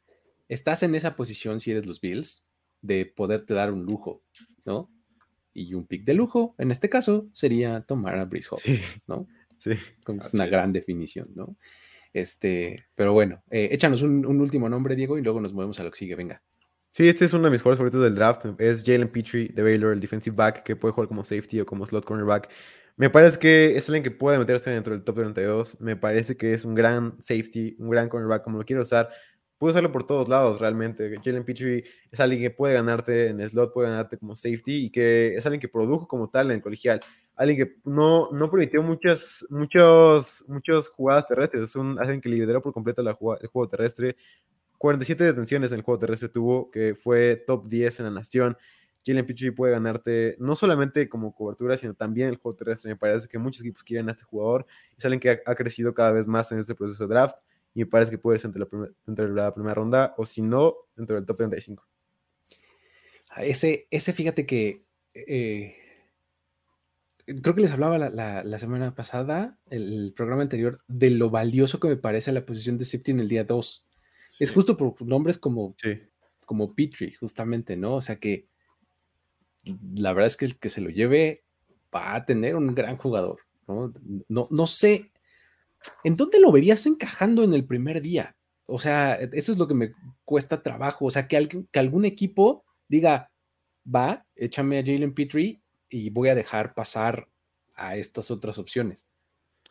Estás 0.48 0.82
en 0.82 0.96
esa 0.96 1.16
posición 1.16 1.60
si 1.60 1.70
eres 1.70 1.86
los 1.86 2.02
Bills 2.02 2.48
de 2.82 3.06
poderte 3.06 3.54
dar 3.54 3.72
un 3.72 3.86
lujo, 3.86 4.24
¿no? 4.66 4.90
Y 5.54 5.76
un 5.76 5.86
pick 5.86 6.06
de 6.06 6.16
lujo, 6.16 6.56
en 6.58 6.72
este 6.72 6.90
caso, 6.90 7.30
sería 7.34 7.82
tomar 7.82 8.18
a 8.18 8.26
Brice 8.26 8.48
Hall, 8.50 8.60
sí. 8.64 8.80
¿no? 9.06 9.28
Sí. 9.60 9.74
Es 10.22 10.34
una 10.34 10.48
gran 10.48 10.74
definición, 10.74 11.30
¿no? 11.36 11.56
Este, 12.12 12.88
pero 12.96 13.14
bueno, 13.14 13.44
eh, 13.52 13.70
échanos 13.72 14.02
un, 14.02 14.26
un, 14.26 14.42
último 14.42 14.70
nombre, 14.70 14.96
Diego, 14.96 15.20
y 15.20 15.22
luego 15.22 15.40
nos 15.40 15.54
movemos 15.54 15.80
a 15.80 15.84
lo 15.84 15.92
que 15.92 16.00
sigue. 16.00 16.16
Venga. 16.16 16.42
Sí, 16.90 17.08
este 17.08 17.26
es 17.26 17.34
uno 17.34 17.44
de 17.44 17.52
mis 17.52 17.62
jugadores 17.62 17.78
favoritos 17.78 18.02
del 18.02 18.16
draft. 18.16 18.60
Es 18.60 18.84
Jalen 18.84 19.10
Petrie 19.10 19.50
de 19.50 19.62
Baylor, 19.62 19.94
el 19.94 20.00
defensive 20.00 20.36
back 20.36 20.64
que 20.64 20.76
puede 20.76 20.94
jugar 20.94 21.10
como 21.10 21.24
safety 21.24 21.60
o 21.60 21.66
como 21.68 21.86
slot 21.86 22.06
cornerback. 22.06 22.50
Me 23.00 23.10
parece 23.10 23.40
que 23.40 23.78
es 23.78 23.88
alguien 23.88 24.04
que 24.04 24.12
puede 24.12 24.38
meterse 24.38 24.70
dentro 24.72 24.94
del 24.94 25.06
top 25.06 25.16
32. 25.16 25.80
Me 25.80 25.96
parece 25.96 26.36
que 26.36 26.54
es 26.54 26.66
un 26.66 26.76
gran 26.76 27.16
safety, 27.24 27.78
un 27.80 27.90
gran 27.90 28.10
cornerback, 28.10 28.44
como 28.44 28.58
lo 28.58 28.66
quiero 28.66 28.82
usar. 28.82 29.10
Puede 29.58 29.72
usarlo 29.72 29.94
por 29.94 30.06
todos 30.06 30.28
lados, 30.28 30.60
realmente. 30.60 31.10
Jalen 31.24 31.46
Petrie 31.46 31.86
es 32.12 32.20
alguien 32.20 32.42
que 32.42 32.50
puede 32.52 32.74
ganarte 32.74 33.28
en 33.28 33.40
slot, 33.50 33.74
puede 33.74 33.88
ganarte 33.88 34.18
como 34.18 34.36
safety 34.36 34.88
y 34.88 34.90
que 34.90 35.34
es 35.34 35.46
alguien 35.46 35.62
que 35.62 35.70
produjo 35.70 36.10
como 36.10 36.30
tal 36.30 36.48
en 36.48 36.58
el 36.58 36.62
colegial. 36.62 37.00
Alguien 37.38 37.58
que 37.60 37.76
no, 37.86 38.32
no 38.34 38.52
permitió 38.52 38.84
muchas, 38.84 39.46
muchos, 39.50 40.44
muchas 40.50 40.90
jugadas 40.90 41.26
terrestres. 41.26 41.70
Es 41.70 41.76
un, 41.78 41.98
alguien 42.00 42.20
que 42.20 42.28
lideró 42.28 42.62
por 42.62 42.74
completo 42.74 43.02
la, 43.02 43.12
el 43.12 43.48
juego 43.48 43.70
terrestre. 43.70 44.18
47 44.78 45.24
detenciones 45.24 45.72
en 45.72 45.78
el 45.78 45.84
juego 45.86 46.00
terrestre 46.00 46.28
tuvo, 46.28 46.70
que 46.70 46.96
fue 46.96 47.38
top 47.48 47.66
10 47.66 48.02
en 48.02 48.06
la 48.08 48.12
nación. 48.12 48.58
Jalen 49.06 49.26
Petrie 49.26 49.52
puede 49.52 49.74
ganarte 49.74 50.36
no 50.40 50.56
solamente 50.56 51.08
como 51.08 51.34
cobertura, 51.34 51.78
sino 51.78 51.94
también 51.94 52.30
el 52.30 52.38
juego 52.38 52.58
terrestre. 52.58 52.92
Me 52.92 52.98
parece 52.98 53.28
que 53.28 53.38
muchos 53.38 53.62
equipos 53.62 53.84
quieren 53.84 54.10
a 54.10 54.12
este 54.12 54.24
jugador. 54.24 54.66
Es 54.98 55.06
alguien 55.06 55.20
que 55.20 55.30
ha, 55.32 55.40
ha 55.46 55.56
crecido 55.56 55.94
cada 55.94 56.12
vez 56.12 56.28
más 56.28 56.52
en 56.52 56.60
este 56.60 56.76
proceso 56.76 57.08
de 57.08 57.14
draft. 57.14 57.38
Y 57.74 57.80
me 57.80 57.86
parece 57.86 58.12
que 58.12 58.18
puede 58.18 58.40
ser 58.40 58.50
entre 58.50 58.60
la, 58.60 58.66
primer, 58.66 58.94
entre 59.08 59.30
la 59.30 59.54
primera 59.54 59.76
ronda 59.76 60.14
o 60.18 60.26
si 60.26 60.42
no, 60.42 60.76
dentro 60.96 61.16
del 61.16 61.26
top 61.26 61.38
35. 61.38 61.88
Ese, 63.38 63.88
ese 63.92 64.12
fíjate 64.12 64.46
que 64.46 64.84
eh, 65.14 65.76
creo 67.42 67.56
que 67.56 67.62
les 67.62 67.72
hablaba 67.72 67.98
la, 67.98 68.10
la, 68.10 68.44
la, 68.44 68.60
semana 68.60 68.96
pasada, 68.96 69.58
el 69.70 70.14
programa 70.16 70.42
anterior, 70.42 70.82
de 70.88 71.12
lo 71.12 71.30
valioso 71.30 71.80
que 71.80 71.88
me 71.88 71.98
parece 71.98 72.32
la 72.32 72.46
posición 72.46 72.78
de 72.78 72.86
safety 72.86 73.12
en 73.12 73.20
el 73.20 73.28
día 73.28 73.44
2. 73.44 73.86
Sí. 74.26 74.44
Es 74.44 74.52
justo 74.52 74.78
por 74.78 75.02
nombres 75.04 75.38
como, 75.38 75.76
sí. 75.78 76.00
como 76.46 76.74
Petrie, 76.74 77.16
justamente, 77.16 77.78
¿no? 77.78 77.96
O 77.96 78.02
sea 78.02 78.18
que 78.18 78.49
la 79.64 80.14
verdad 80.14 80.28
es 80.28 80.38
que 80.38 80.46
el 80.46 80.58
que 80.58 80.70
se 80.70 80.82
lo 80.82 80.90
lleve 80.90 81.44
va 81.94 82.16
a 82.16 82.26
tener 82.26 82.56
un 82.56 82.74
gran 82.74 82.98
jugador, 82.98 83.40
¿no? 83.68 83.94
No, 84.28 84.48
no 84.52 84.68
sé, 84.68 85.12
¿en 86.04 86.16
dónde 86.16 86.40
lo 86.40 86.52
verías 86.52 86.86
encajando 86.86 87.44
en 87.44 87.54
el 87.54 87.66
primer 87.66 88.02
día? 88.02 88.36
O 88.66 88.80
sea, 88.80 89.16
eso 89.16 89.52
es 89.52 89.58
lo 89.58 89.68
que 89.68 89.74
me 89.74 89.94
cuesta 90.26 90.62
trabajo. 90.62 91.06
O 91.06 91.12
sea, 91.12 91.28
que, 91.28 91.38
alguien, 91.38 91.68
que 91.72 91.80
algún 91.80 92.06
equipo 92.06 92.64
diga, 92.88 93.32
va, 93.84 94.26
échame 94.36 94.80
a 94.80 94.86
Jalen 94.86 95.14
Petrie 95.14 95.62
y 95.90 96.10
voy 96.12 96.30
a 96.30 96.36
dejar 96.36 96.76
pasar 96.76 97.28
a 97.76 97.96
estas 97.96 98.30
otras 98.30 98.58
opciones. 98.60 99.08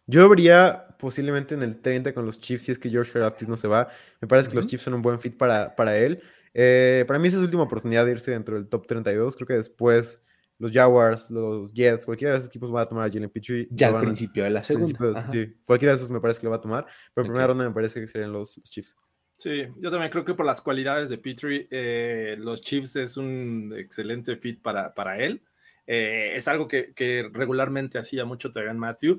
Yo 0.06 0.28
vería 0.28 0.96
posiblemente 0.98 1.54
en 1.54 1.62
el 1.62 1.80
30 1.80 2.14
con 2.14 2.24
los 2.24 2.40
Chiefs 2.40 2.64
si 2.64 2.72
es 2.72 2.78
que 2.78 2.90
George 2.90 3.12
Karaftis 3.12 3.46
no 3.46 3.56
se 3.56 3.68
va. 3.68 3.88
Me 4.20 4.26
parece 4.26 4.46
uh 4.46 4.48
-huh. 4.48 4.52
que 4.52 4.56
los 4.56 4.66
Chiefs 4.66 4.84
son 4.84 4.94
un 4.94 5.02
buen 5.02 5.20
fit 5.20 5.36
para, 5.36 5.76
para 5.76 5.96
él. 5.96 6.22
Eh, 6.60 7.04
para 7.06 7.20
mí 7.20 7.28
esa 7.28 7.36
es 7.36 7.38
su 7.38 7.44
última 7.44 7.62
oportunidad 7.62 8.04
de 8.04 8.10
irse 8.10 8.32
dentro 8.32 8.56
del 8.56 8.68
top 8.68 8.84
32. 8.84 9.36
Creo 9.36 9.46
que 9.46 9.54
después 9.54 10.20
los 10.58 10.72
Jaguars, 10.72 11.30
los 11.30 11.72
Jets, 11.72 12.04
cualquiera 12.04 12.32
de 12.32 12.38
esos 12.38 12.48
equipos 12.48 12.74
va 12.74 12.82
a 12.82 12.88
tomar 12.88 13.08
a 13.08 13.12
Jalen 13.12 13.30
Petrie. 13.30 13.68
Ya 13.70 13.88
al 13.90 14.00
principio 14.00 14.42
de 14.42 14.50
la 14.50 14.64
segunda. 14.64 15.28
Sí, 15.28 15.54
cualquiera 15.64 15.92
de 15.92 15.98
esos 15.98 16.10
me 16.10 16.20
parece 16.20 16.40
que 16.40 16.46
lo 16.46 16.50
va 16.50 16.56
a 16.56 16.60
tomar. 16.60 16.84
Pero 16.84 16.96
en 16.96 17.20
okay. 17.20 17.28
primera 17.28 17.46
ronda 17.46 17.64
me 17.64 17.72
parece 17.72 18.00
que 18.00 18.08
serían 18.08 18.32
los, 18.32 18.56
los, 18.56 18.68
Chiefs. 18.68 18.96
Sí, 19.36 19.68
yo 19.76 19.88
también 19.92 20.10
creo 20.10 20.24
que 20.24 20.34
por 20.34 20.44
las 20.44 20.60
cualidades 20.60 21.08
de 21.08 21.18
Petrie, 21.18 21.68
eh, 21.70 22.34
los 22.40 22.60
Chiefs 22.60 22.96
es 22.96 23.16
un 23.16 23.72
excelente 23.78 24.36
fit 24.36 24.60
para, 24.60 24.92
para 24.94 25.16
él. 25.16 25.40
Eh, 25.86 26.32
es 26.34 26.48
algo 26.48 26.66
que, 26.66 26.92
que 26.92 27.30
regularmente 27.32 27.98
hacía 27.98 28.24
mucho 28.24 28.50
Tyrann 28.50 28.80
Matthew 28.80 29.18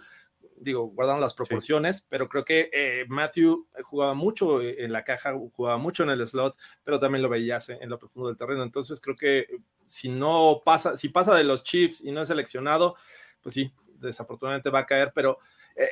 digo, 0.59 0.87
guardando 0.87 1.21
las 1.21 1.33
proporciones, 1.33 1.97
sí. 1.97 2.03
pero 2.09 2.29
creo 2.29 2.45
que 2.45 2.69
eh, 2.71 3.05
Matthew 3.07 3.67
jugaba 3.83 4.13
mucho 4.13 4.61
en 4.61 4.91
la 4.91 5.03
caja, 5.03 5.33
jugaba 5.53 5.77
mucho 5.77 6.03
en 6.03 6.09
el 6.09 6.27
slot, 6.27 6.55
pero 6.83 6.99
también 6.99 7.21
lo 7.21 7.29
veías 7.29 7.69
en, 7.69 7.81
en, 7.81 7.89
lo 7.89 7.97
profundo 7.97 8.27
del 8.27 8.37
terreno. 8.37 8.63
Entonces 8.63 8.99
creo 9.01 9.15
que 9.15 9.47
si 9.85 10.09
no 10.09 10.61
pasa, 10.63 10.95
si 10.95 11.09
pasa 11.09 11.33
de 11.35 11.43
los 11.43 11.63
Chiefs 11.63 12.01
y 12.01 12.11
no 12.11 12.21
es 12.21 12.27
seleccionado, 12.27 12.95
pues 13.41 13.55
sí, 13.55 13.71
desafortunadamente 13.99 14.69
va 14.69 14.79
a 14.79 14.85
caer, 14.85 15.11
pero 15.13 15.39
eh, 15.75 15.89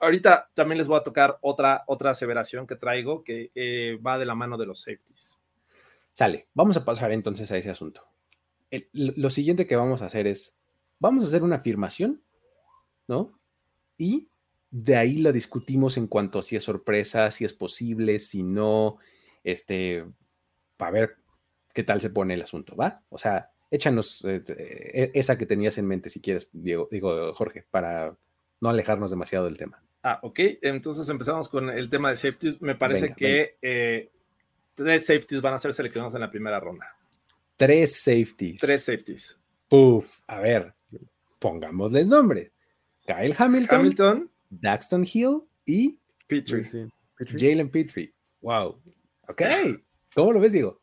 ahorita 0.00 0.50
también 0.54 0.78
les 0.78 0.88
voy 0.88 0.98
a 0.98 1.02
tocar 1.02 1.38
otra, 1.40 1.84
otra 1.86 2.10
aseveración 2.10 2.66
que 2.66 2.76
traigo 2.76 3.22
que 3.24 3.50
eh, 3.54 3.98
va 4.04 4.18
de 4.18 4.26
la 4.26 4.34
mano 4.34 4.56
de 4.56 4.66
los 4.66 4.80
safeties. 4.80 5.38
Sale, 6.12 6.48
vamos 6.54 6.76
a 6.76 6.84
pasar 6.84 7.12
entonces 7.12 7.50
a 7.52 7.56
ese 7.56 7.70
asunto. 7.70 8.04
El, 8.70 8.88
lo 8.92 9.30
siguiente 9.30 9.66
que 9.66 9.76
vamos 9.76 10.02
a 10.02 10.06
hacer 10.06 10.26
es, 10.26 10.54
vamos 10.98 11.24
a 11.24 11.28
hacer 11.28 11.42
una 11.42 11.56
afirmación, 11.56 12.22
¿no? 13.06 13.38
Y 13.98 14.28
de 14.70 14.96
ahí 14.96 15.18
la 15.18 15.32
discutimos 15.32 15.96
en 15.96 16.06
cuanto 16.06 16.38
a 16.38 16.42
si 16.42 16.56
es 16.56 16.62
sorpresa, 16.62 17.30
si 17.30 17.44
es 17.44 17.52
posible, 17.52 18.18
si 18.18 18.42
no, 18.42 18.98
este, 19.44 20.06
para 20.76 20.90
ver 20.92 21.16
qué 21.74 21.82
tal 21.82 22.00
se 22.00 22.10
pone 22.10 22.34
el 22.34 22.42
asunto, 22.42 22.76
¿va? 22.76 23.02
O 23.08 23.18
sea, 23.18 23.50
échanos 23.70 24.24
eh, 24.24 25.10
esa 25.14 25.36
que 25.36 25.46
tenías 25.46 25.78
en 25.78 25.86
mente, 25.86 26.10
si 26.10 26.20
quieres, 26.20 26.48
Diego, 26.52 26.88
digo, 26.90 27.34
Jorge, 27.34 27.66
para 27.70 28.16
no 28.60 28.70
alejarnos 28.70 29.10
demasiado 29.10 29.44
del 29.44 29.58
tema. 29.58 29.82
Ah, 30.02 30.20
ok, 30.22 30.40
entonces 30.62 31.08
empezamos 31.08 31.48
con 31.48 31.70
el 31.70 31.90
tema 31.90 32.10
de 32.10 32.16
safeties. 32.16 32.60
Me 32.62 32.74
parece 32.74 33.02
venga, 33.02 33.16
que 33.16 33.32
venga. 33.32 33.50
Eh, 33.62 34.12
tres 34.74 35.06
safeties 35.06 35.40
van 35.40 35.54
a 35.54 35.58
ser 35.58 35.74
seleccionados 35.74 36.14
en 36.14 36.20
la 36.20 36.30
primera 36.30 36.60
ronda. 36.60 36.96
Tres 37.56 37.96
safeties. 37.96 38.60
Tres 38.60 38.84
safeties. 38.84 39.38
Puf, 39.68 40.20
a 40.26 40.40
ver, 40.40 40.74
pongámosles 41.38 42.08
nombre. 42.08 42.52
Kyle 43.08 43.34
Hamilton, 43.36 43.78
Hamilton, 43.78 44.30
Daxton 44.50 45.04
Hill 45.10 45.40
y 45.64 45.98
Petrie. 46.26 46.64
Sí, 46.64 46.86
Petrie. 47.16 47.50
Jalen 47.50 47.70
Petrie. 47.70 48.12
Wow. 48.42 48.78
Ok. 49.28 49.42
¿Cómo 50.14 50.32
lo 50.32 50.40
ves, 50.40 50.52
Diego? 50.52 50.80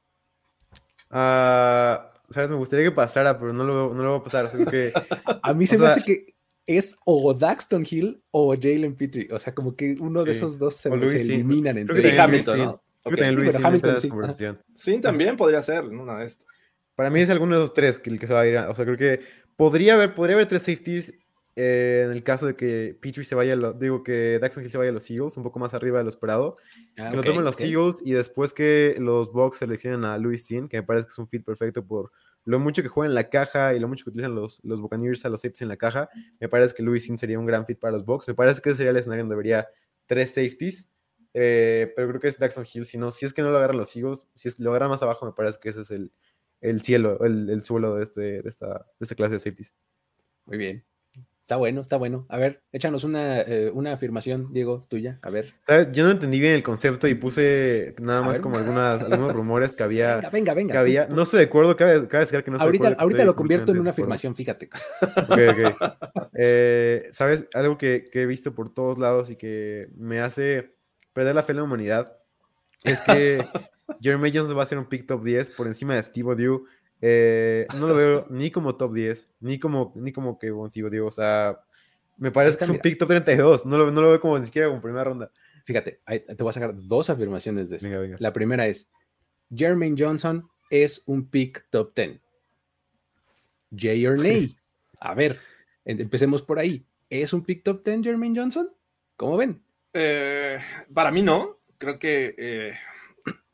Uh, 1.12 2.02
Sabes, 2.30 2.50
me 2.50 2.56
gustaría 2.56 2.86
que 2.86 2.92
pasara, 2.92 3.38
pero 3.38 3.54
no 3.54 3.64
lo, 3.64 3.94
no 3.94 4.04
lo 4.04 4.12
va 4.14 4.18
a 4.18 4.24
pasar. 4.24 4.48
Así 4.48 4.58
que, 4.66 4.92
a 5.44 5.54
mí 5.54 5.68
se 5.68 5.78
me 5.78 5.82
sea, 5.82 5.90
hace 5.90 6.04
que 6.04 6.36
es 6.66 6.96
o 7.06 7.34
Daxton 7.34 7.86
Hill 7.90 8.22
o 8.32 8.56
Jalen 8.56 8.96
Petrie. 8.96 9.28
O 9.32 9.38
sea, 9.38 9.54
como 9.54 9.76
que 9.76 9.96
uno 10.00 10.22
sí. 10.22 10.26
de 10.26 10.32
esos 10.32 10.58
dos 10.58 10.76
se, 10.76 10.90
se 11.08 11.22
eliminan 11.22 11.78
entre 11.78 12.00
ellos. 12.00 12.20
Hamilton, 12.20 12.58
¿no? 12.58 12.82
Creo 13.04 13.16
que 13.16 13.22
también 13.22 13.30
Sí, 13.38 13.44
Luis 13.44 13.56
en 13.56 13.66
Hamilton 13.66 14.00
sí. 14.00 14.10
conversación. 14.10 14.60
Sí, 14.74 15.00
también 15.00 15.38
podría 15.38 15.62
ser 15.62 15.84
en 15.84 16.00
una 16.00 16.18
de 16.18 16.26
estas. 16.26 16.48
Para 16.96 17.12
mí 17.12 17.22
es 17.22 17.30
alguno 17.30 17.56
de 17.58 17.64
esos 17.64 17.74
tres 17.74 18.00
que 18.00 18.10
el 18.10 18.18
que 18.18 18.26
se 18.26 18.34
va 18.34 18.42
a 18.42 18.48
ir. 18.48 18.58
a- 18.58 18.70
o 18.72 18.74
sea, 18.74 18.86
creo 18.86 18.98
que 18.98 19.20
podría 19.56 19.94
haber, 19.94 20.16
podría 20.16 20.36
haber 20.38 20.48
tres 20.48 20.64
safeties 20.64 21.14
eh, 21.56 22.04
en 22.06 22.12
el 22.12 22.24
caso 22.24 22.46
de 22.48 22.56
que 22.56 22.98
Petrie 23.02 23.24
se 23.24 23.36
vaya, 23.36 23.54
a 23.54 23.56
lo- 23.56 23.74
digo 23.74 24.04
que 24.04 24.40
Daxon 24.40 24.64
Hill 24.64 24.72
se 24.72 24.78
vaya 24.78 24.90
a 24.90 24.94
los 24.94 25.10
Eagles, 25.10 25.38
un 25.38 25.44
poco 25.44 25.60
más 25.60 25.74
arriba 25.74 25.98
de 26.00 26.04
lo 26.04 26.10
esperado. 26.10 26.58
Ah, 27.00 27.10
que 27.10 27.16
lo 27.18 27.24
tomen 27.24 27.44
los 27.46 27.56
ok. 27.56 27.62
Eagles 27.62 28.02
y 28.04 28.12
después 28.14 28.54
que 28.54 28.96
los 29.00 29.32
Bucks 29.32 29.58
seleccionen 29.60 30.04
a 30.06 30.18
Louis 30.18 30.46
Sin, 30.46 30.68
que 30.68 30.78
me 30.78 30.84
parece 30.84 31.08
que 31.08 31.12
es 31.12 31.18
un 31.18 31.28
fit 31.30 31.44
perfecto 31.46 31.86
por 31.86 32.12
lo 32.44 32.60
mucho 32.60 32.84
que 32.84 32.90
juega 32.90 33.10
en 33.10 33.16
la 33.16 33.30
caja 33.30 33.74
y 33.74 33.80
lo 33.80 33.88
mucho 33.88 34.04
que 34.04 34.10
utilizan 34.12 34.36
los, 34.36 34.60
los 34.64 34.80
Buccaneers 34.82 35.26
a 35.26 35.30
los 35.30 35.42
safeties 35.42 35.62
en 35.64 35.70
la 35.70 35.78
caja. 35.78 36.10
Me 36.40 36.48
parece 36.50 36.76
que 36.76 36.84
Louis 36.84 37.04
Sin 37.04 37.18
sería 37.18 37.40
un 37.40 37.46
gran 37.46 37.66
fit 37.66 37.80
para 37.80 37.94
los 37.94 38.06
Bucks. 38.06 38.28
Me 38.28 38.36
parece 38.36 38.62
que 38.62 38.70
ese 38.70 38.78
sería 38.78 38.92
el 38.92 38.98
escenario 38.98 39.24
donde 39.24 39.34
debería 39.36 39.68
tres 40.06 40.32
safeties. 40.36 40.88
eh, 41.34 41.92
pero 41.96 42.08
creo 42.10 42.22
que 42.22 42.28
es 42.28 42.38
Daxon 42.38 42.66
Hill. 42.72 42.86
Si 42.86 42.98
no, 42.98 43.12
si 43.12 43.26
es 43.26 43.34
que 43.34 43.42
no 43.42 43.50
lo 43.50 43.58
agarran 43.58 43.78
los 43.78 43.96
Eagles, 43.96 44.28
si 44.36 44.48
es, 44.48 44.60
lo 44.60 44.70
agarran 44.70 44.90
más 44.90 45.02
abajo, 45.04 45.26
me 45.26 45.32
parece 45.34 45.58
que 45.60 45.70
ese 45.70 45.82
es 45.82 45.92
el, 45.92 46.12
el 46.62 46.82
cielo, 46.82 47.24
el, 47.26 47.50
el 47.50 47.64
suelo 47.64 47.96
de, 47.96 48.04
este, 48.04 48.22
de, 48.42 48.50
esta, 48.50 48.68
de 48.68 49.04
esta 49.04 49.16
clase 49.16 49.34
de 49.34 49.40
safeties. 49.40 49.74
Muy 50.46 50.58
bien. 50.58 50.86
Está 51.46 51.58
bueno, 51.58 51.80
está 51.80 51.98
bueno. 51.98 52.26
A 52.30 52.40
ver, 52.40 52.64
échanos 52.72 53.04
una, 53.04 53.40
eh, 53.42 53.70
una 53.72 53.94
afirmación, 53.94 54.52
Diego, 54.52 54.88
tuya. 54.90 55.20
A 55.22 55.30
ver. 55.30 55.54
¿Sabes? 55.68 55.92
Yo 55.92 56.04
no 56.04 56.10
entendí 56.10 56.40
bien 56.40 56.54
el 56.54 56.64
concepto 56.64 57.08
y 57.08 57.14
puse 57.14 57.94
nada 58.02 58.24
más 58.24 58.40
como 58.40 58.58
algunas, 58.58 59.04
algunos 59.04 59.32
rumores 59.32 59.76
que 59.76 59.84
había. 59.84 60.16
Venga, 60.16 60.30
venga, 60.32 60.54
venga. 60.56 60.72
que 60.74 60.78
había. 60.80 61.08
tú- 61.08 61.16
No 61.16 61.22
estoy 61.22 61.42
de 61.42 61.46
acuerdo, 61.46 61.76
cabe, 61.76 62.08
cabe 62.08 62.24
decir 62.26 62.44
que 62.44 62.50
no 62.50 62.58
estoy 62.58 62.72
de 62.80 62.88
ahorita 62.88 63.00
ahorita 63.04 63.26
lo 63.26 63.36
convierto 63.36 63.72
en 63.74 63.80
una 63.80 63.92
afirmación, 63.92 64.36
fíjate. 64.36 64.70
Ok, 65.30 65.40
ok. 65.52 66.30
Eh, 66.34 67.10
¿Sabes? 67.12 67.46
Algo 67.54 67.78
que, 67.78 68.06
que 68.12 68.24
he 68.24 68.26
visto 68.26 68.56
por 68.56 68.74
todos 68.74 68.98
lados 68.98 69.30
y 69.30 69.36
que 69.36 69.90
me 69.96 70.22
hace 70.22 70.74
perder 71.14 71.36
la 71.36 71.44
fe 71.44 71.52
en 71.52 71.58
la 71.58 71.64
humanidad 71.64 72.12
es 72.84 73.02
que 73.02 73.46
Jeremy 74.02 74.32
Jones 74.34 74.58
va 74.58 74.64
a 74.64 74.66
ser 74.66 74.80
un 74.80 74.86
pick 74.90 75.06
top 75.06 75.24
10 75.24 75.52
por 75.52 75.68
encima 75.68 75.94
de 75.94 76.02
Thibodeau. 76.02 76.66
Eh, 77.02 77.68
no 77.78 77.88
lo 77.88 77.96
veo 77.96 78.28
ni 78.30 78.52
como 78.52 78.76
top 78.76 78.94
10, 78.94 79.30
ni 79.42 79.60
como, 79.60 79.94
ni 79.96 80.12
como 80.12 80.40
que 80.40 80.52
un 80.52 80.70
Thibodeau. 80.70 81.08
O 81.08 81.12
sea, 81.12 81.60
me 82.18 82.32
parece 82.32 82.54
Está, 82.54 82.66
que 82.66 82.72
es 82.72 82.78
un 82.78 82.82
pick 82.82 82.98
top 82.98 83.10
32. 83.10 83.66
No 83.66 83.78
lo, 83.78 83.92
no 83.92 84.02
lo 84.02 84.10
veo 84.10 84.20
como 84.20 84.40
ni 84.40 84.46
siquiera 84.46 84.68
como 84.70 84.82
primera 84.82 85.04
ronda. 85.04 85.32
Fíjate, 85.66 86.02
ahí 86.06 86.20
te 86.20 86.42
voy 86.44 86.50
a 86.50 86.54
sacar 86.54 86.74
dos 86.76 87.10
afirmaciones 87.10 87.70
de 87.70 87.78
eso. 87.78 87.88
Venga, 87.88 88.00
venga. 88.00 88.18
La 88.20 88.32
primera 88.34 88.68
es, 88.68 88.90
Jermaine 89.54 89.96
Johnson 89.98 90.48
es 90.70 91.04
un 91.06 91.30
pick 91.30 91.68
top 91.70 91.94
10. 91.96 92.22
Jay 93.76 94.06
or 94.06 94.18
nay. 94.18 94.56
A 95.00 95.14
ver, 95.14 95.40
em- 95.84 96.00
empecemos 96.02 96.42
por 96.42 96.60
ahí. 96.60 96.86
¿Es 97.10 97.34
un 97.34 97.44
pick 97.44 97.64
top 97.64 97.84
10 97.84 98.04
Jermaine 98.04 98.40
Johnson? 98.40 98.70
¿Cómo 99.18 99.38
ven? 99.38 99.62
Eh, 99.94 100.60
para 100.94 101.12
mí 101.12 101.22
no. 101.22 101.60
Creo 101.78 102.00
que 102.00 102.36
eh, 102.38 102.74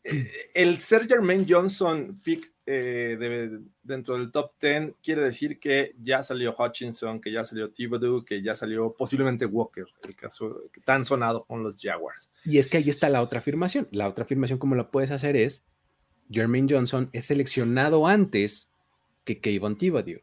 el 0.54 0.80
ser 0.80 1.08
Jermaine 1.08 1.46
Johnson 1.48 2.20
pick 2.24 2.52
eh, 2.66 3.18
de- 3.20 3.60
dentro 3.84 4.18
del 4.18 4.32
top 4.32 4.52
10 4.62 4.94
quiere 5.04 5.22
decir 5.22 5.60
que 5.60 5.96
ya 6.02 6.22
salió 6.24 6.54
Hutchinson, 6.58 7.20
que 7.20 7.32
ya 7.32 7.44
salió 7.44 7.72
Thibodeau, 7.72 8.24
que 8.24 8.42
ya 8.44 8.54
salió 8.56 8.94
posiblemente 8.94 9.46
Walker, 9.46 9.86
el 10.08 10.16
caso 10.16 10.64
tan 10.86 11.04
sonado 11.04 11.44
con 11.46 11.64
los 11.64 11.78
Jaguars. 11.82 12.32
Y 12.46 12.60
es 12.60 12.68
que 12.68 12.78
ahí 12.78 12.90
está 12.90 13.10
la 13.10 13.22
otra 13.22 13.40
afirmación. 13.40 13.88
La 13.92 14.08
otra 14.08 14.24
afirmación, 14.26 14.60
como 14.60 14.76
la 14.76 14.92
puedes 14.92 15.12
hacer, 15.12 15.36
es 15.36 15.66
Jermaine 16.30 16.68
Johnson 16.70 17.10
es 17.14 17.26
seleccionado 17.26 18.08
antes 18.08 18.72
que 19.26 19.40
Kayvon 19.42 19.78
Thibodeau, 19.78 20.22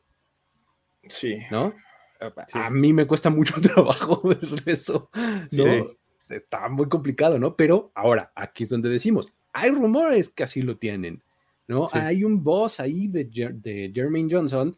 Sí. 1.08 1.36
¿no? 1.50 1.74
A- 2.20 2.46
Sí. 2.48 2.58
A 2.58 2.70
mí 2.70 2.92
me 2.92 3.06
cuesta 3.06 3.30
mucho 3.30 3.54
trabajo 3.60 4.20
ver 4.28 4.38
eso, 4.66 5.10
¿no? 5.14 5.48
Sí. 5.48 5.84
Está 6.28 6.68
muy 6.68 6.88
complicado, 6.88 7.38
¿no? 7.38 7.56
Pero 7.56 7.90
ahora, 7.94 8.32
aquí 8.34 8.64
es 8.64 8.68
donde 8.70 8.88
decimos, 8.88 9.32
hay 9.52 9.70
rumores 9.70 10.28
que 10.28 10.42
así 10.42 10.62
lo 10.62 10.76
tienen, 10.76 11.22
¿no? 11.68 11.88
Sí. 11.88 11.98
Hay 11.98 12.24
un 12.24 12.42
boss 12.42 12.80
ahí 12.80 13.06
de, 13.08 13.24
de 13.24 13.92
Jermaine 13.94 14.28
Johnson, 14.34 14.76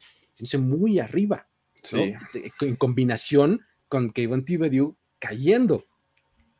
muy 0.59 0.99
arriba, 0.99 1.47
¿no? 1.75 1.81
Sí. 1.83 2.15
De- 2.35 2.53
en 2.61 2.77
combinación 2.77 3.61
con 3.89 4.11
Kayvon 4.11 4.45
Thibodeau 4.45 4.95
cayendo, 5.19 5.87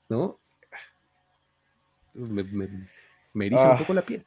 ¿no? 0.09 0.41
Me, 2.15 2.43
me- 2.45 2.89
me 3.33 3.47
eriza 3.47 3.69
Ah. 3.69 3.73
un 3.73 3.79
poco 3.79 3.95
la 3.95 4.03
piel. 4.05 4.25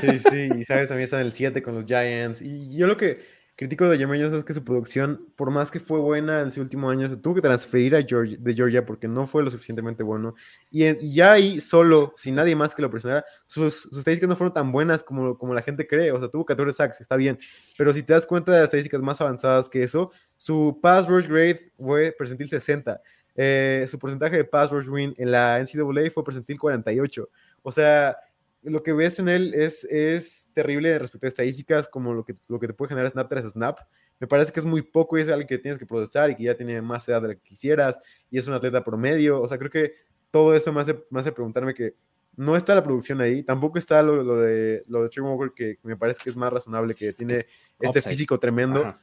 Sí, 0.00 0.18
sí, 0.18 0.48
y 0.58 0.64
sabes, 0.64 0.88
también 0.88 1.04
está 1.04 1.20
en 1.20 1.26
el 1.26 1.32
7 1.32 1.62
con 1.62 1.74
los 1.74 1.84
Giants. 1.86 2.40
Y 2.42 2.76
yo 2.76 2.86
lo 2.86 2.96
que 2.96 3.20
critico 3.56 3.88
de 3.88 3.98
Johnson 3.98 4.38
es 4.38 4.44
que 4.44 4.52
su 4.54 4.64
producción, 4.64 5.28
por 5.36 5.50
más 5.50 5.70
que 5.70 5.78
fue 5.80 5.98
buena 6.00 6.40
en 6.40 6.50
su 6.50 6.60
último 6.60 6.90
año, 6.90 7.08
se 7.08 7.16
tuvo 7.16 7.36
que 7.36 7.40
transferir 7.40 7.94
a 7.94 8.02
Georgia, 8.02 8.36
de 8.40 8.54
Georgia 8.54 8.84
porque 8.84 9.06
no 9.08 9.26
fue 9.26 9.42
lo 9.44 9.50
suficientemente 9.50 10.02
bueno. 10.02 10.34
Y, 10.70 10.84
en- 10.84 10.98
y 11.00 11.14
ya 11.14 11.32
ahí, 11.32 11.60
solo, 11.60 12.12
sin 12.16 12.34
nadie 12.34 12.56
más 12.56 12.74
que 12.74 12.82
lo 12.82 12.90
presionara, 12.90 13.24
sus, 13.46 13.74
sus 13.82 13.98
estadísticas 13.98 14.28
no 14.28 14.36
fueron 14.36 14.52
tan 14.54 14.72
buenas 14.72 15.02
como, 15.04 15.38
como 15.38 15.54
la 15.54 15.62
gente 15.62 15.86
cree. 15.86 16.10
O 16.12 16.18
sea, 16.18 16.28
tuvo 16.28 16.44
14 16.44 16.72
sacks, 16.76 17.00
está 17.00 17.16
bien. 17.16 17.38
Pero 17.78 17.92
si 17.92 18.02
te 18.02 18.12
das 18.12 18.26
cuenta 18.26 18.50
de 18.52 18.58
las 18.58 18.64
estadísticas 18.66 19.00
más 19.02 19.20
avanzadas 19.20 19.68
que 19.68 19.82
eso, 19.82 20.10
su 20.36 20.78
pass 20.82 21.06
rush 21.08 21.26
grade 21.28 21.72
fue 21.76 22.12
percentil 22.18 22.48
60. 22.48 23.00
Eh, 23.36 23.86
su 23.88 23.98
porcentaje 23.98 24.36
de 24.36 24.44
pass 24.44 24.70
rush 24.70 24.88
win 24.88 25.14
en 25.18 25.30
la 25.32 25.58
NCAA 25.60 26.10
fue 26.12 26.24
percentil 26.24 26.58
48. 26.58 27.28
O 27.62 27.72
sea, 27.72 28.16
lo 28.64 28.82
que 28.82 28.92
ves 28.92 29.18
en 29.18 29.28
él 29.28 29.54
es, 29.54 29.84
es 29.84 30.48
terrible 30.52 30.98
respecto 30.98 31.26
a 31.26 31.28
estadísticas, 31.28 31.88
como 31.88 32.14
lo 32.14 32.24
que, 32.24 32.34
lo 32.48 32.58
que 32.58 32.66
te 32.66 32.72
puede 32.72 32.88
generar 32.90 33.10
snap 33.10 33.28
tras 33.28 33.50
snap. 33.52 33.78
Me 34.20 34.26
parece 34.26 34.52
que 34.52 34.60
es 34.60 34.66
muy 34.66 34.82
poco 34.82 35.18
y 35.18 35.22
es 35.22 35.28
algo 35.28 35.46
que 35.46 35.58
tienes 35.58 35.78
que 35.78 35.86
procesar 35.86 36.30
y 36.30 36.36
que 36.36 36.44
ya 36.44 36.56
tiene 36.56 36.80
más 36.80 37.08
edad 37.08 37.22
de 37.22 37.28
la 37.28 37.34
que 37.34 37.42
quisieras 37.42 37.98
y 38.30 38.38
es 38.38 38.48
un 38.48 38.54
atleta 38.54 38.82
promedio. 38.82 39.40
O 39.40 39.48
sea, 39.48 39.58
creo 39.58 39.70
que 39.70 39.94
todo 40.30 40.54
eso 40.54 40.72
me 40.72 40.80
hace, 40.80 41.04
me 41.10 41.20
hace 41.20 41.32
preguntarme 41.32 41.74
que 41.74 41.94
no 42.36 42.56
está 42.56 42.74
la 42.74 42.82
producción 42.82 43.20
ahí, 43.20 43.42
tampoco 43.42 43.78
está 43.78 44.02
lo, 44.02 44.22
lo 44.22 44.40
de, 44.40 44.82
lo 44.88 45.02
de 45.04 45.08
Trey 45.08 45.24
Walker, 45.24 45.52
que 45.54 45.78
me 45.82 45.96
parece 45.96 46.20
que 46.22 46.30
es 46.30 46.36
más 46.36 46.52
razonable, 46.52 46.94
que 46.94 47.12
tiene 47.12 47.34
Es 47.34 47.48
este 47.78 47.98
upside. 47.98 48.12
físico 48.12 48.38
tremendo. 48.40 48.80
Ajá. 48.80 49.00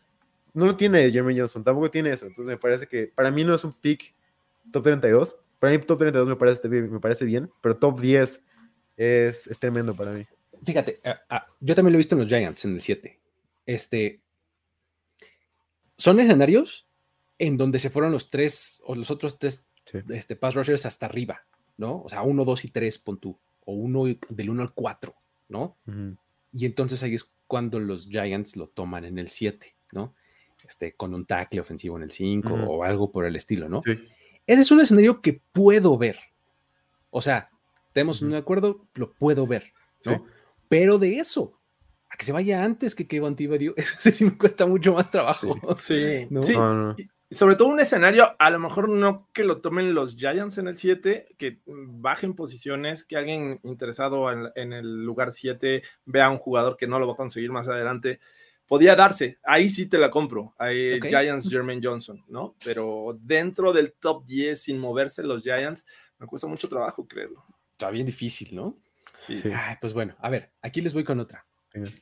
No 0.53 0.65
lo 0.65 0.75
tiene 0.75 1.09
Jeremy 1.09 1.37
Johnson, 1.37 1.63
tampoco 1.63 1.89
tiene 1.89 2.11
eso. 2.11 2.25
Entonces 2.25 2.51
me 2.51 2.57
parece 2.57 2.87
que 2.87 3.07
para 3.07 3.31
mí 3.31 3.43
no 3.43 3.55
es 3.55 3.63
un 3.63 3.71
pick 3.73 4.13
top 4.71 4.83
32. 4.83 5.37
Para 5.59 5.71
mí 5.71 5.79
top 5.79 5.99
32 5.99 6.27
me 6.27 6.35
parece, 6.35 6.67
me 6.67 6.99
parece 6.99 7.23
bien, 7.23 7.49
pero 7.61 7.77
top 7.77 7.99
10 8.01 8.41
es, 8.97 9.47
es 9.47 9.59
tremendo 9.59 9.95
para 9.95 10.11
mí. 10.11 10.25
Fíjate, 10.63 10.99
ah, 11.05 11.19
ah, 11.29 11.47
yo 11.59 11.73
también 11.75 11.93
lo 11.93 11.97
he 11.97 11.99
visto 11.99 12.15
en 12.15 12.21
los 12.21 12.27
Giants 12.29 12.65
en 12.65 12.73
el 12.75 12.81
7. 12.81 13.19
Este, 13.65 14.21
son 15.97 16.19
escenarios 16.19 16.87
en 17.39 17.57
donde 17.57 17.79
se 17.79 17.89
fueron 17.89 18.11
los 18.11 18.29
tres 18.29 18.81
o 18.85 18.95
los 18.95 19.11
otros 19.11 19.37
tres 19.39 19.65
Sí. 19.85 19.97
este, 20.09 20.35
pass 20.35 20.53
rushers 20.53 20.85
hasta 20.85 21.07
arriba, 21.07 21.41
¿no? 21.77 22.03
O 22.03 22.07
sea, 22.09 22.21
1, 22.21 22.45
2 22.45 22.65
y 22.65 22.67
3, 22.67 22.99
pon 22.99 23.19
tú, 23.19 23.39
o 23.65 23.73
uno 23.73 24.03
del 24.29 24.49
1 24.51 24.61
al 24.61 24.73
4, 24.73 25.15
¿no? 25.49 25.75
Y 26.53 26.65
entonces 26.67 27.01
ahí 27.01 27.15
es 27.15 27.33
cuando 27.47 27.79
los 27.79 28.05
Giants 28.07 28.55
lo 28.57 28.67
toman 28.67 29.05
en 29.05 29.17
el 29.17 29.29
7, 29.29 29.75
¿no? 29.93 30.13
Este, 30.63 30.93
con 30.93 31.15
un 31.15 31.25
tackle 31.25 31.59
ofensivo 31.61 31.97
en 31.97 32.03
el 32.03 32.11
5 32.11 32.47
Ujú. 32.53 32.63
o 32.71 32.83
algo 32.83 33.11
por 33.11 33.25
el 33.25 33.35
estilo, 33.35 33.67
¿no? 33.67 33.81
Sí. 33.83 33.93
Ese 34.45 34.61
es 34.61 34.71
un 34.71 34.81
escenario 34.81 35.19
que 35.21 35.41
puedo 35.51 35.97
ver. 35.97 36.19
O 37.09 37.21
sea, 37.21 37.49
tenemos 37.93 38.21
un 38.21 38.33
acuerdo, 38.33 38.87
lo 38.93 39.11
puedo 39.13 39.47
ver, 39.47 39.73
¿no? 40.05 40.15
Sí. 40.15 40.21
Pero 40.69 40.97
de 40.97 41.17
eso, 41.17 41.59
a 42.09 42.17
que 42.17 42.25
se 42.25 42.31
vaya 42.31 42.63
antes 42.63 42.95
que 42.95 43.07
Kevin 43.07 43.35
Thibodeau, 43.35 43.73
eso 43.77 44.11
sí 44.11 44.25
me 44.25 44.37
cuesta 44.37 44.65
mucho 44.65 44.93
más 44.93 45.09
trabajo. 45.09 45.57
Sí, 45.75 46.27
¿No? 46.29 46.41
sí. 46.41 46.53
No, 46.53 46.73
no. 46.73 46.95
Sobre 47.29 47.55
todo 47.55 47.69
un 47.69 47.79
escenario, 47.79 48.35
a 48.37 48.49
lo 48.49 48.59
mejor 48.59 48.89
no 48.89 49.29
que 49.31 49.45
lo 49.45 49.61
tomen 49.61 49.93
los 49.93 50.17
Giants 50.17 50.57
en 50.57 50.67
el 50.67 50.75
7, 50.75 51.35
que 51.37 51.61
bajen 51.65 52.33
posiciones, 52.33 53.05
que 53.05 53.15
alguien 53.15 53.61
interesado 53.63 54.29
en, 54.29 54.49
en 54.55 54.73
el 54.73 55.05
lugar 55.05 55.31
7 55.31 55.81
vea 56.03 56.25
a 56.25 56.29
un 56.29 56.37
jugador 56.37 56.75
que 56.75 56.87
no 56.87 56.99
lo 56.99 57.07
va 57.07 57.13
a 57.13 57.15
conseguir 57.15 57.49
más 57.49 57.69
adelante. 57.69 58.19
Podía 58.67 58.97
darse, 58.97 59.39
ahí 59.43 59.69
sí 59.69 59.85
te 59.87 59.97
la 59.97 60.11
compro, 60.11 60.53
ahí 60.57 60.97
Ok. 60.97 61.05
Giants 61.07 61.49
Jermaine 61.49 61.81
Johnson, 61.81 62.21
¿no? 62.27 62.55
Pero 62.65 63.17
dentro 63.21 63.71
del 63.71 63.93
top 63.93 64.25
10 64.25 64.61
sin 64.61 64.77
moverse 64.77 65.23
los 65.23 65.41
Giants, 65.41 65.85
me 66.19 66.27
cuesta 66.27 66.47
mucho 66.47 66.67
trabajo 66.67 67.07
creerlo. 67.07 67.45
Está 67.81 67.89
bien 67.89 68.05
difícil, 68.05 68.55
¿no? 68.55 68.79
Sí. 69.25 69.35
Sí. 69.35 69.49
Ay, 69.55 69.75
pues 69.81 69.95
bueno, 69.95 70.15
a 70.19 70.29
ver, 70.29 70.51
aquí 70.61 70.81
les 70.81 70.93
voy 70.93 71.03
con 71.03 71.19
otra, 71.19 71.47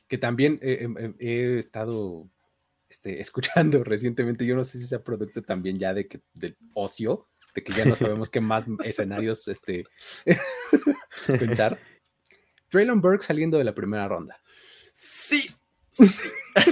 que 0.06 0.18
también 0.18 0.58
eh, 0.60 0.86
eh, 0.86 1.14
eh, 1.18 1.54
he 1.54 1.58
estado 1.58 2.28
este, 2.90 3.18
escuchando 3.20 3.82
recientemente, 3.82 4.44
yo 4.44 4.54
no 4.54 4.62
sé 4.62 4.78
si 4.78 4.86
sea 4.86 5.02
producto 5.02 5.40
también 5.40 5.78
ya 5.78 5.94
de 5.94 6.06
que, 6.06 6.20
del 6.34 6.58
ocio, 6.74 7.28
de 7.54 7.64
que 7.64 7.72
ya 7.72 7.86
no 7.86 7.96
sabemos 7.96 8.28
qué 8.28 8.42
más 8.42 8.66
escenarios 8.84 9.48
este, 9.48 9.84
pensar. 11.26 11.78
Traylon 12.68 13.00
Burke 13.00 13.24
saliendo 13.24 13.56
de 13.56 13.64
la 13.64 13.74
primera 13.74 14.06
ronda. 14.06 14.38
Sí, 14.92 15.50
sí. 15.88 16.12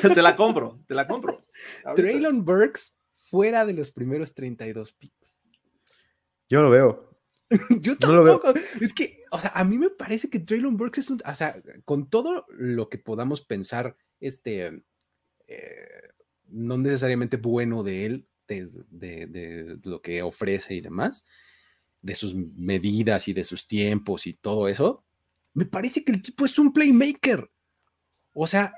te 0.02 0.20
la 0.20 0.36
compro, 0.36 0.80
te 0.86 0.94
la 0.94 1.06
compro. 1.06 1.46
Ahorita. 1.84 1.94
Traylon 1.94 2.44
Burks 2.44 2.98
fuera 3.14 3.64
de 3.64 3.72
los 3.72 3.90
primeros 3.90 4.34
32 4.34 4.92
picks. 4.92 5.40
Yo 6.50 6.60
lo 6.60 6.68
veo. 6.68 7.07
Yo 7.80 7.92
No 7.92 7.98
tampoco. 7.98 8.54
Es 8.80 8.92
que, 8.92 9.24
o 9.30 9.40
sea, 9.40 9.50
a 9.54 9.64
mí 9.64 9.78
me 9.78 9.90
parece 9.90 10.28
que 10.28 10.40
Traylon 10.40 10.76
Burks 10.76 10.98
es 10.98 11.10
un, 11.10 11.20
o 11.24 11.34
sea, 11.34 11.60
con 11.84 12.08
todo 12.10 12.46
lo 12.50 12.88
que 12.88 12.98
podamos 12.98 13.40
pensar, 13.40 13.96
este, 14.20 14.82
eh, 15.46 15.88
no 16.48 16.78
necesariamente 16.78 17.36
bueno 17.38 17.82
de 17.82 18.06
él, 18.06 18.28
de, 18.46 18.66
de- 18.90 19.26
de 19.26 19.78
lo 19.84 20.00
que 20.02 20.22
ofrece 20.22 20.74
y 20.74 20.80
demás, 20.80 21.26
de 22.02 22.14
sus 22.14 22.34
medidas 22.34 23.28
y 23.28 23.32
de 23.32 23.44
sus 23.44 23.66
tiempos 23.66 24.26
y 24.26 24.34
todo 24.34 24.68
eso, 24.68 25.04
me 25.54 25.64
parece 25.66 26.04
que 26.04 26.12
el 26.12 26.22
tipo 26.22 26.44
es 26.44 26.58
un 26.58 26.72
playmaker. 26.72 27.48
O 28.32 28.46
sea, 28.46 28.72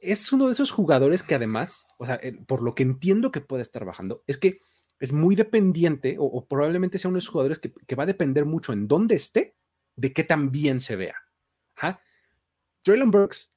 es 0.00 0.32
uno 0.32 0.46
de 0.46 0.52
esos 0.52 0.70
jugadores 0.70 1.22
que 1.22 1.34
además, 1.34 1.86
o 1.98 2.06
sea, 2.06 2.20
por 2.46 2.62
lo 2.62 2.74
que 2.74 2.82
entiendo 2.82 3.32
que 3.32 3.40
puede 3.40 3.62
estar 3.62 3.84
bajando, 3.84 4.22
es 4.26 4.38
que 4.38 4.60
es 4.98 5.12
muy 5.12 5.34
dependiente 5.34 6.16
o, 6.18 6.46
probablemente 6.46 6.98
sea 6.98 7.08
uno 7.08 7.16
de 7.16 7.20
esos 7.20 7.32
jugadores 7.32 7.58
que, 7.58 7.94
va 7.94 8.04
a 8.04 8.06
depender 8.06 8.44
mucho 8.44 8.72
en 8.72 8.88
dónde 8.88 9.14
esté, 9.14 9.56
de 9.94 10.12
qué 10.12 10.24
tan 10.24 10.50
bien 10.50 10.80
se 10.80 10.96
vea. 10.96 11.16
Ajá. 11.76 12.00
Traylon 12.82 13.10
Burks 13.10 13.50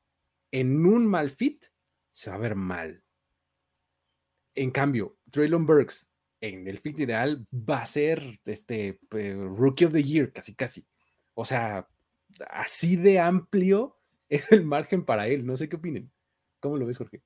en 0.52 0.86
un 0.86 1.06
mal 1.06 1.30
fit 1.30 1.66
se 2.12 2.30
va 2.30 2.36
a 2.36 2.40
ver 2.40 2.56
mal. 2.56 3.04
En 4.56 4.72
cambio, 4.72 5.18
Traylon 5.32 5.66
Burks 5.66 6.10
en 6.42 6.68
el 6.68 6.80
fit 6.80 7.00
ideal 7.00 7.46
va 7.54 7.82
a 7.82 7.86
ser 7.86 8.40
este 8.46 9.00
Rookie 9.12 9.86
of 9.86 9.94
the 9.94 10.04
Year, 10.04 10.32
casi 10.32 10.56
casi. 10.56 10.88
O 11.34 11.46
sea, 11.46 11.88
así 12.50 12.96
de 12.96 13.20
amplio 13.20 13.98
es 14.30 14.52
el 14.52 14.66
margen 14.66 15.06
para 15.06 15.28
él. 15.28 15.46
No 15.46 15.56
sé 15.56 15.70
qué 15.70 15.78
opinen. 15.78 16.12
¿Cómo 16.60 16.78
lo 16.78 16.86
ves, 16.86 16.98
Jorge? 16.98 17.22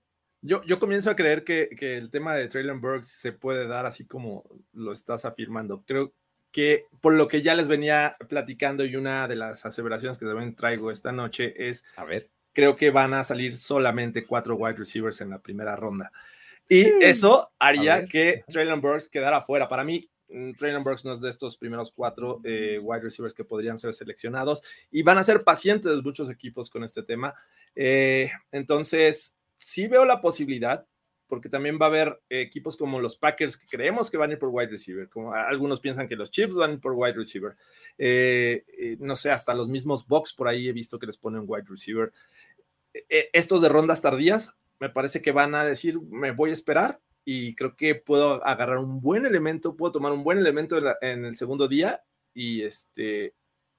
Yo, 0.46 0.62
yo 0.64 0.78
comienzo 0.78 1.10
a 1.10 1.16
creer 1.16 1.44
que, 1.44 1.70
que 1.78 1.98
el 1.98 2.12
tema 2.12 2.36
de 2.36 2.48
Traylon 2.50 2.82
Burks 2.82 3.08
se 3.08 3.32
puede 3.32 3.66
dar 3.66 3.86
así 3.86 4.06
como 4.06 4.44
lo 4.74 4.92
estás 4.92 5.26
afirmando. 5.26 5.84
Creo 5.88 6.14
que 6.52 6.86
por 7.02 7.16
lo 7.16 7.28
que 7.28 7.42
ya 7.42 7.56
les 7.56 7.68
venía 7.68 8.16
platicando 8.30 8.86
y 8.86 8.96
una 8.96 9.28
de 9.28 9.36
las 9.36 9.66
aseveraciones 9.66 10.18
que 10.18 10.26
también 10.26 10.56
traigo 10.56 10.92
esta 10.92 11.12
noche 11.12 11.54
es, 11.58 11.84
a 11.96 12.04
ver, 12.04 12.30
creo 12.54 12.76
que 12.76 12.92
van 12.92 13.14
a 13.14 13.24
salir 13.24 13.58
solamente 13.58 14.26
cuatro 14.26 14.56
wide 14.56 14.78
receivers 14.78 15.20
en 15.22 15.32
la 15.32 15.40
primera 15.40 15.76
ronda. 15.76 16.12
Y 16.70 16.84
eso 17.04 17.52
haría 17.58 18.06
que 18.06 18.44
Traylon 18.48 18.82
Burks 18.82 19.10
quedara 19.10 19.42
fuera. 19.42 19.68
Para 19.68 19.84
mí, 19.84 20.10
mm, 20.30 20.52
Traylon 20.54 20.84
Burks 20.84 21.04
no 21.04 21.14
es 21.14 21.22
de 21.22 21.30
estos 21.30 21.58
primeros 21.58 21.92
cuatro 21.92 22.40
eh, 22.44 22.80
wide 22.82 23.02
receivers 23.02 23.34
que 23.34 23.44
podrían 23.44 23.80
ser 23.80 23.94
seleccionados 23.94 24.62
y 24.92 25.04
van 25.04 25.18
a 25.18 25.24
ser 25.24 25.44
pacientes 25.44 26.04
muchos 26.04 26.30
equipos 26.30 26.70
con 26.70 26.84
este 26.84 27.04
tema. 27.04 27.34
Eh, 27.76 28.32
entonces, 28.52 29.36
sí 29.64 29.88
veo 29.88 30.06
la 30.06 30.22
posibilidad, 30.22 30.86
porque 31.28 31.50
también 31.50 31.80
va 31.82 31.86
a 31.86 31.90
haber 31.90 32.22
equipos 32.30 32.78
como 32.78 33.00
los 33.00 33.18
Packers 33.18 33.58
que 33.58 33.66
creemos 33.66 34.12
que 34.12 34.18
van 34.18 34.30
a 34.30 34.34
ir 34.34 34.40
por 34.40 34.50
wide 34.50 34.70
receiver, 34.70 35.10
como 35.10 35.34
algunos 35.34 35.80
piensan 35.80 36.08
que 36.08 36.16
los 36.16 36.32
Chiefs 36.32 36.56
van 36.56 36.80
por 36.80 36.94
wide 36.94 37.14
receiver. 37.14 37.56
Eh, 37.98 38.98
no 39.00 39.16
sé, 39.16 39.32
hasta 39.32 39.54
los 39.54 39.68
mismos 39.68 40.06
Bucks 40.08 40.34
por 40.34 40.48
ahí 40.48 40.68
he 40.68 40.74
visto 40.74 41.00
que 41.00 41.08
les 41.08 41.18
ponen 41.18 41.46
wide 41.48 41.66
receiver. 41.68 42.12
estos 43.34 43.62
de 43.62 43.70
rondas 43.70 44.02
tardías 44.02 44.58
me 44.84 44.90
parece 44.90 45.22
que 45.22 45.32
van 45.32 45.56
a 45.56 45.64
decir, 45.64 46.00
me 46.02 46.32
voy 46.32 46.50
a 46.50 46.54
esperar 46.54 47.00
y 47.24 47.56
creo 47.56 47.76
que 47.78 47.96
puedo 47.96 48.46
agarrar 48.46 48.80
un 48.80 49.00
buen 49.00 49.26
elemento, 49.26 49.78
puedo 49.78 49.94
tomar 49.94 50.12
un 50.12 50.26
buen 50.26 50.38
elemento 50.38 50.78
en, 51.02 51.24
el 51.24 51.38
segundo 51.38 51.70
día 51.70 52.04
y, 52.34 52.64
este, 52.64 53.34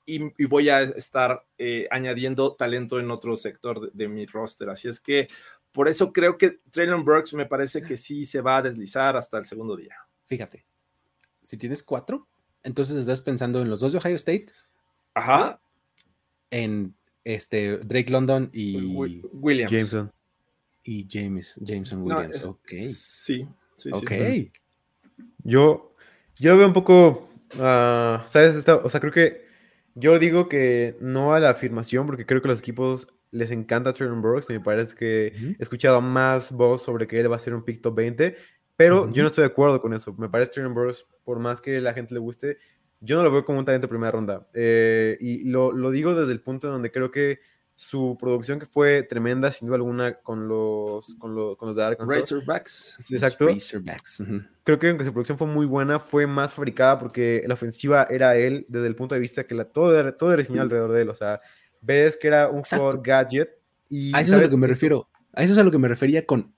y, 0.07 0.47
voy 0.47 0.71
a 0.71 0.81
estar 0.81 1.45
eh, 1.59 1.87
añadiendo 1.91 2.55
talento 2.55 2.99
en 2.99 3.11
otro 3.11 3.37
sector 3.37 3.93
de, 3.93 4.09
mi 4.09 4.25
roster. 4.25 4.71
Así 4.71 4.89
es 4.89 4.99
que 4.99 5.29
por 5.75 5.89
eso 5.89 6.13
creo 6.13 6.39
que 6.39 6.61
Traylon 6.71 7.05
Burks 7.05 7.35
me 7.35 7.47
parece 7.47 7.83
que 7.83 7.97
sí 7.97 8.25
se 8.25 8.41
va 8.41 8.59
a 8.59 8.63
deslizar 8.63 9.17
hasta 9.17 9.39
el 9.39 9.45
segundo 9.45 9.77
día. 9.77 9.97
Fíjate, 10.27 10.65
si 11.43 11.57
tienes 11.57 11.83
cuatro, 11.83 12.29
entonces 12.63 12.97
estás 12.97 13.21
pensando 13.21 13.61
en 13.61 13.69
los 13.69 13.81
dos 13.81 13.91
de 13.91 13.99
Ohio 13.99 14.15
State. 14.15 14.47
Ajá. 15.15 15.61
En 16.51 16.95
este 17.25 17.79
Drake 17.79 18.09
London 18.11 18.51
y 18.53 18.95
Williams. 19.33 19.73
Jameson 19.73 20.13
y 20.85 21.09
James, 21.11 21.59
Jameson 21.61 22.03
Williams. 22.03 22.45
ok. 22.45 22.69
Sí, 22.69 23.49
sí, 23.77 23.91
Ok. 23.93 24.13
Yo, 25.43 25.93
yo 26.37 26.53
lo 26.53 26.59
veo 26.59 26.69
un 26.69 26.73
poco, 26.73 27.31
ah, 27.59 28.25
¿sabes? 28.29 28.65
o 28.69 28.89
sea, 28.89 29.01
creo 29.01 29.13
que 29.13 29.44
yo 29.95 30.19
digo 30.19 30.49
que 30.49 30.97
no 31.01 31.35
a 31.35 31.41
la 31.41 31.51
afirmación, 31.51 32.07
porque 32.07 32.27
creo 32.27 32.43
que 32.43 32.49
a 32.49 32.53
los 32.53 32.61
equipos 32.61 33.09
les 33.31 33.51
encanta 33.51 33.93
Trevor 33.93 34.21
Brooks. 34.21 34.51
Me 34.51 34.61
parece 34.61 34.95
que 34.95 35.27
he 35.59 35.63
escuchado 35.63 36.01
más 36.01 36.53
voz 36.53 36.83
sobre 36.83 37.07
que 37.07 37.21
él 37.21 37.31
va 37.31 37.37
a 37.37 37.41
ser 37.41 37.55
un 37.55 37.65
pick 37.65 37.81
top 37.81 37.95
20, 37.97 38.37
pero 38.77 39.11
yo 39.13 39.23
no 39.23 39.29
estoy 39.29 39.43
de 39.43 39.51
acuerdo 39.51 39.81
con 39.81 39.95
eso. 39.95 40.15
Me 40.15 40.29
parece 40.29 40.53
Trevor 40.53 40.75
Brooks, 40.75 41.07
por 41.25 41.39
más 41.39 41.61
que 41.61 41.81
la 41.81 41.95
gente 41.95 42.15
le 42.15 42.21
guste, 42.21 42.59
yo 43.01 43.17
no 43.17 43.23
lo 43.23 43.31
veo 43.31 43.45
como 43.45 43.59
un 43.59 43.65
talento 43.65 43.87
de 43.87 43.91
primera 43.91 44.13
ronda. 44.13 44.49
Eh, 44.55 45.17
y 45.21 45.45
lo, 45.45 45.73
lo, 45.73 45.91
digo 45.91 46.15
desde 46.15 46.33
el 46.33 46.41
punto 46.41 46.69
en 46.69 46.75
donde 46.75 46.91
creo 46.91 47.11
que 47.11 47.41
su 47.77 48.17
producción 48.21 48.61
que 48.61 48.67
fue 48.67 49.03
tremenda, 49.03 49.51
sin 49.51 49.67
duda 49.67 49.77
alguna, 49.77 50.15
con 50.15 50.49
los, 50.49 51.15
con, 51.17 51.57
con 51.57 51.69
los 51.69 51.77
de 51.77 51.85
Arkansas. 51.85 52.17
Razorbacks. 52.17 52.99
Exacto. 53.11 53.49
Creo 54.63 54.79
que 54.79 54.89
aunque 54.91 55.05
su 55.05 55.13
producción 55.13 55.39
fue 55.39 55.47
muy 55.47 55.67
buena, 55.67 55.99
fue 55.99 56.27
más 56.27 56.55
fabricada 56.55 56.99
porque 56.99 57.43
la 57.47 57.55
ofensiva 57.55 58.07
era 58.09 58.37
él 58.37 58.65
desde 58.69 58.87
el 58.87 58.97
punto 58.97 59.15
de 59.15 59.21
vista 59.21 59.45
que 59.45 59.55
la, 59.55 59.65
todo, 59.65 59.99
era, 59.99 60.17
todo 60.17 60.33
era 60.33 60.41
diseñado 60.41 60.65
alrededor 60.65 60.93
de 60.93 61.03
él. 61.03 61.09
O 61.09 61.15
sea, 61.15 61.41
ves 61.81 62.17
que 62.17 62.29
era 62.29 62.49
un 62.49 62.63
jugador 62.63 63.03
gadget. 63.03 63.51
Y, 63.89 64.15
a 64.15 64.21
eso 64.21 64.35
es 64.35 64.41
a 64.41 64.43
lo 64.45 64.51
que 64.51 64.57
me 64.57 64.67
refiero. 64.67 65.09
A 65.33 65.43
eso 65.43 65.53
es 65.53 65.59
a 65.59 65.65
lo 65.65 65.71
que 65.71 65.79
me 65.79 65.89
refería 65.89 66.25
con 66.25 66.55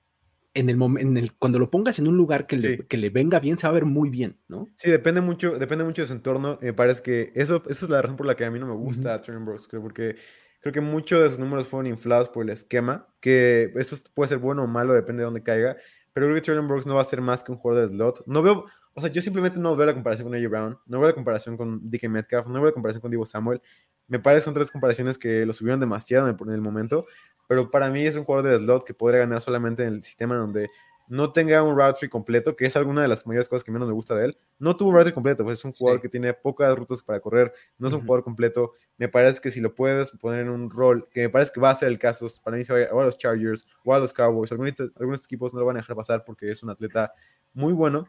en 0.53 0.71
el 0.71 0.77
momento, 0.77 1.19
el, 1.19 1.33
cuando 1.33 1.59
lo 1.59 1.69
pongas 1.69 1.99
en 1.99 2.07
un 2.07 2.17
lugar 2.17 2.47
que, 2.47 2.57
le, 2.57 2.79
que 2.87 2.97
le 2.97 3.11
venga 3.11 3.39
bien, 3.39 3.59
se 3.59 3.67
va 3.67 3.71
a 3.71 3.73
ver 3.73 3.85
muy 3.85 4.09
bien, 4.09 4.37
¿no? 4.47 4.67
Sí, 4.75 4.89
depende 4.89 5.21
mucho, 5.21 5.59
depende 5.59 5.83
mucho 5.83 6.01
de 6.01 6.07
su 6.07 6.13
entorno. 6.13 6.57
Me 6.61 6.73
parece 6.73 7.03
que 7.03 7.31
eso, 7.35 7.61
eso 7.69 7.85
es 7.85 7.91
la 7.91 8.01
razón 8.01 8.17
por 8.17 8.25
la 8.25 8.35
que 8.35 8.43
a 8.43 8.49
mí 8.49 8.57
no 8.59 8.65
me 8.65 8.73
gusta 8.73 9.15
uh 9.15 9.19
-huh. 9.19 9.67
creo, 9.69 9.81
porque 9.83 10.15
Creo 10.67 10.83
que 10.83 10.91
muchos 10.91 11.23
de 11.23 11.29
sus 11.29 11.39
números 11.39 11.65
fueron 11.65 11.87
inflados 11.87 12.27
por 12.27 12.43
el 12.43 12.49
esquema, 12.49 13.07
que 13.21 13.71
eso 13.77 13.95
puede 14.13 14.27
ser 14.27 14.37
bueno 14.37 14.65
o 14.65 14.67
malo, 14.67 14.93
depende 14.93 15.21
de 15.21 15.23
dónde 15.23 15.41
caiga. 15.41 15.77
Pero 16.11 16.25
creo 16.25 16.35
que 16.35 16.41
Traylon 16.41 16.67
Brooks 16.67 16.85
no 16.85 16.95
va 16.95 17.03
a 17.03 17.05
ser 17.05 17.21
más 17.21 17.41
que 17.41 17.53
un 17.53 17.57
jugador 17.57 17.87
de 17.87 17.95
slot. 17.95 18.23
No 18.25 18.41
veo, 18.41 18.65
o 18.93 18.99
sea, 18.99 19.09
yo 19.09 19.21
simplemente 19.21 19.61
no 19.61 19.77
veo 19.77 19.85
la 19.85 19.93
comparación 19.93 20.27
con 20.27 20.37
AJ 20.37 20.49
Brown, 20.49 20.77
no 20.85 20.99
veo 20.99 21.07
la 21.07 21.15
comparación 21.15 21.55
con 21.55 21.89
DK 21.89 22.09
Metcalf, 22.09 22.47
no 22.47 22.55
veo 22.55 22.65
la 22.65 22.71
comparación 22.73 23.01
con 23.01 23.11
Divo 23.11 23.25
Samuel. 23.25 23.61
Me 24.09 24.19
parece 24.19 24.43
son 24.43 24.55
tres 24.55 24.69
comparaciones 24.69 25.17
que 25.17 25.45
lo 25.45 25.53
subieron 25.53 25.79
demasiado 25.79 26.27
en 26.27 26.35
el, 26.35 26.47
en 26.49 26.53
el 26.53 26.61
momento, 26.61 27.05
pero 27.47 27.71
para 27.71 27.89
mí 27.89 28.05
es 28.05 28.17
un 28.17 28.25
jugador 28.25 28.51
de 28.51 28.57
slot 28.57 28.83
que 28.83 28.93
podría 28.93 29.21
ganar 29.21 29.39
solamente 29.39 29.83
en 29.83 29.93
el 29.93 30.03
sistema 30.03 30.35
donde 30.35 30.67
no 31.07 31.31
tenga 31.31 31.63
un 31.63 31.77
route 31.77 31.99
tree 31.99 32.09
completo, 32.09 32.55
que 32.55 32.65
es 32.65 32.75
alguna 32.75 33.01
de 33.01 33.07
las 33.07 33.25
mayores 33.25 33.47
cosas 33.47 33.63
que 33.63 33.71
menos 33.71 33.87
me 33.87 33.93
gusta 33.93 34.15
de 34.15 34.25
él. 34.25 34.37
No 34.59 34.75
tuvo 34.75 34.89
un 34.89 34.95
route 34.95 35.05
tree 35.05 35.13
completo, 35.13 35.43
pues 35.43 35.59
es 35.59 35.65
un 35.65 35.71
jugador 35.71 36.01
que 36.01 36.09
tiene 36.09 36.33
pocas 36.33 36.77
rutas 36.77 37.01
para 37.01 37.19
correr, 37.19 37.53
no 37.77 37.87
es 37.87 37.93
un 37.93 38.01
jugador 38.01 38.23
completo. 38.23 38.73
Me 38.97 39.07
parece 39.07 39.39
que 39.39 39.49
si 39.49 39.61
lo 39.61 39.73
puedes 39.73 40.11
poner 40.11 40.41
en 40.41 40.49
un 40.49 40.69
rol, 40.69 41.07
que 41.09 41.21
me 41.21 41.29
parece 41.29 41.51
que 41.53 41.61
va 41.61 41.69
a 41.69 41.75
ser 41.75 41.87
el 41.87 41.97
caso, 41.97 42.27
para 42.43 42.57
mí 42.57 42.63
se 42.63 42.73
va 42.73 42.79
a, 42.79 43.01
a 43.01 43.05
los 43.05 43.17
Chargers 43.17 43.65
o 43.85 43.93
a 43.93 43.99
los 43.99 44.11
Cowboys, 44.11 44.51
algunos, 44.51 44.73
algunos 44.95 45.23
equipos 45.23 45.53
no 45.53 45.59
lo 45.61 45.65
van 45.65 45.77
a 45.77 45.79
dejar 45.79 45.95
pasar 45.95 46.23
porque 46.25 46.49
es 46.51 46.61
un 46.63 46.69
atleta 46.69 47.13
muy 47.53 47.73
bueno, 47.73 48.07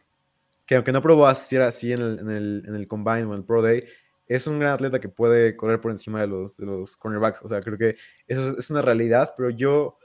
que 0.66 0.74
aunque 0.74 0.92
no 0.92 1.01
probó 1.01 1.26
así, 1.26 1.57
así 1.57 1.92
en 1.92 2.03
el, 2.03 2.18
en, 2.18 2.30
el, 2.30 2.64
en 2.66 2.74
el 2.74 2.88
Combine 2.88 3.24
o 3.24 3.32
en 3.32 3.38
el 3.38 3.44
Pro 3.44 3.62
Day, 3.62 3.84
es 4.26 4.46
un 4.46 4.59
gran 4.59 4.72
atleta 4.74 5.01
que 5.01 5.09
puede 5.09 5.57
correr 5.57 5.80
por 5.80 5.90
encima 5.90 6.20
de 6.20 6.26
los, 6.26 6.55
de 6.57 6.66
los 6.66 6.96
cornerbacks. 6.96 7.42
O 7.42 7.49
sea, 7.49 7.62
creo 7.62 7.78
que 7.78 7.96
eso 8.26 8.51
es, 8.51 8.59
es 8.59 8.70
una 8.70 8.82
realidad, 8.82 9.32
pero 9.36 9.49
yo 9.49 9.96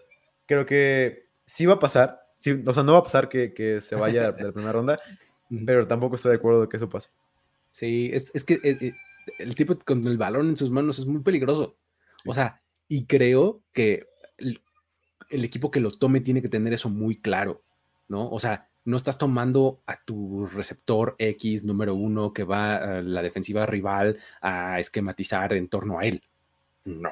creo 0.45 0.65
que 0.65 1.27
sí 1.45 1.65
va 1.65 1.73
a 1.73 1.79
pasar 1.79 2.22
o 2.65 2.73
sea, 2.73 2.83
no 2.83 2.93
va 2.93 2.99
a 2.99 3.03
pasar 3.03 3.29
que, 3.29 3.53
que 3.53 3.81
se 3.81 3.95
vaya 3.95 4.31
de 4.31 4.43
la 4.43 4.51
primera 4.51 4.73
ronda, 4.73 4.99
pero 5.65 5.87
tampoco 5.87 6.15
estoy 6.15 6.31
de 6.31 6.37
acuerdo 6.37 6.61
de 6.61 6.69
que 6.69 6.77
eso 6.77 6.89
pase. 6.89 7.09
Sí, 7.71 8.09
es, 8.13 8.31
es 8.33 8.43
que 8.43 8.55
el, 8.55 8.61
eh, 8.63 8.77
eh, 8.81 8.93
el, 9.39 9.55
tipo 9.55 9.77
con 9.79 10.05
el 10.05 10.17
balón 10.17 10.49
en 10.49 10.57
sus 10.57 10.69
manos 10.69 10.99
es 10.99 11.05
muy 11.05 11.21
peligroso. 11.21 11.75
O 12.25 12.33
sea, 12.33 12.61
y 12.87 13.05
creo 13.05 13.61
que 13.73 14.07
el, 14.37 14.61
el, 15.29 15.43
equipo 15.43 15.71
que 15.71 15.79
lo 15.79 15.91
tome 15.91 16.21
tiene 16.21 16.41
que 16.41 16.49
tener 16.49 16.73
eso 16.73 16.89
muy 16.89 17.19
claro, 17.19 17.63
¿no? 18.07 18.29
O 18.29 18.39
sea, 18.39 18.69
no 18.85 18.97
estás 18.97 19.17
tomando 19.17 19.81
a 19.85 20.03
tu 20.03 20.45
receptor 20.45 21.15
X 21.17 21.63
número 21.63 21.95
uno 21.95 22.33
que 22.33 22.43
va 22.43 22.75
a 22.75 23.01
la 23.01 23.21
defensiva 23.21 23.65
rival 23.65 24.17
a 24.41 24.79
esquematizar 24.79 25.53
en 25.53 25.69
torno 25.69 25.99
a 25.99 26.03
él. 26.03 26.21
No. 26.85 27.11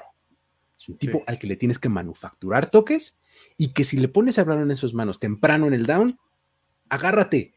Es 0.78 0.90
un 0.90 0.98
tipo 0.98 1.24
al 1.28 1.40
que 1.40 1.48
le 1.48 1.56
tienes 1.56 1.80
que 1.80 1.90
manufacturar 1.90 2.70
toques 2.70 3.21
y 3.58 3.74
que 3.74 3.84
si 3.84 3.98
le 3.98 4.08
pones 4.08 4.38
el 4.38 4.46
balón 4.46 4.72
en 4.72 4.78
sus 4.78 4.94
manos 4.94 5.20
temprano 5.20 5.68
en 5.68 5.74
el 5.74 5.86
down, 5.86 6.18
agárrate, 6.90 7.54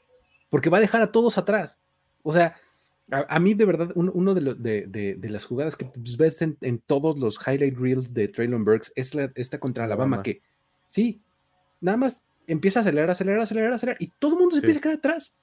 porque 0.50 0.70
va 0.70 0.78
a 0.78 0.82
dejar 0.82 1.02
a 1.02 1.12
todos 1.12 1.38
atrás. 1.38 1.80
O 2.22 2.32
sea, 2.32 2.56
a, 3.10 3.38
mí 3.38 3.54
de 3.54 3.64
verdad, 3.64 3.90
uno, 3.94 4.34
de, 4.34 5.18
las 5.30 5.44
jugadas 5.44 5.76
que 5.76 5.84
pues, 5.84 6.16
ves 6.16 6.42
en, 6.42 6.82
todos 6.86 7.18
los 7.18 7.38
highlight 7.46 7.76
reels 7.76 8.14
de 8.14 8.28
Traylon 8.28 8.64
Burks 8.64 8.92
es 8.96 9.14
la, 9.14 9.30
esta 9.34 9.58
contra 9.58 9.84
Alabama, 9.84 10.22
que 10.22 10.40
sí, 10.86 11.20
nada 11.80 11.98
más 11.98 12.24
empieza 12.46 12.80
a 12.80 12.82
acelerar, 12.82 13.10
acelerar, 13.10 13.40
acelerar, 13.40 13.72
acelerar, 13.72 14.00
y 14.00 14.12
todo 14.18 14.32
el 14.32 14.38
mundo 14.38 14.54
se 14.54 14.60
empieza 14.60 14.78
a 14.78 14.82
quedar 14.82 14.96
atrás. 14.96 15.36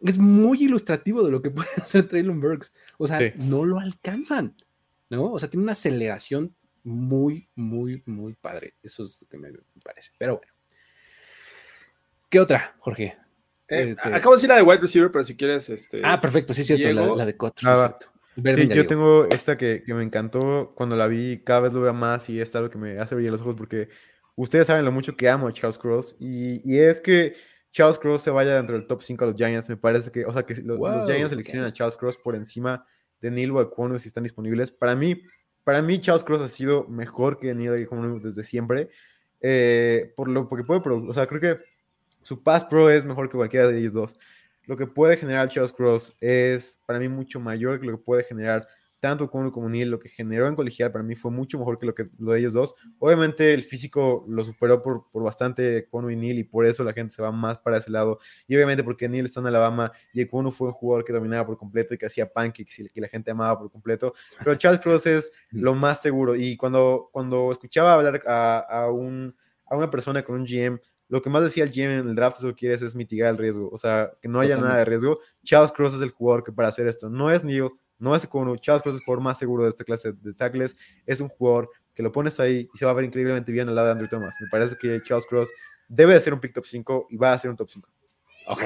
Es 0.00 0.18
muy 0.18 0.64
ilustrativo 0.64 1.22
de 1.22 1.30
lo 1.30 1.40
que 1.40 1.50
puede 1.52 1.68
hacer 1.76 2.08
Traylon 2.08 2.40
Burks. 2.40 2.74
O 2.98 3.06
sea, 3.06 3.32
no 3.36 3.64
lo 3.64 3.78
alcanzan, 3.78 4.56
¿no? 5.08 5.32
O 5.32 5.38
sea, 5.38 5.48
tiene 5.48 5.62
una 5.62 5.72
aceleración 5.72 6.54
muy, 6.86 7.48
muy, 7.54 8.02
muy 8.06 8.34
padre. 8.34 8.74
Eso 8.82 9.02
es 9.02 9.20
lo 9.20 9.28
que 9.28 9.38
me 9.38 9.52
parece. 9.82 10.12
Pero 10.18 10.38
bueno. 10.38 10.52
¿Qué 12.30 12.40
otra, 12.40 12.76
Jorge? 12.78 13.16
Eh, 13.68 13.90
este 13.90 14.08
Acabo 14.08 14.32
de 14.32 14.36
decir 14.36 14.48
la 14.48 14.56
de 14.56 14.62
wide 14.62 14.78
receiver, 14.78 15.10
pero 15.10 15.24
si 15.24 15.36
quieres. 15.36 15.68
Este, 15.68 16.00
ah, 16.04 16.20
perfecto, 16.20 16.54
sí, 16.54 16.62
cierto, 16.62 17.16
la, 17.16 17.26
de 17.26 17.36
Cuatro. 17.36 17.68
Ah, 17.68 17.98
sí, 18.36 18.68
yo 18.68 18.86
tengo 18.86 19.26
esta 19.26 19.56
que, 19.56 19.82
que, 19.84 19.94
me 19.94 20.02
encantó 20.02 20.72
cuando 20.76 20.94
la 20.94 21.06
vi, 21.08 21.42
cada 21.42 21.60
vez 21.60 21.72
lo 21.72 21.80
veo 21.80 21.94
más 21.94 22.28
y 22.28 22.40
es 22.40 22.54
algo 22.54 22.70
que 22.70 22.78
me 22.78 22.98
hace 22.98 23.14
brillar 23.14 23.32
los 23.32 23.40
ojos 23.40 23.56
porque 23.56 23.88
ustedes 24.36 24.66
saben 24.66 24.84
lo 24.84 24.92
mucho 24.92 25.16
que 25.16 25.28
amo 25.28 25.48
a 25.48 25.52
Charles 25.52 25.78
Cross 25.78 26.16
y, 26.20 26.60
y 26.70 26.78
es 26.78 27.00
que 27.00 27.34
Charles 27.72 27.98
Cross 27.98 28.22
se 28.22 28.30
vaya 28.30 28.54
dentro 28.54 28.76
del 28.76 28.86
top 28.86 29.02
5 29.02 29.24
a 29.24 29.28
los 29.28 29.36
Giants, 29.36 29.68
me 29.68 29.76
parece 29.76 30.10
que, 30.10 30.24
o 30.24 30.32
sea, 30.32 30.44
que 30.44 30.54
los, 30.62 30.78
Giants 31.06 31.30
seleccionan 31.30 31.68
a 31.68 31.72
Charles 31.72 31.96
Cross 31.96 32.16
por 32.18 32.36
encima 32.36 32.86
de 33.20 33.30
Neil 33.30 33.50
o 33.50 33.60
Equonu 33.60 33.98
si 33.98 34.08
están 34.08 34.22
disponibles. 34.22 34.70
Para 34.70 34.94
mí, 34.94 35.22
para 35.66 35.82
mí 35.82 36.00
Charles 36.00 36.22
Cross 36.22 36.42
ha 36.42 36.48
sido 36.48 36.84
mejor 36.84 37.40
que 37.40 37.52
Neil 37.52 37.74
Equonu 37.74 38.20
desde 38.20 38.44
siempre. 38.44 38.88
Eh, 39.40 40.12
por 40.16 40.28
lo 40.28 40.48
que 40.48 40.62
puede 40.62 40.80
producir, 40.80 41.10
o 41.10 41.12
sea, 41.12 41.26
creo 41.26 41.40
que 41.40 41.60
su 42.22 42.40
pass 42.40 42.64
pro 42.64 42.88
es 42.88 43.04
mejor 43.04 43.28
que 43.28 43.36
cualquiera 43.36 43.66
de 43.66 43.76
ellos 43.76 43.92
dos. 43.92 44.18
Lo 44.66 44.76
que 44.76 44.86
puede 44.86 45.16
generar 45.16 45.48
Charles 45.48 45.72
Cross 45.72 46.16
es 46.20 46.80
para 46.86 47.00
mí 47.00 47.08
mucho 47.08 47.40
mayor 47.40 47.80
que 47.80 47.86
lo 47.86 47.98
que 47.98 48.04
puede 48.04 48.22
generar 48.22 48.68
tanto 49.00 49.30
como 49.30 49.52
como 49.52 49.68
Neil, 49.68 49.90
lo 49.90 49.98
que 49.98 50.08
generó 50.08 50.48
en 50.48 50.54
colegial 50.54 50.90
para 50.90 51.04
mí 51.04 51.14
fue 51.14 51.30
mucho 51.30 51.58
mejor 51.58 51.78
que 51.78 51.86
lo, 51.86 51.94
que, 51.94 52.04
lo 52.18 52.32
de 52.32 52.40
ellos 52.40 52.52
dos. 52.52 52.74
Obviamente 52.98 53.52
el 53.52 53.62
físico 53.62 54.24
lo 54.28 54.42
superó 54.42 54.82
por, 54.82 55.10
por 55.10 55.22
bastante 55.22 55.78
Equonu 55.78 56.10
y 56.10 56.16
Neil 56.16 56.38
y 56.38 56.44
por 56.44 56.66
eso 56.66 56.82
la 56.84 56.92
gente 56.92 57.14
se 57.14 57.22
va 57.22 57.30
más 57.30 57.58
para 57.58 57.78
ese 57.78 57.90
lado. 57.90 58.18
Y 58.46 58.56
obviamente 58.56 58.82
porque 58.82 59.08
Neil 59.08 59.26
está 59.26 59.40
en 59.40 59.46
Alabama 59.46 59.92
y 60.12 60.22
Equonu 60.22 60.50
fue 60.50 60.68
un 60.68 60.74
jugador 60.74 61.04
que 61.04 61.12
dominaba 61.12 61.46
por 61.46 61.58
completo 61.58 61.94
y 61.94 61.98
que 61.98 62.06
hacía 62.06 62.32
pancakes 62.32 62.82
y 62.82 62.88
que 62.88 63.00
la 63.00 63.08
gente 63.08 63.30
amaba 63.30 63.58
por 63.58 63.70
completo. 63.70 64.14
Pero 64.38 64.54
Charles 64.56 64.80
Cross 64.80 65.06
es 65.06 65.32
lo 65.50 65.74
más 65.74 66.00
seguro. 66.00 66.34
Y 66.34 66.56
cuando, 66.56 67.10
cuando 67.12 67.52
escuchaba 67.52 67.94
hablar 67.94 68.22
a, 68.26 68.58
a, 68.58 68.90
un, 68.90 69.34
a 69.66 69.76
una 69.76 69.90
persona 69.90 70.24
con 70.24 70.36
un 70.36 70.46
GM 70.46 70.80
lo 71.08 71.22
que 71.22 71.30
más 71.30 71.42
decía 71.42 71.64
el 71.64 71.70
GM 71.70 72.00
en 72.00 72.08
el 72.08 72.14
draft 72.14 72.38
es 72.38 72.42
lo 72.42 72.50
que 72.50 72.56
quieres 72.56 72.82
es 72.82 72.96
mitigar 72.96 73.30
el 73.30 73.38
riesgo, 73.38 73.70
o 73.70 73.76
sea, 73.76 74.12
que 74.20 74.28
no 74.28 74.40
haya 74.40 74.56
nada 74.56 74.78
de 74.78 74.84
riesgo. 74.84 75.20
Charles 75.44 75.70
Cross 75.70 75.94
es 75.94 76.02
el 76.02 76.10
jugador 76.10 76.42
que 76.42 76.52
para 76.52 76.68
hacer 76.68 76.88
esto 76.88 77.08
no 77.08 77.30
es 77.30 77.44
Neil, 77.44 77.70
no 77.98 78.14
es 78.14 78.26
como 78.26 78.56
Charles 78.56 78.82
Cross 78.82 78.96
es 78.96 79.00
el 79.00 79.04
jugador 79.04 79.24
más 79.24 79.38
seguro 79.38 79.64
de 79.64 79.70
esta 79.70 79.84
clase 79.84 80.12
de 80.12 80.34
tackles. 80.34 80.76
Es 81.06 81.20
un 81.20 81.28
jugador 81.28 81.70
que 81.94 82.02
lo 82.02 82.12
pones 82.12 82.38
ahí 82.40 82.68
y 82.72 82.78
se 82.78 82.84
va 82.84 82.90
a 82.90 82.94
ver 82.94 83.04
increíblemente 83.04 83.50
bien 83.52 83.68
al 83.68 83.74
lado 83.74 83.86
de 83.86 83.92
Andrew 83.92 84.08
Thomas. 84.08 84.34
Me 84.40 84.48
parece 84.50 84.76
que 84.80 85.00
Charles 85.02 85.26
Cross 85.26 85.50
debe 85.88 86.14
de 86.14 86.20
ser 86.20 86.34
un 86.34 86.40
pick 86.40 86.52
top 86.52 86.66
5 86.66 87.06
y 87.10 87.16
va 87.16 87.32
a 87.32 87.38
ser 87.38 87.50
un 87.50 87.56
top 87.56 87.70
5. 87.70 87.88
Ok. 88.48 88.62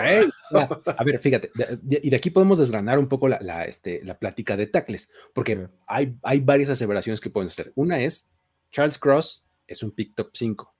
a 0.96 1.04
ver, 1.04 1.18
fíjate, 1.20 1.50
y 1.88 2.10
de 2.10 2.16
aquí 2.16 2.30
podemos 2.30 2.58
desgranar 2.58 2.98
un 2.98 3.08
poco 3.08 3.28
la, 3.28 3.64
este, 3.64 4.04
la 4.04 4.18
plática 4.18 4.56
de 4.56 4.66
tackles, 4.66 5.10
porque 5.32 5.68
hay, 5.86 6.16
hay 6.22 6.40
varias 6.40 6.70
aseveraciones 6.70 7.20
que 7.20 7.30
pueden 7.30 7.48
hacer. 7.48 7.72
Una 7.76 8.00
es, 8.00 8.30
Charles 8.70 8.98
Cross 8.98 9.48
es 9.66 9.82
un 9.82 9.92
pick 9.92 10.14
top 10.14 10.30
5. 10.34 10.74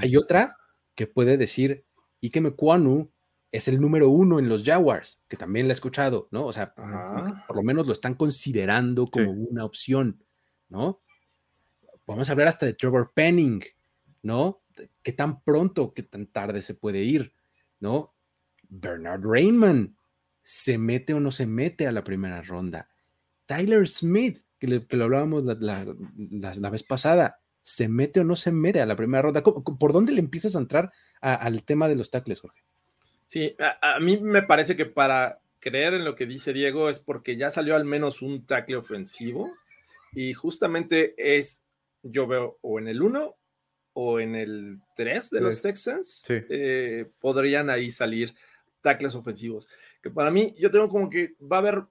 Hay 0.00 0.16
otra 0.16 0.56
que 0.94 1.06
puede 1.06 1.36
decir, 1.36 1.84
Ike 2.20 2.40
Mekwanu 2.40 3.10
es 3.52 3.68
el 3.68 3.80
número 3.80 4.08
uno 4.08 4.38
en 4.38 4.48
los 4.48 4.62
Jaguars, 4.62 5.22
que 5.28 5.36
también 5.36 5.66
la 5.66 5.72
he 5.72 5.74
escuchado, 5.74 6.28
¿no? 6.30 6.46
O 6.46 6.52
sea, 6.52 6.74
por 6.74 7.56
lo 7.56 7.62
menos 7.62 7.86
lo 7.86 7.92
están 7.92 8.14
considerando 8.14 9.08
como 9.08 9.32
una 9.32 9.64
opción, 9.64 10.22
¿no? 10.68 11.02
Vamos 12.06 12.28
a 12.28 12.32
hablar 12.32 12.48
hasta 12.48 12.66
de 12.66 12.74
Trevor 12.74 13.12
Penning, 13.12 13.62
¿no? 14.22 14.62
¿Qué 15.02 15.12
tan 15.12 15.42
pronto, 15.42 15.92
qué 15.92 16.02
tan 16.02 16.26
tarde 16.26 16.62
se 16.62 16.74
puede 16.74 17.02
ir, 17.02 17.34
¿no? 17.80 18.14
Bernard 18.68 19.22
Rainman, 19.24 19.96
¿se 20.42 20.78
mete 20.78 21.12
o 21.14 21.20
no 21.20 21.32
se 21.32 21.46
mete 21.46 21.86
a 21.86 21.92
la 21.92 22.04
primera 22.04 22.42
ronda? 22.42 22.88
Tyler 23.46 23.88
Smith, 23.88 24.38
que, 24.58 24.68
lo 24.68 25.04
hablábamos 25.04 25.44
la, 25.44 26.70
vez 26.70 26.84
pasada, 26.84 27.40
¿se 27.62 27.88
mete 27.88 28.20
o 28.20 28.24
no 28.24 28.36
se 28.36 28.52
mete 28.52 28.80
a 28.80 28.86
la 28.86 28.94
primera 28.94 29.22
ronda? 29.22 29.42
¿Por 29.42 29.92
dónde 29.92 30.12
le 30.12 30.20
empiezas 30.20 30.54
a 30.54 30.60
entrar 30.60 30.92
al 31.20 31.64
tema 31.64 31.88
de 31.88 31.96
los 31.96 32.10
tackles, 32.10 32.40
Jorge? 32.40 32.62
Sí, 33.30 33.54
a, 33.60 34.00
mí 34.00 34.16
me 34.16 34.42
parece 34.42 34.74
que 34.74 34.86
para 34.86 35.40
creer 35.60 35.94
en 35.94 36.04
lo 36.04 36.16
que 36.16 36.26
dice 36.26 36.52
Diego 36.52 36.90
es 36.90 36.98
porque 36.98 37.36
ya 37.36 37.48
salió 37.52 37.76
al 37.76 37.84
menos 37.84 38.22
un 38.22 38.44
tackle 38.44 38.74
ofensivo 38.74 39.48
y 40.12 40.32
justamente 40.32 41.14
es, 41.16 41.62
yo 42.02 42.26
veo 42.26 42.58
o 42.60 42.80
en 42.80 42.88
el 42.88 43.00
1 43.00 43.36
o 43.92 44.18
en 44.18 44.34
el 44.34 44.80
3 44.96 45.30
de 45.30 45.40
los 45.42 45.62
Texans, 45.62 46.24
eh, 46.28 47.08
podrían 47.20 47.70
ahí 47.70 47.92
salir 47.92 48.34
tackles 48.80 49.14
ofensivos. 49.14 49.68
Que 50.02 50.10
para 50.10 50.32
mí, 50.32 50.52
yo 50.58 50.72
tengo 50.72 50.88
como 50.88 51.08
que 51.08 51.36
va 51.40 51.58
a 51.58 51.60
haber, 51.60 51.84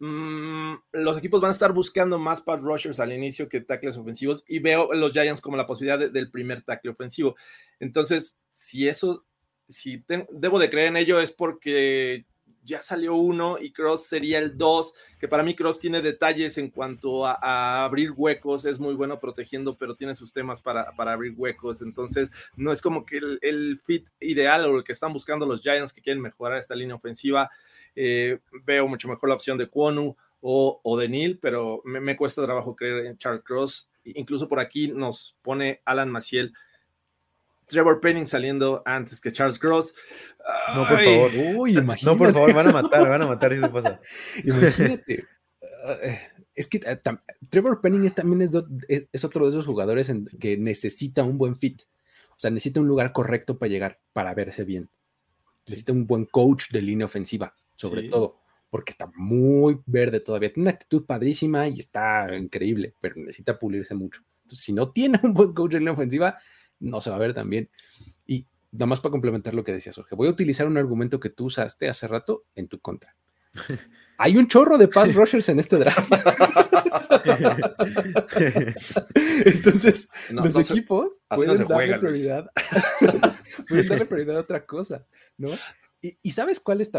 mm, 0.00 0.74
los 0.90 1.16
equipos 1.16 1.40
van 1.40 1.50
a 1.50 1.54
estar 1.54 1.72
buscando 1.72 2.18
más 2.18 2.40
pass 2.40 2.62
rushers 2.62 2.98
al 2.98 3.12
inicio 3.12 3.48
que 3.48 3.60
tackles 3.60 3.96
ofensivos 3.96 4.42
y 4.48 4.58
veo 4.58 4.92
los 4.92 5.12
Giants 5.12 5.40
como 5.40 5.56
la 5.56 5.68
posibilidad 5.68 6.10
del 6.10 6.32
primer 6.32 6.62
tackle 6.62 6.90
ofensivo. 6.90 7.36
Entonces, 7.78 8.40
si 8.50 8.88
eso 8.88 9.24
si 9.70 10.04
debo 10.30 10.58
de 10.58 10.70
creer 10.70 10.88
en 10.88 10.96
ello 10.96 11.20
es 11.20 11.32
porque 11.32 12.26
ya 12.64 12.82
salió 12.82 13.14
uno 13.14 13.58
y 13.60 13.72
Cross 13.72 14.06
sería 14.06 14.38
el 14.38 14.56
dos, 14.56 14.94
que 15.18 15.28
para 15.28 15.42
mí 15.42 15.54
Cross 15.54 15.78
tiene 15.78 16.02
detalles 16.02 16.58
en 16.58 16.70
cuanto 16.70 17.26
a, 17.26 17.84
abrir 17.84 18.12
huecos, 18.16 18.64
es 18.64 18.78
muy 18.78 18.94
bueno 18.94 19.18
protegiendo, 19.18 19.76
pero 19.76 19.94
tiene 19.94 20.14
sus 20.14 20.32
temas 20.32 20.60
para, 20.60 20.92
abrir 20.96 21.34
huecos, 21.36 21.82
entonces 21.82 22.30
no 22.56 22.72
es 22.72 22.82
como 22.82 23.04
que 23.04 23.20
el, 23.40 23.78
fit 23.84 24.08
ideal 24.20 24.64
o 24.66 24.76
el 24.76 24.84
que 24.84 24.92
están 24.92 25.12
buscando 25.12 25.46
los 25.46 25.62
Giants 25.62 25.92
que 25.92 26.02
quieren 26.02 26.22
mejorar 26.22 26.58
esta 26.58 26.74
línea 26.74 26.94
ofensiva, 26.94 27.50
eh, 27.96 28.38
veo 28.64 28.86
mucho 28.86 29.08
mejor 29.08 29.28
la 29.28 29.34
opción 29.34 29.58
de 29.58 29.68
Kwonu 29.68 30.16
o, 30.42 30.98
de 30.98 31.08
Neil, 31.08 31.38
pero 31.38 31.82
me, 31.84 32.16
cuesta 32.16 32.44
trabajo 32.44 32.76
creer 32.76 33.06
en 33.06 33.18
Charles 33.18 33.42
Cross, 33.42 33.90
incluso 34.04 34.48
por 34.48 34.60
aquí 34.60 34.88
nos 34.88 35.36
pone 35.42 35.82
Alan 35.84 36.10
Maciel 36.10 36.52
Trevor 37.70 38.00
Penning 38.00 38.26
saliendo 38.26 38.82
antes 38.84 39.20
que 39.20 39.32
Charles 39.32 39.58
Cross. 39.58 39.94
No, 40.74 40.86
por 40.86 41.00
favor. 41.00 41.30
Uy, 41.56 41.78
imagínate. 41.78 42.04
No, 42.04 42.18
por 42.18 42.32
favor, 42.32 42.52
van 42.52 42.68
a 42.68 42.72
matar, 42.72 43.08
van 43.08 43.22
a 43.22 43.26
matar 43.26 43.52
si 43.52 43.60
se 43.60 43.68
pasa. 43.68 44.00
Imagínate. 44.44 45.24
Eh, 46.02 46.18
es 46.54 46.66
que 46.66 46.78
eh, 46.78 47.00
Trevor 47.48 47.80
Penning 47.80 48.04
es, 48.04 48.14
también 48.14 48.42
es, 48.42 48.50
es, 49.12 49.24
otro 49.24 49.44
de 49.44 49.50
esos 49.50 49.66
jugadores 49.66 50.08
en, 50.08 50.26
que 50.26 50.56
necesita 50.56 51.22
un 51.22 51.38
buen 51.38 51.56
fit. 51.56 51.82
O 52.30 52.38
sea, 52.38 52.50
necesita 52.50 52.80
un 52.80 52.88
lugar 52.88 53.12
correcto 53.12 53.58
para 53.58 53.70
llegar, 53.70 54.00
para 54.12 54.34
verse 54.34 54.64
bien. 54.64 54.88
Necesita 55.66 55.92
un 55.92 56.06
buen 56.06 56.24
coach 56.26 56.70
de 56.70 56.82
línea 56.82 57.06
ofensiva, 57.06 57.54
sobre 57.74 58.08
todo, 58.08 58.38
porque 58.70 58.92
está 58.92 59.10
muy 59.14 59.80
verde 59.86 60.20
todavía. 60.20 60.52
Tiene 60.52 60.68
una 60.68 60.74
actitud 60.74 61.06
padrísima 61.06 61.68
y 61.68 61.80
está 61.80 62.34
increíble, 62.36 62.94
pero 63.00 63.16
necesita 63.16 63.58
pulirse 63.58 63.94
mucho. 63.94 64.22
Entonces, 64.42 64.64
si 64.64 64.72
no 64.72 64.90
tiene 64.90 65.20
un 65.22 65.34
buen 65.34 65.52
coach 65.52 65.72
de 65.72 65.78
línea 65.78 65.92
ofensiva, 65.92 66.38
no 66.80 67.00
se 67.00 67.10
va 67.10 67.16
a 67.16 67.20
ver 67.20 67.34
tan 67.34 67.48
bien. 67.48 67.70
Y 68.26 68.46
nada 68.72 68.86
más 68.86 69.00
para 69.00 69.12
complementar 69.12 69.54
lo 69.54 69.64
que 69.64 69.72
decía 69.72 69.92
Jorge, 69.92 70.14
voy 70.14 70.28
a 70.28 70.32
utilizar 70.32 70.66
un 70.66 70.76
argumento 70.76 71.20
que 71.20 71.30
tú 71.30 71.46
usaste 71.46 71.88
hace 71.88 72.08
rato 72.08 72.44
en 72.54 72.68
tu 72.68 72.80
contra. 72.80 73.16
Hay 74.18 74.36
un 74.36 74.48
chorro 74.48 74.76
de 74.76 74.88
pass 74.88 75.14
rushers 75.14 75.48
en 75.48 75.60
este 75.60 75.76
draft. 75.78 76.12
Entonces, 79.46 80.10
los 80.30 80.56
equipos 80.56 81.22
pueden, 81.28 81.66
darle 81.66 81.98
prioridad, 81.98 82.50
pueden 83.68 83.88
darle 83.88 84.04
prioridad 84.04 84.36
a 84.36 84.40
otra 84.40 84.66
cosa, 84.66 85.06
¿no? 85.38 85.48
Y, 86.02 86.30
¿sabes 86.32 86.60
cuál 86.60 86.82
es 86.82 86.90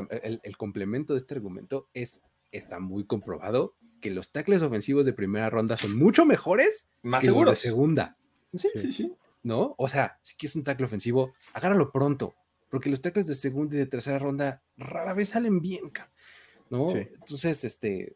el, 0.43 0.57
complemento 0.57 1.13
de 1.13 1.19
este 1.19 1.35
argumento? 1.35 1.89
Es, 1.93 2.21
está 2.51 2.79
muy 2.79 3.05
comprobado 3.05 3.75
que 3.99 4.09
los 4.09 4.31
tackles 4.31 4.63
ofensivos 4.63 5.05
de 5.05 5.13
primera 5.13 5.49
ronda 5.49 5.77
son 5.77 5.95
mucho 5.95 6.25
mejores 6.25 6.87
Más 7.03 7.21
que 7.21 7.27
seguros. 7.27 7.51
los 7.51 7.61
de 7.61 7.69
segunda. 7.69 8.17
Sí, 8.53 8.69
sí, 8.75 8.91
sí. 8.91 9.13
¿No? 9.43 9.75
O 9.77 9.87
sea, 9.87 10.17
si 10.21 10.35
quieres 10.35 10.55
un 10.55 10.63
tackle 10.63 10.85
ofensivo, 10.85 11.33
agárralo 11.53 11.91
pronto, 11.91 12.35
porque 12.69 12.89
los 12.89 13.01
tackles 13.01 13.27
de 13.27 13.35
segunda 13.35 13.75
y 13.75 13.79
de 13.79 13.85
tercera 13.85 14.19
ronda 14.19 14.63
rara 14.77 15.13
vez 15.13 15.29
salen 15.29 15.61
bien, 15.61 15.91
¿no? 16.69 16.89
Entonces, 16.89 17.63
este, 17.63 18.15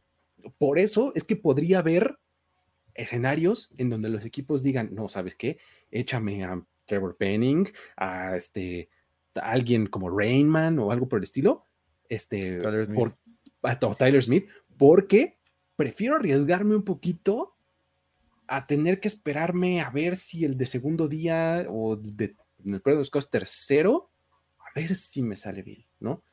por 0.58 0.80
eso 0.80 1.12
es 1.16 1.24
que 1.24 1.36
podría 1.36 1.80
haber 1.80 2.18
escenarios 2.94 3.72
en 3.78 3.90
donde 3.90 4.10
los 4.10 4.26
equipos 4.26 4.64
digan, 4.64 4.90
no, 4.94 5.10
¿sabes 5.10 5.36
qué? 5.36 5.58
Échame 5.92 6.44
a 6.44 6.62
Trevor 6.86 7.18
Penning, 7.18 7.68
a 7.98 8.36
este, 8.38 8.90
alguien 9.36 9.88
como 9.88 10.10
Rainman 10.10 10.80
o 10.80 10.92
algo 10.92 11.08
por 11.08 11.20
el 11.20 11.24
estilo, 11.24 11.66
este, 12.08 12.60
Tyler 12.60 12.94
Por, 12.94 13.18
a 13.62 13.80
Tyler 13.80 14.24
Smith, 14.24 14.48
porque 14.78 15.38
prefiero 15.76 16.16
arriesgarme 16.16 16.76
un 16.76 16.84
poquito 16.84 17.55
a 18.48 18.68
tener 18.68 19.00
que 19.00 19.08
esperarme 19.08 19.82
a 19.82 19.90
ver 19.90 20.16
si 20.16 20.46
el 20.46 20.58
de 20.58 20.66
segundo 20.66 21.08
día 21.08 21.66
o 21.70 21.96
de, 21.96 22.36
en 22.66 22.76
el 22.76 22.82
de 22.82 22.96
los 22.96 23.10
casos 23.10 23.30
tercero, 23.30 24.10
a 24.60 24.80
ver 24.80 24.96
si 24.96 25.22
me 25.22 25.36
sale 25.36 25.62
bien, 25.62 25.86
¿no? 26.00 26.24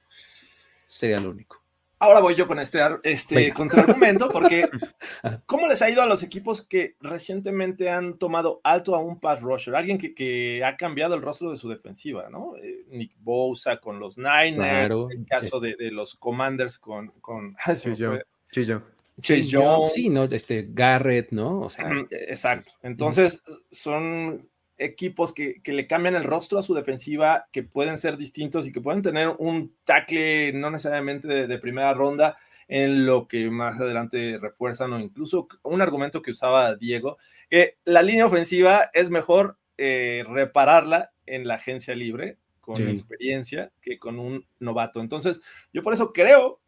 Sería 0.87 1.19
lo 1.19 1.31
único. 1.31 1.63
Ahora 2.03 2.19
voy 2.19 2.35
yo 2.35 2.49
con 2.49 2.59
este, 2.59 2.81
este 3.05 3.53
contraargumento, 3.53 4.29
porque 4.29 4.69
¿cómo 5.47 5.69
les 5.69 5.81
ha 5.83 5.89
ido 5.89 6.03
a 6.03 6.07
los 6.07 6.25
equipos 6.25 6.61
que 6.61 6.97
recientemente 7.01 7.91
han 7.91 8.19
tomado 8.19 8.61
alto 8.65 8.97
a 8.97 8.99
un 8.99 9.21
pass 9.21 9.41
rusher? 9.41 9.77
Alguien 9.77 9.99
que, 9.99 10.65
ha 10.65 10.77
cambiado 10.77 11.15
el 11.15 11.23
rostro 11.23 11.53
de 11.53 11.57
su 11.57 11.69
defensiva, 11.69 12.29
¿no? 12.29 12.57
Eh, 12.57 12.87
Nick 12.89 13.13
Bosa 13.21 13.77
con 13.77 14.01
los 14.01 14.19
Niners, 14.19 14.93
en 15.13 15.21
el 15.21 15.27
caso 15.27 15.61
de, 15.61 15.77
los 15.93 16.17
Commanders 16.17 16.81
con... 16.81 17.13
con 17.21 17.55
Chillo. 18.51 18.83
Chase 19.21 19.49
Jones. 19.51 19.93
Sí, 19.93 20.09
¿no? 20.09 20.25
Este 20.25 20.67
Garrett, 20.71 21.31
¿no? 21.31 21.61
O 21.61 21.71
sea, 21.71 21.91
exacto. 22.11 22.73
Entonces, 22.83 23.43
son 23.71 24.49
equipos 24.79 25.33
que, 25.33 25.61
le 25.65 25.87
cambian 25.87 26.15
el 26.15 26.25
rostro 26.25 26.59
a 26.59 26.63
su 26.63 26.75
defensiva, 26.75 27.47
que 27.53 27.63
pueden 27.63 27.99
ser 27.99 28.17
distintos 28.17 28.67
y 28.67 28.73
que 28.73 28.81
pueden 28.81 29.03
tener 29.03 29.35
un 29.39 29.75
tackle 29.85 30.53
no 30.55 30.71
necesariamente 30.71 31.29
de, 31.29 31.59
primera 31.59 31.95
ronda 31.95 32.37
en 32.69 33.07
lo 33.07 33.29
que 33.29 33.51
más 33.51 33.81
adelante 33.81 34.39
refuerzan 34.41 34.93
o 34.93 35.01
incluso 35.01 35.47
un 35.63 35.83
argumento 35.83 36.23
que 36.23 36.31
usaba 36.31 36.75
Diego, 36.75 37.19
que 37.51 37.77
la 37.85 38.03
línea 38.03 38.27
ofensiva 38.27 38.91
es 38.93 39.11
mejor 39.11 39.59
eh, 39.79 40.25
repararla 40.29 41.13
en 41.27 41.47
la 41.47 41.55
agencia 41.55 41.95
libre 41.95 42.39
con 42.61 42.89
experiencia 42.89 43.73
que 43.81 43.99
con 43.99 44.19
un 44.19 44.47
novato. 44.61 45.01
Entonces, 45.01 45.43
yo 45.73 45.83
por 45.83 45.93
eso 45.93 46.13
creo 46.13 46.62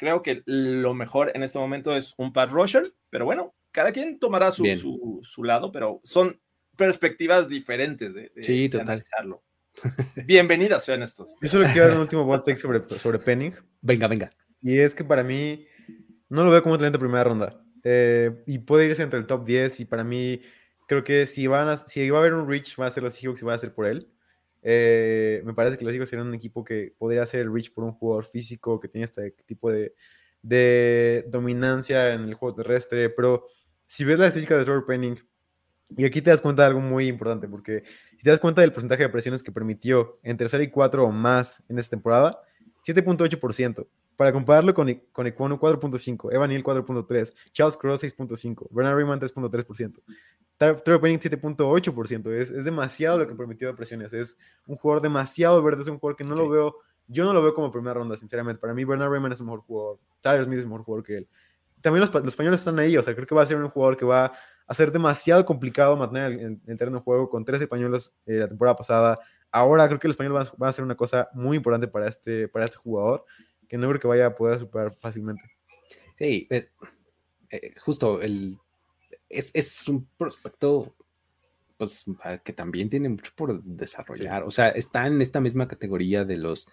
creo 0.00 0.22
que 0.22 0.42
lo 0.46 0.94
mejor 0.94 1.30
en 1.34 1.42
este 1.42 1.58
momento 1.58 1.94
es 1.94 2.14
un 2.16 2.32
pass 2.32 2.50
rusher, 2.50 2.90
pero 3.10 3.26
bueno, 3.26 3.54
cada 3.70 3.92
quien 3.92 4.18
tomará 4.18 4.50
su, 4.50 4.64
su, 4.74 5.20
su 5.22 5.44
lado, 5.44 5.70
pero 5.70 6.00
son 6.02 6.40
perspectivas 6.74 7.48
diferentes 7.50 8.14
de, 8.14 8.32
de- 8.34 8.42
Sí, 8.42 8.62
de 8.62 8.68
total. 8.70 8.88
analizarlo. 8.88 9.44
Bienvenidas 10.26 10.84
sean 10.84 11.02
estos. 11.02 11.36
Yo 11.42 11.48
solo 11.50 11.66
quiero 11.70 11.88
dar 11.88 11.96
un 11.96 12.00
último 12.02 12.42
take 12.42 12.56
sobre, 12.56 12.88
sobre 12.98 13.18
Penning. 13.18 13.54
Venga, 13.82 14.08
venga. 14.08 14.30
Y 14.62 14.78
es 14.78 14.94
que 14.94 15.04
para 15.04 15.22
mí 15.22 15.66
no 16.30 16.44
lo 16.44 16.50
veo 16.50 16.62
como 16.62 16.72
un 16.74 16.78
talento 16.78 16.96
de 16.98 17.02
primera 17.04 17.24
ronda. 17.24 17.62
Eh, 17.84 18.42
y 18.46 18.58
puede 18.58 18.86
irse 18.86 19.02
entre 19.02 19.18
el 19.18 19.26
top 19.26 19.44
10. 19.44 19.80
Y 19.80 19.84
para 19.84 20.02
mí, 20.02 20.40
creo 20.88 21.04
que 21.04 21.26
si, 21.26 21.46
van 21.46 21.68
a, 21.68 21.76
si 21.76 22.08
va 22.10 22.18
a 22.18 22.20
haber 22.20 22.34
un 22.34 22.48
reach, 22.48 22.78
va 22.80 22.86
a 22.86 22.90
ser 22.90 23.02
los 23.02 23.12
Seahawks 23.14 23.42
y 23.42 23.44
va 23.44 23.54
a 23.54 23.58
ser 23.58 23.74
por 23.74 23.86
él. 23.86 24.08
Eh, 24.62 25.42
me 25.44 25.54
parece 25.54 25.76
que 25.76 25.84
los 25.84 25.92
Seahawks 25.92 26.10
serían 26.10 26.28
un 26.28 26.34
equipo 26.34 26.64
que 26.64 26.94
podría 26.98 27.22
hacer 27.22 27.40
el 27.40 27.52
reach 27.52 27.72
por 27.72 27.84
un 27.84 27.92
jugador 27.92 28.24
físico 28.24 28.78
que 28.78 28.88
tiene 28.88 29.04
este 29.04 29.30
tipo 29.46 29.70
de, 29.70 29.94
de 30.42 31.24
dominancia 31.28 32.14
en 32.14 32.22
el 32.22 32.34
juego 32.34 32.56
terrestre. 32.56 33.10
Pero 33.10 33.46
si 33.86 34.04
ves 34.04 34.18
la 34.18 34.26
estadística 34.26 34.56
de 34.56 34.64
Trevor 34.64 34.86
Penning, 34.86 35.18
y 35.96 36.04
aquí 36.04 36.22
te 36.22 36.30
das 36.30 36.40
cuenta 36.40 36.62
de 36.62 36.68
algo 36.68 36.80
muy 36.80 37.08
importante, 37.08 37.48
porque 37.48 37.82
si 38.16 38.22
te 38.22 38.30
das 38.30 38.40
cuenta 38.40 38.60
del 38.60 38.72
porcentaje 38.72 39.02
de 39.02 39.08
presiones 39.08 39.42
que 39.42 39.50
permitió 39.50 40.20
en 40.22 40.36
tercera 40.36 40.62
y 40.62 40.68
cuatro 40.68 41.04
o 41.04 41.10
más 41.10 41.62
en 41.68 41.78
esta 41.78 41.90
temporada, 41.90 42.40
7.8%. 42.86 43.86
Para 44.20 44.32
compararlo 44.32 44.74
con, 44.74 44.86
I- 44.90 45.00
con 45.12 45.26
Equonu 45.26 45.56
4.5, 45.58 46.28
Evan 46.30 46.50
Neal 46.50 46.62
4.3, 46.62 47.32
Charles 47.52 47.78
Cross 47.78 48.02
6.5, 48.04 48.66
Bernard 48.70 48.96
Raymond 48.96 49.22
3.3%, 49.22 50.02
Tra- 50.58 50.82
Trevor 50.82 51.00
Penning 51.00 51.18
7.8%. 51.20 52.30
Es, 52.34 52.50
es 52.50 52.66
demasiado 52.66 53.18
lo 53.18 53.26
que 53.26 53.34
permitió 53.34 53.68
de 53.68 53.74
presiones. 53.74 54.12
Es 54.12 54.36
un 54.66 54.76
jugador 54.76 55.02
demasiado 55.02 55.62
verde, 55.62 55.80
es 55.82 55.88
un 55.88 55.98
jugador 55.98 56.16
que 56.16 56.24
no 56.24 56.34
lo 56.34 56.50
veo, 56.50 56.76
yo 57.06 57.24
no 57.24 57.32
lo 57.32 57.42
veo 57.42 57.54
como 57.54 57.72
primera 57.72 57.94
ronda, 57.94 58.14
sinceramente. 58.18 58.60
Para 58.60 58.74
mí 58.74 58.84
Bernard 58.84 59.10
Raymond 59.10 59.32
es 59.32 59.40
un 59.40 59.46
mejor 59.46 59.60
jugador, 59.62 59.98
Tyler 60.20 60.44
Smith 60.44 60.58
es 60.58 60.64
un 60.64 60.70
mejor 60.72 60.84
jugador 60.84 61.06
que 61.06 61.16
él. 61.16 61.28
También 61.80 62.02
los, 62.04 62.12
los 62.12 62.26
españoles 62.26 62.60
están 62.60 62.78
ahí, 62.78 62.94
o 62.98 63.02
sea, 63.02 63.14
creo 63.14 63.26
que 63.26 63.34
va 63.34 63.42
a 63.42 63.46
ser 63.46 63.56
un 63.56 63.70
jugador 63.70 63.96
que 63.96 64.04
va 64.04 64.32
a 64.66 64.74
ser 64.74 64.92
demasiado 64.92 65.46
complicado 65.46 65.96
mantener 65.96 66.32
el, 66.32 66.40
el- 66.40 66.60
el 66.66 66.76
terreno 66.76 66.98
de 66.98 67.02
juego 67.04 67.30
con 67.30 67.42
tres 67.42 67.62
españoles 67.62 68.12
eh, 68.26 68.34
la 68.34 68.48
temporada 68.48 68.76
pasada. 68.76 69.18
Ahora 69.50 69.88
creo 69.88 69.98
que 69.98 70.08
los 70.08 70.12
españoles 70.12 70.44
van, 70.44 70.46
a- 70.46 70.56
van 70.58 70.68
a 70.68 70.72
ser 70.74 70.84
una 70.84 70.94
cosa 70.94 71.30
muy 71.32 71.56
importante 71.56 71.88
para 71.88 72.06
este, 72.06 72.48
para 72.48 72.66
este 72.66 72.76
jugador, 72.76 73.24
que 73.70 73.78
no 73.78 73.88
creo 73.88 74.00
que 74.00 74.08
vaya 74.08 74.26
a 74.26 74.34
poder 74.36 74.58
superar 74.58 74.92
fácilmente. 74.94 75.42
Sí, 76.16 76.46
es, 76.50 76.68
eh, 77.48 77.72
justo 77.80 78.20
el 78.20 78.58
es, 79.30 79.50
es 79.54 79.88
un 79.88 80.06
prospecto 80.18 80.94
pues 81.78 82.04
pa- 82.22 82.38
que 82.38 82.52
también 82.52 82.90
tiene 82.90 83.08
mucho 83.08 83.32
por 83.34 83.62
desarrollar. 83.62 84.42
O 84.42 84.50
sea, 84.50 84.68
está 84.68 85.06
en 85.06 85.22
esta 85.22 85.40
misma 85.40 85.66
categoría 85.66 86.24
de 86.26 86.36
los 86.36 86.68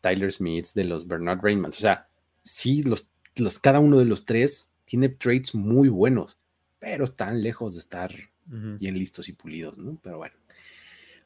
Tyler 0.00 0.32
Smiths, 0.32 0.74
de 0.74 0.84
los 0.84 1.06
Bernard 1.06 1.40
Raymond. 1.42 1.74
O 1.74 1.78
sea, 1.78 2.08
sí, 2.42 2.82
los, 2.82 3.08
los, 3.36 3.58
cada 3.60 3.78
uno 3.78 3.98
de 3.98 4.04
los 4.06 4.24
tres 4.24 4.70
tiene 4.84 5.10
traits 5.10 5.54
muy 5.54 5.88
buenos, 5.88 6.38
pero 6.80 7.04
están 7.04 7.40
lejos 7.42 7.74
de 7.74 7.80
estar 7.80 8.12
bien 8.78 8.98
listos 8.98 9.28
y 9.28 9.34
pulidos, 9.34 9.76
¿no? 9.78 10.00
Pero 10.02 10.16
bueno. 10.16 10.34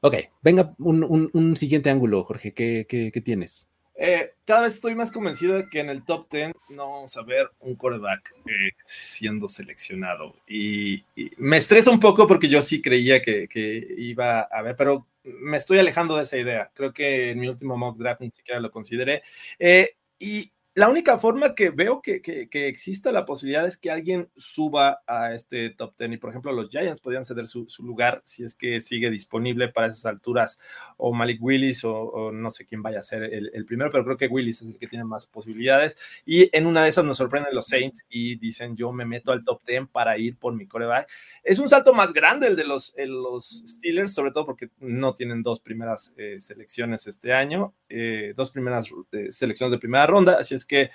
Ok, 0.03 0.17
venga, 0.43 0.75
un, 0.79 1.05
un- 1.05 1.31
un 1.33 1.57
siguiente 1.57 1.89
ángulo, 1.89 2.25
Jorge. 2.25 2.53
¿Qué, 2.53 2.87
qué- 2.89 3.11
qué 3.13 3.21
tienes? 3.21 3.72
Eh, 3.95 4.33
cada 4.45 4.63
vez 4.63 4.75
estoy 4.75 4.95
más 4.95 5.13
convencido 5.13 5.55
de 5.55 5.67
que 5.69 5.81
en 5.81 5.91
el 5.91 6.05
top 6.05 6.31
10 6.31 6.53
no 6.71 6.91
vamos 6.91 7.17
a 7.17 7.23
ver 7.23 7.51
un 7.61 7.75
quarterback 7.75 8.35
eh, 8.47 8.71
siendo 8.85 9.49
seleccionado. 9.49 10.35
Y, 10.47 11.05
y 11.15 11.31
me 11.37 11.59
estresa 11.59 11.91
un 11.91 12.01
poco 12.01 12.27
porque 12.27 12.49
yo 12.49 12.63
sí 12.63 12.81
creía 12.81 13.21
que, 13.21 13.49
que 13.49 13.87
iba 13.99 14.41
a 14.41 14.49
haber, 14.51 14.77
pero 14.77 15.07
me 15.25 15.57
estoy 15.57 15.79
alejando 15.79 16.17
de 16.17 16.25
esa 16.25 16.37
idea. 16.37 16.71
Creo 16.75 16.93
que 16.93 17.31
en 17.31 17.41
mi 17.41 17.49
último 17.49 17.77
mock 17.77 17.99
draft 17.99 18.21
ni 18.21 18.31
siquiera 18.31 18.61
lo 18.61 18.71
consideré. 18.71 19.23
Eh, 19.59 19.95
y 20.19 20.52
la 20.75 20.89
única 20.89 21.19
forma 21.19 21.55
que 21.55 21.69
veo 21.69 22.01
que, 22.01 22.23
que, 22.23 22.49
exista 22.67 23.13
la 23.13 23.27
posibilidad 23.27 23.67
es 23.67 23.77
que 23.77 23.91
alguien 23.91 24.31
suba 24.37 25.03
a 25.07 25.35
este 25.35 25.69
top 25.69 25.95
10 25.99 26.13
y 26.13 26.17
por 26.17 26.31
ejemplo 26.31 26.51
los 26.53 26.71
Giants 26.71 27.01
podrían 27.01 27.25
ceder 27.25 27.47
su, 27.47 27.69
su 27.69 27.83
lugar 27.83 28.23
si 28.25 28.43
es 28.43 28.55
que 28.55 28.81
sigue 28.81 29.11
disponible 29.11 29.69
para 29.69 29.89
esas 29.89 30.07
alturas 30.07 30.59
o 30.97 31.13
Malik 31.13 31.43
Willis 31.43 31.85
o, 31.85 32.33
no 32.33 32.51
sé 32.51 32.67
quién 32.67 32.83
vaya 32.83 33.01
a 33.01 33.03
ser 33.03 33.25
el, 33.25 33.67
primero, 33.67 33.91
pero 33.91 34.05
creo 34.05 34.17
que 34.17 34.29
Willis 34.29 34.63
es 34.63 34.69
el 34.69 34.79
que 34.79 34.87
tiene 34.87 35.05
más 35.05 35.27
posibilidades 35.27 35.99
y 36.25 36.49
en 36.57 36.67
una 36.67 36.85
de 36.85 36.89
esas 36.89 37.05
nos 37.05 37.19
sorprenden 37.19 37.55
los 37.55 37.67
Saints 37.67 38.05
y 38.09 38.37
dicen 38.37 38.75
yo 38.75 38.93
me 38.93 39.05
meto 39.05 39.33
al 39.33 39.45
top 39.45 39.63
10 39.67 39.89
para 39.93 40.17
ir 40.17 40.39
por 40.39 40.55
mi 40.55 40.67
coreback. 40.67 41.11
Es 41.43 41.59
un 41.59 41.69
salto 41.69 41.93
más 41.93 42.13
grande 42.13 42.47
el 42.47 42.57
de 42.57 42.65
los, 42.65 42.95
los 42.97 43.63
Steelers, 43.67 44.15
sobre 44.15 44.31
todo 44.31 44.47
porque 44.47 44.71
no 44.79 45.15
tienen 45.15 45.43
dos 45.43 45.61
primeras 45.61 46.15
eh, 46.17 46.41
selecciones 46.41 47.07
este 47.07 47.33
año, 47.33 47.75
eh, 47.89 48.33
dos 48.37 48.51
primeras 48.51 48.91
eh, 49.13 49.31
selecciones 49.31 49.73
de 49.73 49.79
primera 49.79 50.07
ronda, 50.07 50.39
así 50.39 50.55
es 50.55 50.62
que 50.65 50.91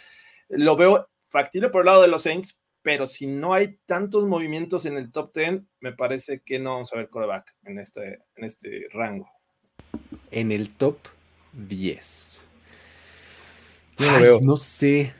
lo 0.50 0.76
veo 0.76 1.10
factible 1.28 1.70
por 1.70 1.82
el 1.82 1.88
lado 1.88 2.02
de 2.02 2.08
los 2.08 2.24
Saints, 2.24 2.60
pero 2.82 3.08
si 3.08 3.28
no 3.28 3.54
hay 3.54 3.80
tantos 3.86 4.26
movimientos 4.26 4.86
en 4.86 4.98
el 4.98 5.12
top 5.12 5.36
10, 5.36 5.62
me 5.82 5.92
parece 5.92 6.42
que 6.42 6.60
no 6.60 6.74
vamos 6.74 6.94
a 6.94 6.98
ver 6.98 7.10
coreback 7.10 7.56
en 7.64 7.80
este, 7.80 8.20
en 8.36 8.46
este 8.46 8.88
rango. 8.92 9.30
En 10.32 10.52
el 10.52 10.70
top 10.70 10.98
10. 11.54 12.46
Yo 13.98 14.06
no 14.06 14.12
lo 14.14 14.22
veo. 14.22 14.40
No 14.42 14.56
sé. 14.56 15.14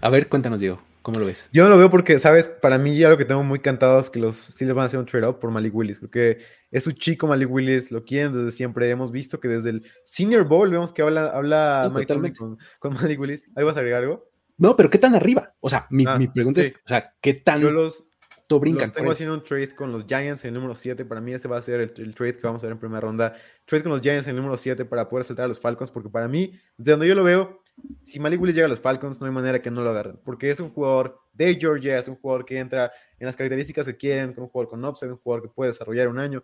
A 0.00 0.10
ver, 0.10 0.28
cuéntanos, 0.28 0.60
Diego, 0.60 0.80
¿cómo 1.02 1.18
lo 1.20 1.26
ves? 1.26 1.48
Yo 1.52 1.64
no 1.64 1.70
lo 1.70 1.78
veo 1.78 1.90
porque, 1.90 2.18
¿sabes? 2.18 2.48
Para 2.48 2.78
mí 2.78 2.96
ya 2.96 3.08
lo 3.10 3.16
que 3.18 3.24
tengo 3.24 3.42
muy 3.42 3.60
cantado 3.60 3.98
es 3.98 4.10
que 4.10 4.18
los 4.18 4.36
Steelers 4.36 4.76
van 4.76 4.82
a 4.82 4.86
hacer 4.86 5.00
un 5.00 5.06
trade-up 5.06 5.38
por 5.38 5.50
Malik 5.50 5.74
Willis, 5.74 6.00
porque 6.00 6.38
es 6.70 6.84
su 6.84 6.92
chico 6.92 7.26
Malik 7.26 7.50
Willis, 7.50 7.90
lo 7.90 8.04
quieren 8.04 8.32
desde 8.32 8.52
siempre. 8.52 8.88
Hemos 8.90 9.10
visto 9.12 9.40
que 9.40 9.48
desde 9.48 9.70
el 9.70 9.84
Senior 10.04 10.44
Bowl 10.46 10.70
vemos 10.70 10.92
que 10.92 11.02
habla, 11.02 11.26
habla 11.28 11.84
Sí, 11.86 11.94
Mike 11.94 12.06
Tomlin 12.06 12.32
totalmente. 12.32 12.38
con, 12.78 12.92
con 12.92 13.02
Malik 13.02 13.20
Willis. 13.20 13.50
¿Ahí 13.56 13.64
vas 13.64 13.76
a 13.76 13.80
agregar 13.80 14.02
algo? 14.02 14.30
No, 14.56 14.76
pero 14.76 14.90
¿qué 14.90 14.98
tan 14.98 15.14
arriba? 15.14 15.54
O 15.60 15.70
sea, 15.70 15.86
mi, 15.90 16.04
Ah, 16.06 16.18
mi 16.18 16.28
pregunta 16.28 16.62
sí. 16.62 16.68
es, 16.70 16.74
o 16.76 16.88
sea, 16.88 17.14
¿qué 17.20 17.34
tan 17.34 17.60
Yo 17.60 17.70
los, 17.70 18.04
los 18.50 18.60
tengo 18.60 18.78
por 18.78 19.04
eso? 19.04 19.12
haciendo 19.12 19.34
un 19.34 19.42
trade 19.44 19.74
con 19.74 19.92
los 19.92 20.04
Giants 20.06 20.44
en 20.44 20.48
el 20.48 20.54
número 20.54 20.74
7. 20.74 21.04
Para 21.04 21.20
mí 21.20 21.32
ese 21.32 21.46
va 21.48 21.58
a 21.58 21.62
ser 21.62 21.80
el, 21.80 21.92
el 21.96 22.14
trade 22.14 22.36
que 22.38 22.46
vamos 22.46 22.62
a 22.62 22.66
ver 22.66 22.72
en 22.72 22.78
primera 22.80 23.00
ronda. 23.00 23.34
Trade 23.66 23.82
con 23.84 23.92
los 23.92 24.00
Giants 24.00 24.26
en 24.26 24.30
el 24.30 24.36
número 24.36 24.56
7 24.56 24.84
para 24.84 25.08
poder 25.08 25.24
saltar 25.24 25.44
a 25.44 25.48
los 25.48 25.60
Falcons, 25.60 25.90
porque 25.90 26.08
para 26.08 26.26
mí, 26.28 26.52
desde 26.76 26.90
donde 26.92 27.06
yo 27.08 27.14
lo 27.14 27.22
veo, 27.24 27.62
si 28.04 28.18
Malik 28.18 28.40
Willis 28.40 28.56
llega 28.56 28.66
a 28.66 28.70
los 28.70 28.80
Falcons, 28.80 29.20
no 29.20 29.26
hay 29.26 29.32
manera 29.32 29.60
que 29.60 29.70
no 29.70 29.82
lo 29.82 29.90
agarren, 29.90 30.18
porque 30.24 30.50
es 30.50 30.60
un 30.60 30.70
jugador 30.70 31.20
de 31.32 31.56
Georgia, 31.60 31.98
es 31.98 32.08
un 32.08 32.16
jugador 32.16 32.44
que 32.44 32.58
entra 32.58 32.90
en 33.18 33.26
las 33.26 33.36
características 33.36 33.86
que 33.86 33.96
quieren, 33.96 34.34
un 34.36 34.48
jugador 34.48 34.70
con 34.70 34.84
upside, 34.84 35.10
un 35.10 35.18
jugador 35.18 35.42
que 35.42 35.54
puede 35.54 35.70
desarrollar 35.70 36.08
un 36.08 36.18
año. 36.18 36.42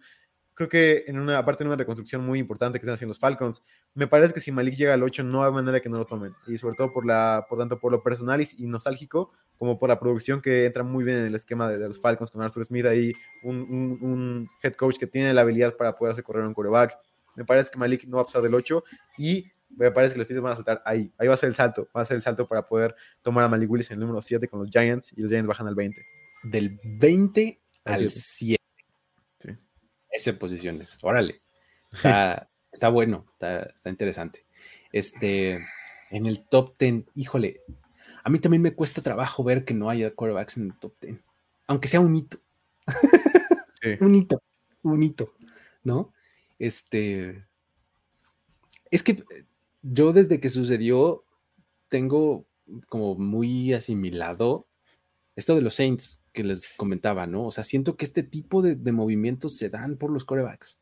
Creo 0.54 0.68
que 0.68 1.04
en 1.08 1.18
una, 1.18 1.38
aparte 1.38 1.64
de 1.64 1.68
una 1.68 1.76
reconstrucción 1.76 2.24
muy 2.24 2.38
importante 2.38 2.78
que 2.78 2.84
están 2.84 2.94
haciendo 2.94 3.10
los 3.10 3.18
Falcons, 3.18 3.64
me 3.94 4.06
parece 4.06 4.32
que 4.32 4.40
si 4.40 4.52
Malik 4.52 4.76
llega 4.76 4.94
al 4.94 5.02
8 5.02 5.24
no 5.24 5.42
hay 5.42 5.50
manera 5.50 5.80
que 5.80 5.88
no 5.88 5.98
lo 5.98 6.06
tomen. 6.06 6.32
Y 6.46 6.58
sobre 6.58 6.76
todo 6.76 6.92
por 6.92 7.04
la, 7.04 7.44
por 7.48 7.58
tanto 7.58 7.80
por 7.80 7.90
lo 7.90 8.02
personal 8.02 8.40
y, 8.40 8.48
y 8.58 8.66
nostálgico, 8.66 9.32
como 9.58 9.78
por 9.78 9.88
la 9.88 9.98
producción 9.98 10.40
que 10.40 10.66
entra 10.66 10.84
muy 10.84 11.02
bien 11.02 11.18
en 11.18 11.26
el 11.26 11.34
esquema 11.34 11.68
de, 11.68 11.78
los 11.78 12.00
Falcons 12.00 12.30
con 12.30 12.42
Arthur 12.42 12.64
Smith 12.64 12.86
ahí, 12.86 13.12
un, 13.42 13.98
un, 14.00 14.48
head 14.62 14.74
coach 14.74 14.96
que 14.96 15.06
tiene 15.06 15.34
la 15.34 15.40
habilidad 15.40 15.76
para 15.76 15.96
poder 15.96 16.12
hacer 16.12 16.22
correr 16.22 16.44
un 16.44 16.54
coreback. 16.54 16.98
Me 17.34 17.44
parece 17.44 17.70
que 17.70 17.78
Malik 17.78 18.04
no 18.04 18.18
va 18.18 18.22
a 18.22 18.26
pasar 18.26 18.42
del 18.42 18.54
8 18.54 18.84
y 19.18 19.50
me 19.76 19.90
parece 19.90 20.14
que 20.14 20.18
los 20.18 20.26
Steelers 20.26 20.42
van 20.42 20.52
a 20.52 20.56
saltar 20.56 20.82
ahí. 20.84 21.12
Ahí 21.18 21.28
va 21.28 21.34
a 21.34 21.36
ser 21.36 21.48
el 21.48 21.54
salto. 21.54 21.88
Va 21.96 22.02
a 22.02 22.04
ser 22.04 22.16
el 22.16 22.22
salto 22.22 22.46
para 22.46 22.66
poder 22.66 22.94
tomar 23.22 23.44
a 23.44 23.48
Malik 23.48 23.70
Willis 23.70 23.90
en 23.90 23.94
el 23.94 24.00
número 24.00 24.20
7 24.22 24.48
con 24.48 24.60
los 24.60 24.70
Giants 24.70 25.12
y 25.16 25.20
los 25.20 25.30
Giants 25.30 25.46
bajan 25.46 25.66
al 25.66 25.74
20. 25.74 26.04
Del 26.44 26.78
20 26.84 27.60
Al 27.84 27.92
al 27.94 28.10
7. 28.10 28.10
7. 28.10 28.62
Sí. 29.38 29.48
Ese 30.10 30.32
posiciones. 30.34 30.98
Órale. 31.02 31.40
Está, 31.92 32.48
está 32.72 32.88
bueno, 32.88 33.26
está, 33.32 33.62
está 33.74 33.90
interesante. 33.90 34.44
Este, 34.92 35.60
en 36.10 36.26
el 36.26 36.46
top 36.46 36.78
10, 36.78 37.06
híjole, 37.16 37.62
a 38.22 38.30
mí 38.30 38.38
también 38.38 38.62
me 38.62 38.74
cuesta 38.74 39.02
trabajo 39.02 39.42
ver 39.42 39.64
que 39.64 39.74
no 39.74 39.90
haya 39.90 40.14
quarterbacks 40.14 40.56
en 40.56 40.66
el 40.66 40.78
top 40.78 40.94
10, 41.00 41.18
aunque 41.66 41.88
sea 41.88 42.00
un 42.00 42.14
hito. 42.14 42.38
Sí. 43.82 43.96
un 44.00 44.14
hito, 44.14 44.42
un 44.82 45.02
hito, 45.02 45.34
¿no? 45.82 46.12
Este, 46.58 47.44
es 48.90 49.02
que 49.02 49.24
yo 49.86 50.12
desde 50.12 50.40
que 50.40 50.48
sucedió 50.50 51.24
tengo 51.88 52.46
como 52.88 53.14
muy 53.16 53.72
asimilado 53.74 54.66
esto 55.36 55.54
de 55.54 55.60
los 55.62 55.74
Saints 55.74 56.22
que 56.32 56.42
les 56.44 56.68
comentaba, 56.76 57.26
¿no? 57.26 57.44
O 57.46 57.50
sea, 57.50 57.62
siento 57.64 57.96
que 57.96 58.04
este 58.04 58.22
tipo 58.22 58.62
de, 58.62 58.74
de 58.74 58.92
movimientos 58.92 59.56
se 59.56 59.68
dan 59.68 59.96
por 59.96 60.10
los 60.10 60.24
corebacks. 60.24 60.80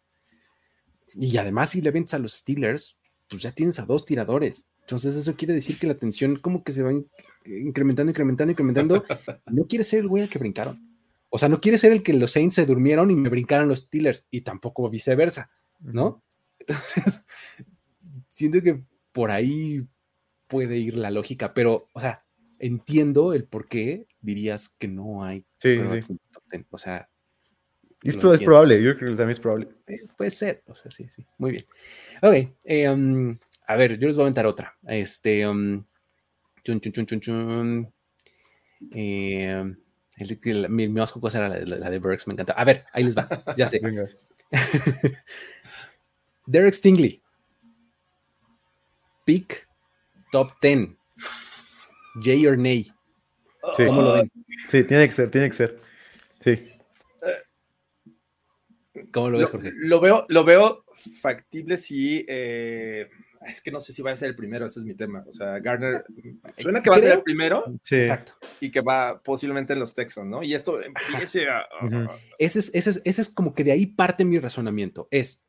Y 1.15 1.37
además, 1.37 1.71
si 1.71 1.83
le 1.83 1.91
ventas 1.91 2.15
a 2.15 2.19
los 2.19 2.35
Steelers, 2.35 2.97
pues 3.29 3.43
ya 3.43 3.53
tienes 3.53 3.79
a 3.79 3.85
dos 3.85 4.05
tiradores. 4.05 4.69
Entonces, 4.81 5.15
eso 5.17 5.37
quiere 5.37 5.53
decir 5.55 5.79
que 5.79 5.87
la 5.87 5.95
tensión 5.99 6.37
como 6.37 6.63
que 6.65 6.73
se 6.73 6.83
va 6.83 6.93
in- 6.93 7.09
incrementando, 7.45 8.11
incrementando, 8.11 8.53
incrementando. 8.53 9.05
No 9.51 9.67
quiere 9.67 9.85
ser 9.85 10.01
el 10.01 10.09
güey 10.09 10.23
al 10.23 10.29
que 10.31 10.39
brincaron. 10.39 10.81
O 11.29 11.39
sea, 11.39 11.49
no 11.49 11.61
quiere 11.61 11.79
ser 11.79 11.93
el 11.93 12.03
que 12.03 12.13
los 12.15 12.31
Saints 12.31 12.55
se 12.55 12.67
durmieron 12.67 13.11
y 13.11 13.17
me 13.17 13.29
brincaron 13.31 13.69
los 13.69 13.81
Steelers, 13.81 14.27
y 14.31 14.43
tampoco 14.43 14.89
viceversa, 14.91 15.51
¿no? 15.81 16.23
Entonces, 16.59 17.25
siento 18.29 18.61
que 18.63 18.83
por 19.13 19.31
ahí 19.31 19.87
puede 20.49 20.77
ir 20.79 20.97
la 20.97 21.11
lógica, 21.11 21.55
pero, 21.55 21.89
o 21.93 22.01
sea, 22.01 22.25
entiendo 22.59 23.33
el 23.33 23.45
por 23.45 23.67
qué 23.67 24.07
dirías 24.21 24.69
que 24.69 24.89
no 24.89 25.25
hay 25.25 25.41
Sí, 25.59 25.77
sí. 25.77 25.83
en 25.83 25.93
el 25.93 26.21
top 26.31 26.43
10. 26.51 26.65
O 26.71 26.79
sea, 26.79 27.09
es, 28.03 28.17
pro- 28.17 28.33
es 28.35 28.41
probable, 28.43 28.83
yo 28.83 28.97
creo 28.97 29.11
que 29.13 29.17
también 29.17 29.31
es 29.31 29.41
probable. 29.41 29.69
eh, 29.87 30.07
puede 30.17 30.31
ser, 30.31 30.63
o 30.67 30.75
sea, 30.75 30.91
sí, 30.91 31.07
sí, 31.09 31.25
muy 31.39 31.53
bien. 31.53 31.67
Ok, 32.23 32.57
eh, 32.65 32.89
um, 32.91 33.39
a 33.67 33.77
ver, 33.77 33.99
yo 33.99 34.07
les 34.09 34.17
voy 34.17 34.23
a 34.23 34.27
aventar 34.27 34.47
otra. 34.47 34.77
Este, 34.87 35.47
um, 35.49 35.85
Chun, 36.65 36.81
chun, 36.81 36.93
chun, 37.07 37.21
chun. 37.21 37.93
Eh, 38.93 39.65
el- 40.19 40.39
el- 40.45 40.69
mi, 40.71 40.89
mi 40.89 41.01
más 41.01 41.13
cosa 41.13 41.39
era 41.39 41.49
la, 41.49 41.59
la- 41.61 41.79
la 41.79 41.91
de 41.91 41.99
Burks, 41.99 42.27
me 42.29 42.35
encanta. 42.35 42.53
A 42.53 42.65
ver, 42.65 42.85
ahí 42.93 43.03
les 43.05 43.17
va, 43.17 43.29
ya 43.57 43.67
sé. 43.67 43.81
Derek 46.47 46.75
Stingley. 46.75 47.22
Pick 49.25 49.69
top 50.31 50.53
10. 50.61 50.97
Jay 52.23 52.47
or 52.47 52.59
nay. 52.59 52.93
Sí. 53.77 53.87
¿Cómo 53.87 54.03
lo 54.03 54.15
ven? 54.15 54.33
Sí, 54.69 54.85
tiene 54.85 55.09
que 55.09 55.15
ser, 55.15 55.31
tiene 55.31 55.49
que 55.49 55.55
ser. 55.55 55.81
Sí. 56.41 56.69
¿Cómo 59.13 59.31
lo 59.31 59.39
ves, 59.39 59.51
Jorge? 59.51 59.73
lo 59.75 60.01
veo, 60.01 60.27
lo 60.29 60.45
veo 60.45 60.85
factible 61.21 61.77
si. 61.77 62.25
eh, 62.29 63.09
es 63.47 63.61
que 63.61 63.71
no 63.71 63.81
sé 63.81 63.93
si 63.93 64.03
va 64.03 64.13
a 64.13 64.17
ser 64.17 64.29
el 64.29 64.37
primero, 64.37 64.67
ese 64.67 64.81
es 64.81 64.87
mi 64.87 64.95
tema. 64.95 65.25
O 65.29 65.33
sea, 65.33 65.59
Garner 65.59 66.05
suena 66.59 66.83
que 66.83 66.91
va 66.91 66.97
a 66.97 67.01
ser 67.01 67.13
el 67.15 67.23
primero 67.23 67.65
Sí. 67.83 67.97
Exacto. 67.97 68.35
y 68.61 68.71
que 68.71 68.81
va 68.81 69.21
posiblemente 69.23 69.73
en 69.73 69.81
los 69.81 69.95
Texans, 69.95 70.29
¿no? 70.29 70.43
Y 70.43 70.55
esto 70.55 70.81
empiece 70.83 71.49
a. 71.49 71.65
Ese 72.39 72.61
es, 72.61 72.71
ese, 72.75 72.91
es, 72.91 73.03
ese 73.05 73.21
es 73.23 73.29
como 73.29 73.55
que 73.55 73.65
de 73.65 73.73
ahí 73.73 73.87
parte 73.87 74.25
mi 74.25 74.39
razonamiento. 74.39 75.09
Es, 75.11 75.45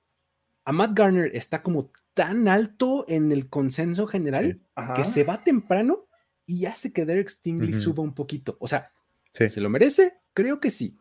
a 0.66 0.72
Matt 0.72 0.91
Garner 0.97 1.32
está 1.36 1.61
como 1.64 1.91
tan 2.14 2.47
alto 2.47 3.05
en 3.07 3.32
el 3.32 3.49
consenso 3.49 4.07
general 4.07 4.61
que 4.95 5.03
se 5.03 5.24
va 5.24 5.43
temprano 5.43 6.07
y 6.45 6.66
hace 6.66 6.93
que 6.93 7.05
Derek 7.05 7.30
Stingley 7.30 7.74
suba 7.74 8.03
un 8.03 8.14
poquito. 8.14 8.57
O 8.59 8.68
sea, 8.68 8.91
Sí. 9.34 9.49
¿se 9.49 9.61
lo 9.61 9.70
merece? 9.70 10.14
Creo 10.34 10.59
que 10.59 10.70
sí. 10.70 10.95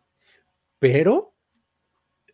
Pero 0.78 1.34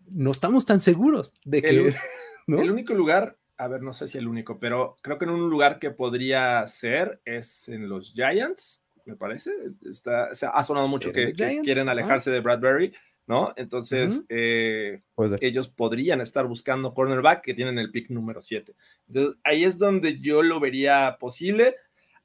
no 0.06 0.30
estamos 0.30 0.64
tan 0.64 0.80
seguros 0.80 1.34
de 1.44 1.60
que... 1.62 1.68
El- 1.70 1.94
¿no? 2.46 2.62
El 2.62 2.70
único 2.70 2.94
lugar, 2.94 3.36
a 3.56 3.68
ver, 3.68 3.82
no 3.82 3.92
sé 3.92 4.06
si 4.06 4.16
el 4.16 4.28
único, 4.28 4.58
pero 4.58 4.96
creo 5.02 5.18
que 5.18 5.24
en 5.24 5.32
un 5.32 5.50
lugar 5.50 5.78
que 5.78 5.90
podría 5.90 6.66
ser 6.66 7.20
es 7.24 7.68
en 7.68 7.88
los 7.88 8.12
Giants, 8.14 8.84
me 9.04 9.16
parece. 9.16 9.50
Está, 9.84 10.34
se 10.34 10.46
ha 10.46 10.62
sonado 10.62 10.86
mucho 10.88 11.12
¿Ser 11.12 11.34
que, 11.34 11.60
quieren 11.62 11.88
alejarse 11.88 12.30
de 12.30 12.40
Bradbury, 12.40 12.94
¿no? 13.28 13.52
Entonces, 13.56 14.16
Ujú. 14.16 14.26
eh, 14.30 15.02
Puede 15.14 15.30
ser. 15.38 15.44
ellos 15.44 15.68
podrían 15.68 16.20
estar 16.20 16.46
buscando 16.46 16.92
cornerback 16.94 17.42
que 17.44 17.54
tienen 17.54 17.78
el 17.78 17.90
pick 17.92 18.10
número 18.10 18.42
7. 18.42 18.74
Entonces, 19.06 19.36
ahí 19.44 19.62
es 19.64 19.78
donde 19.78 20.18
yo 20.18 20.42
lo 20.42 20.58
vería 20.58 21.16
posible. 21.20 21.76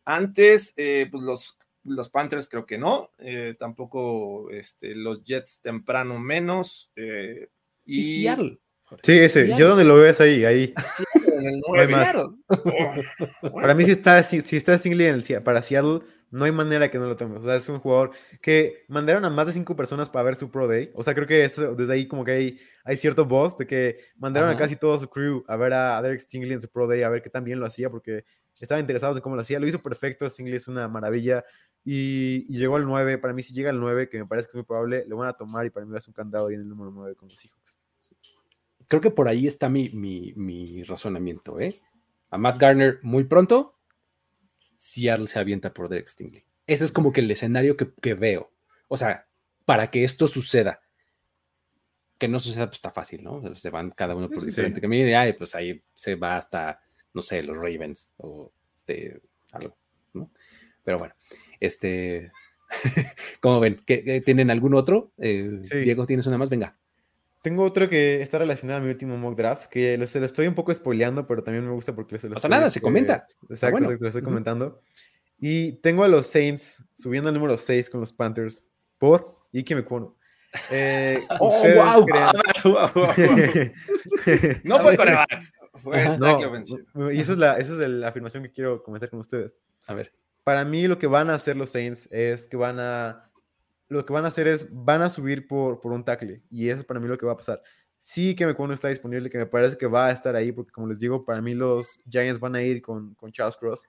Antes, 0.05 0.73
eh, 0.77 1.07
pues 1.11 1.23
los, 1.23 1.57
los 1.83 2.09
Panthers 2.09 2.49
creo 2.49 2.65
que 2.65 2.77
no, 2.77 3.11
eh, 3.19 3.55
tampoco 3.59 4.49
este, 4.49 4.95
los 4.95 5.23
Jets 5.23 5.59
temprano 5.61 6.19
menos. 6.19 6.91
eh, 6.95 7.49
Y 7.85 7.99
y 7.99 8.21
Seattle. 8.23 8.59
Sí, 9.01 9.13
ese. 9.13 9.45
Seattle. 9.45 9.57
Yo 9.57 9.67
donde 9.69 9.83
lo 9.85 9.95
veo 9.95 10.05
es 10.09 10.21
ahí, 10.21 10.45
ahí. 10.45 10.73
Seattle 10.77 11.37
en 11.39 11.47
el 11.47 11.59
No 11.67 11.73
hay 11.79 11.87
9. 11.87 11.91
más. 11.91 12.11
Seattle. 12.11 12.37
Para 13.53 13.73
mí, 13.73 13.85
si 13.85 13.91
está, 13.91 14.21
si, 14.23 14.41
si 14.41 14.55
está 14.57 14.77
Stingley 14.77 15.07
en 15.07 15.15
el, 15.15 15.41
para 15.43 15.61
Seattle, 15.61 15.99
no 16.33 16.45
hay 16.45 16.51
manera 16.51 16.89
que 16.89 16.97
no 16.97 17.05
lo 17.05 17.15
tomes. 17.15 17.39
O 17.39 17.45
sea, 17.45 17.55
es 17.55 17.69
un 17.69 17.79
jugador 17.79 18.11
que 18.41 18.85
mandaron 18.87 19.23
a 19.23 19.29
más 19.29 19.45
de 19.47 19.53
cinco 19.53 19.75
personas 19.75 20.09
para 20.09 20.23
ver 20.23 20.35
su 20.35 20.49
Pro 20.49 20.67
Day. 20.67 20.89
O 20.95 21.03
sea, 21.03 21.13
creo 21.13 21.27
que 21.27 21.43
eso- 21.43 21.75
desde 21.75 21.93
ahí 21.93 22.07
como 22.07 22.25
que 22.25 22.31
hay, 22.31 22.59
hay 22.83 22.97
cierto 22.97 23.25
buzz 23.25 23.55
de 23.57 23.67
que 23.67 23.99
mandaron 24.17 24.49
Ajá. 24.49 24.57
a 24.57 24.61
casi 24.61 24.75
todo 24.75 24.99
su 24.99 25.07
crew 25.09 25.43
a 25.47 25.55
ver 25.57 25.73
a, 25.73 25.97
a 25.97 26.01
Derek 26.01 26.19
Stingley 26.21 26.53
en 26.53 26.61
su 26.61 26.67
Pro 26.69 26.87
Day, 26.87 27.03
a 27.03 27.09
ver 27.09 27.21
qué 27.21 27.29
tan 27.29 27.43
bien 27.43 27.59
lo 27.59 27.65
hacía, 27.67 27.89
porque 27.91 28.25
estaban 28.59 28.81
interesados 28.81 29.15
en 29.17 29.21
cómo 29.21 29.35
lo 29.35 29.41
hacía. 29.43 29.59
Lo 29.59 29.67
hizo 29.67 29.79
perfecto, 29.81 30.27
Stingley 30.29 30.55
es 30.55 30.67
una 30.67 30.87
maravilla. 30.87 31.43
Y, 31.85 32.45
y 32.47 32.57
llegó 32.57 32.77
al 32.77 32.85
9. 32.85 33.17
Para 33.19 33.33
mí, 33.33 33.43
si 33.43 33.53
llega 33.53 33.69
al 33.69 33.79
9, 33.79 34.09
que 34.09 34.17
me 34.19 34.25
parece 34.25 34.47
que 34.47 34.51
es 34.51 34.55
muy 34.55 34.63
probable, 34.63 35.05
lo 35.07 35.17
van 35.17 35.27
a 35.29 35.33
tomar 35.33 35.65
y 35.65 35.69
para 35.69 35.85
mí 35.85 35.91
va 35.91 35.97
a 35.97 36.01
ser 36.01 36.09
un 36.11 36.15
candado 36.15 36.47
ahí 36.47 36.55
en 36.55 36.61
el 36.61 36.69
número 36.69 36.89
9 36.91 37.13
con 37.15 37.29
los 37.29 37.37
Seahawks. 37.37 37.79
Creo 38.87 39.01
que 39.01 39.11
por 39.11 39.27
ahí 39.27 39.47
está 39.47 39.69
mi, 39.69 39.89
mi, 39.89 40.33
mi 40.35 40.81
razonamiento. 40.83 41.59
¿eh? 41.59 41.79
A 42.29 42.37
Matt 42.37 42.57
Garner 42.59 42.99
muy 43.03 43.23
pronto, 43.25 43.72
Seattle 44.75 45.27
se 45.27 45.39
avienta 45.39 45.73
por 45.73 45.89
Derek 45.89 46.07
Stingley. 46.07 46.43
Ese 46.67 46.85
es 46.85 46.91
como 46.91 47.11
que 47.11 47.21
el 47.21 47.29
escenario 47.31 47.75
que, 47.77 47.91
que 48.01 48.13
veo. 48.13 48.51
O 48.87 48.97
sea, 48.97 49.23
para 49.65 49.89
que 49.91 50.03
esto 50.03 50.27
suceda. 50.27 50.81
Que 52.17 52.27
no 52.27 52.39
suceda, 52.39 52.67
pues 52.67 52.75
está 52.77 52.91
fácil, 52.91 53.23
¿no? 53.23 53.55
Se 53.55 53.69
van 53.69 53.91
cada 53.91 54.15
uno 54.15 54.29
por 54.29 54.39
Sí, 54.39 54.45
diferente 54.47 54.77
sí. 54.77 54.81
camino 54.81 55.07
y 55.09 55.13
ay, 55.13 55.33
pues 55.33 55.55
ahí 55.55 55.81
se 55.95 56.15
va 56.15 56.37
hasta, 56.37 56.81
no 57.13 57.21
sé, 57.21 57.43
los 57.43 57.55
Ravens 57.57 58.11
o 58.17 58.51
este, 58.75 59.19
algo, 59.51 59.75
¿no? 60.13 60.31
Pero 60.83 60.99
bueno, 60.99 61.15
este, 61.59 62.31
¿cómo 63.41 63.59
ven? 63.59 63.81
¿Qué, 63.85 64.03
qué- 64.03 64.21
tienen 64.21 64.51
algún 64.51 64.73
otro? 64.75 65.11
Eh, 65.17 65.59
Sí. 65.63 65.79
Diego, 65.79 66.05
¿tienes 66.05 66.27
una 66.27 66.37
más? 66.37 66.49
Venga. 66.49 66.77
Tengo 67.43 67.63
otro 67.63 67.87
que 67.89 68.21
está 68.21 68.37
relacionado 68.39 68.79
a 68.79 68.81
mi 68.83 68.89
último 68.89 69.17
mock 69.17 69.35
draft, 69.37 69.65
que 69.67 69.97
lo, 69.97 70.07
se 70.07 70.19
lo 70.19 70.25
estoy 70.25 70.47
un 70.47 70.55
poco 70.55 70.73
spoileando, 70.73 71.27
pero 71.27 71.43
también 71.43 71.65
me 71.67 71.73
gusta 71.73 71.93
porque 71.93 72.17
se 72.17 72.27
lo 72.29 72.33
Pasa 72.35 72.47
estoy, 72.47 72.57
nada, 72.57 72.71
se 72.71 72.79
este, 72.79 72.85
comenta. 72.85 73.27
Exacto, 73.49 73.71
bueno. 73.71 73.85
exacto, 73.87 74.03
lo 74.03 74.07
estoy 74.07 74.21
comentando. 74.23 74.81
Y 75.37 75.73
tengo 75.81 76.03
a 76.03 76.07
los 76.07 76.25
Saints 76.27 76.81
subiendo 76.95 77.27
al 77.29 77.35
número 77.35 77.57
6 77.57 77.89
con 77.89 77.99
los 77.99 78.13
Panthers 78.13 78.65
por 78.97 79.25
Ike 79.51 79.75
Mekwonu. 79.75 80.15
Eh, 80.71 81.19
¡Oh, 81.39 81.57
¿ustedes 81.57 81.75
guau! 81.75 82.05
creen- 82.05 83.73
No 84.63 84.79
fue 84.79 84.95
coreback, 84.95 85.51
fue 85.81 86.17
No, 86.17 86.35
ofensivo. 86.37 87.11
y 87.11 87.19
esa 87.19 87.33
es, 87.33 87.37
la, 87.37 87.57
esa 87.57 87.73
es 87.73 87.79
la 87.89 88.07
afirmación 88.07 88.43
que 88.43 88.51
quiero 88.51 88.81
comentar 88.83 89.09
con 89.09 89.19
ustedes. 89.19 89.51
A 89.87 89.93
ver. 89.93 90.13
Para 90.45 90.63
mí 90.63 90.87
lo 90.87 90.97
que 90.97 91.07
van 91.07 91.29
a 91.29 91.35
hacer 91.35 91.57
los 91.57 91.71
Saints 91.71 92.07
es 92.11 92.47
que 92.47 92.55
van 92.57 92.79
a... 92.79 93.29
Lo 93.93 94.05
que 94.05 94.13
van 94.13 94.25
a 94.25 94.29
hacer 94.29 94.47
es, 94.47 94.67
van 94.71 95.01
a 95.01 95.09
subir 95.09 95.47
por, 95.47 95.79
por 95.79 95.91
un 95.91 96.03
tackle. 96.03 96.41
Y 96.49 96.69
eso 96.69 96.81
es 96.81 96.85
para 96.85 96.99
mí 96.99 97.07
lo 97.07 97.17
que 97.17 97.25
va 97.25 97.33
a 97.33 97.37
pasar. 97.37 97.61
Sí 97.99 98.35
que 98.35 98.45
Mekwonu 98.45 98.73
está 98.73 98.89
disponible, 98.89 99.29
que 99.29 99.37
me 99.37 99.45
parece 99.45 99.77
que 99.77 99.87
va 99.87 100.07
a 100.07 100.11
estar 100.11 100.35
ahí, 100.35 100.51
porque 100.51 100.71
como 100.71 100.87
les 100.87 100.99
digo, 100.99 101.23
para 101.23 101.41
mí 101.41 101.53
los 101.53 101.99
Giants 102.09 102.39
van 102.39 102.55
a 102.55 102.61
ir 102.61 102.81
con, 102.81 103.13
con 103.15 103.31
Charles 103.31 103.55
Cross. 103.55 103.85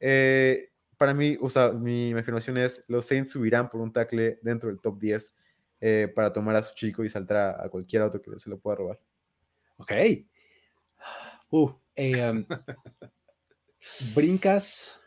Eh, 0.00 0.70
para 0.96 1.12
mí, 1.12 1.36
o 1.40 1.50
sea, 1.50 1.70
mi, 1.72 2.14
mi 2.14 2.20
afirmación 2.20 2.56
es, 2.56 2.84
los 2.88 3.04
Saints 3.04 3.32
subirán 3.32 3.68
por 3.68 3.80
un 3.80 3.92
tackle 3.92 4.38
dentro 4.42 4.70
del 4.70 4.80
top 4.80 4.98
10 4.98 5.34
eh, 5.80 6.12
para 6.14 6.32
tomar 6.32 6.56
a 6.56 6.62
su 6.62 6.74
chico 6.74 7.04
y 7.04 7.08
saltar 7.08 7.36
a, 7.36 7.64
a 7.64 7.68
cualquier 7.68 8.02
otro 8.02 8.22
que 8.22 8.38
se 8.38 8.48
lo 8.48 8.58
pueda 8.58 8.76
robar. 8.76 9.00
Ok. 9.76 9.92
Uh, 11.50 11.70
eh, 11.96 12.30
um, 12.30 12.46
brincas. 14.14 15.00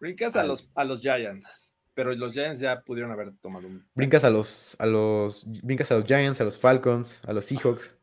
Brincas 0.00 0.36
a 0.36 0.44
los, 0.44 0.70
a 0.74 0.84
los 0.84 1.00
Giants, 1.00 1.67
pero 1.98 2.14
los 2.14 2.32
Giants 2.32 2.60
ya 2.60 2.80
pudieron 2.82 3.10
haber 3.10 3.32
tomado 3.38 3.66
un. 3.66 3.84
Brincas 3.96 4.22
a 4.22 4.30
los, 4.30 4.76
a 4.78 4.86
los, 4.86 5.44
brincas 5.64 5.90
a 5.90 5.96
los 5.96 6.04
Giants, 6.04 6.40
a 6.40 6.44
los 6.44 6.56
Falcons, 6.56 7.20
a 7.26 7.32
los 7.32 7.44
Seahawks, 7.44 7.98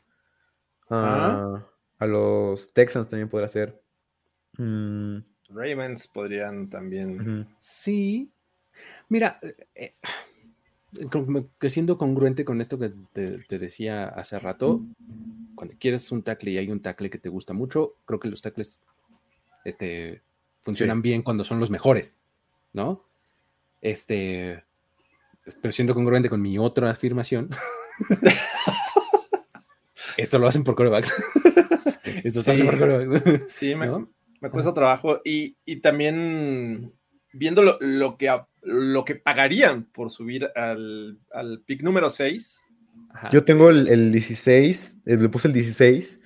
a, 0.89 1.65
a 1.97 2.05
los 2.05 2.73
Texans 2.73 3.07
también 3.07 3.29
podrá 3.29 3.47
ser. 3.47 3.81
Mm, 4.57 5.19
Ravens 5.47 6.09
podrían 6.09 6.69
también. 6.69 7.47
Sí. 7.57 8.29
Mira, 9.07 9.39
eh, 9.41 9.55
eh, 9.75 9.95
que 11.57 11.69
siendo 11.69 11.97
congruente 11.97 12.43
con 12.43 12.59
esto 12.59 12.77
que 12.77 12.91
te, 13.13 13.45
te 13.45 13.59
decía 13.59 14.09
hace 14.09 14.37
rato, 14.39 14.81
cuando 15.55 15.73
quieres 15.79 16.11
un 16.11 16.21
tackle 16.21 16.51
y 16.51 16.57
hay 16.57 16.69
un 16.69 16.81
tackle 16.81 17.09
que 17.09 17.17
te 17.17 17.29
gusta 17.29 17.53
mucho, 17.53 17.93
creo 18.03 18.19
que 18.19 18.27
los 18.27 18.41
tackles 18.41 18.83
este, 19.63 20.21
funcionan 20.59 20.97
Sí. 20.97 21.03
bien 21.03 21.21
cuando 21.21 21.45
son 21.45 21.61
los 21.61 21.69
mejores, 21.69 22.19
¿no? 22.73 23.05
Este, 23.85 24.63
pero 25.61 25.71
siendo 25.71 25.93
congruente 25.93 26.27
con 26.27 26.41
mi 26.41 26.57
otra 26.57 26.89
afirmación, 26.89 27.51
esto 30.17 30.39
lo 30.39 30.47
hacen 30.47 30.63
por 30.63 30.75
corebacks. 30.75 31.13
esto 32.23 32.41
se 32.41 32.51
hace 32.51 32.61
Sí. 32.61 32.65
por 32.65 32.79
corebacks. 32.79 33.51
Sí, 33.53 33.75
me, 33.75 33.85
¿No? 33.85 34.11
me 34.41 34.49
cuesta 34.49 34.73
trabajo. 34.73 35.21
Y, 35.23 35.55
y 35.65 35.81
también 35.81 36.93
viendo 37.31 37.61
lo, 37.61 37.77
lo 37.79 38.17
que, 38.17 38.35
lo 38.63 39.05
que 39.05 39.15
pagarían 39.15 39.83
por 39.85 40.09
subir 40.09 40.49
al, 40.55 41.19
al 41.31 41.61
pick 41.61 41.83
número 41.83 42.09
6. 42.09 42.65
Ajá, 43.13 43.29
Yo 43.29 43.45
tengo 43.45 43.69
el, 43.69 43.87
el 43.87 44.11
16, 44.11 44.97
eh, 45.05 45.15
le 45.17 45.29
puse 45.29 45.47
el 45.47 45.53
16 45.53 46.19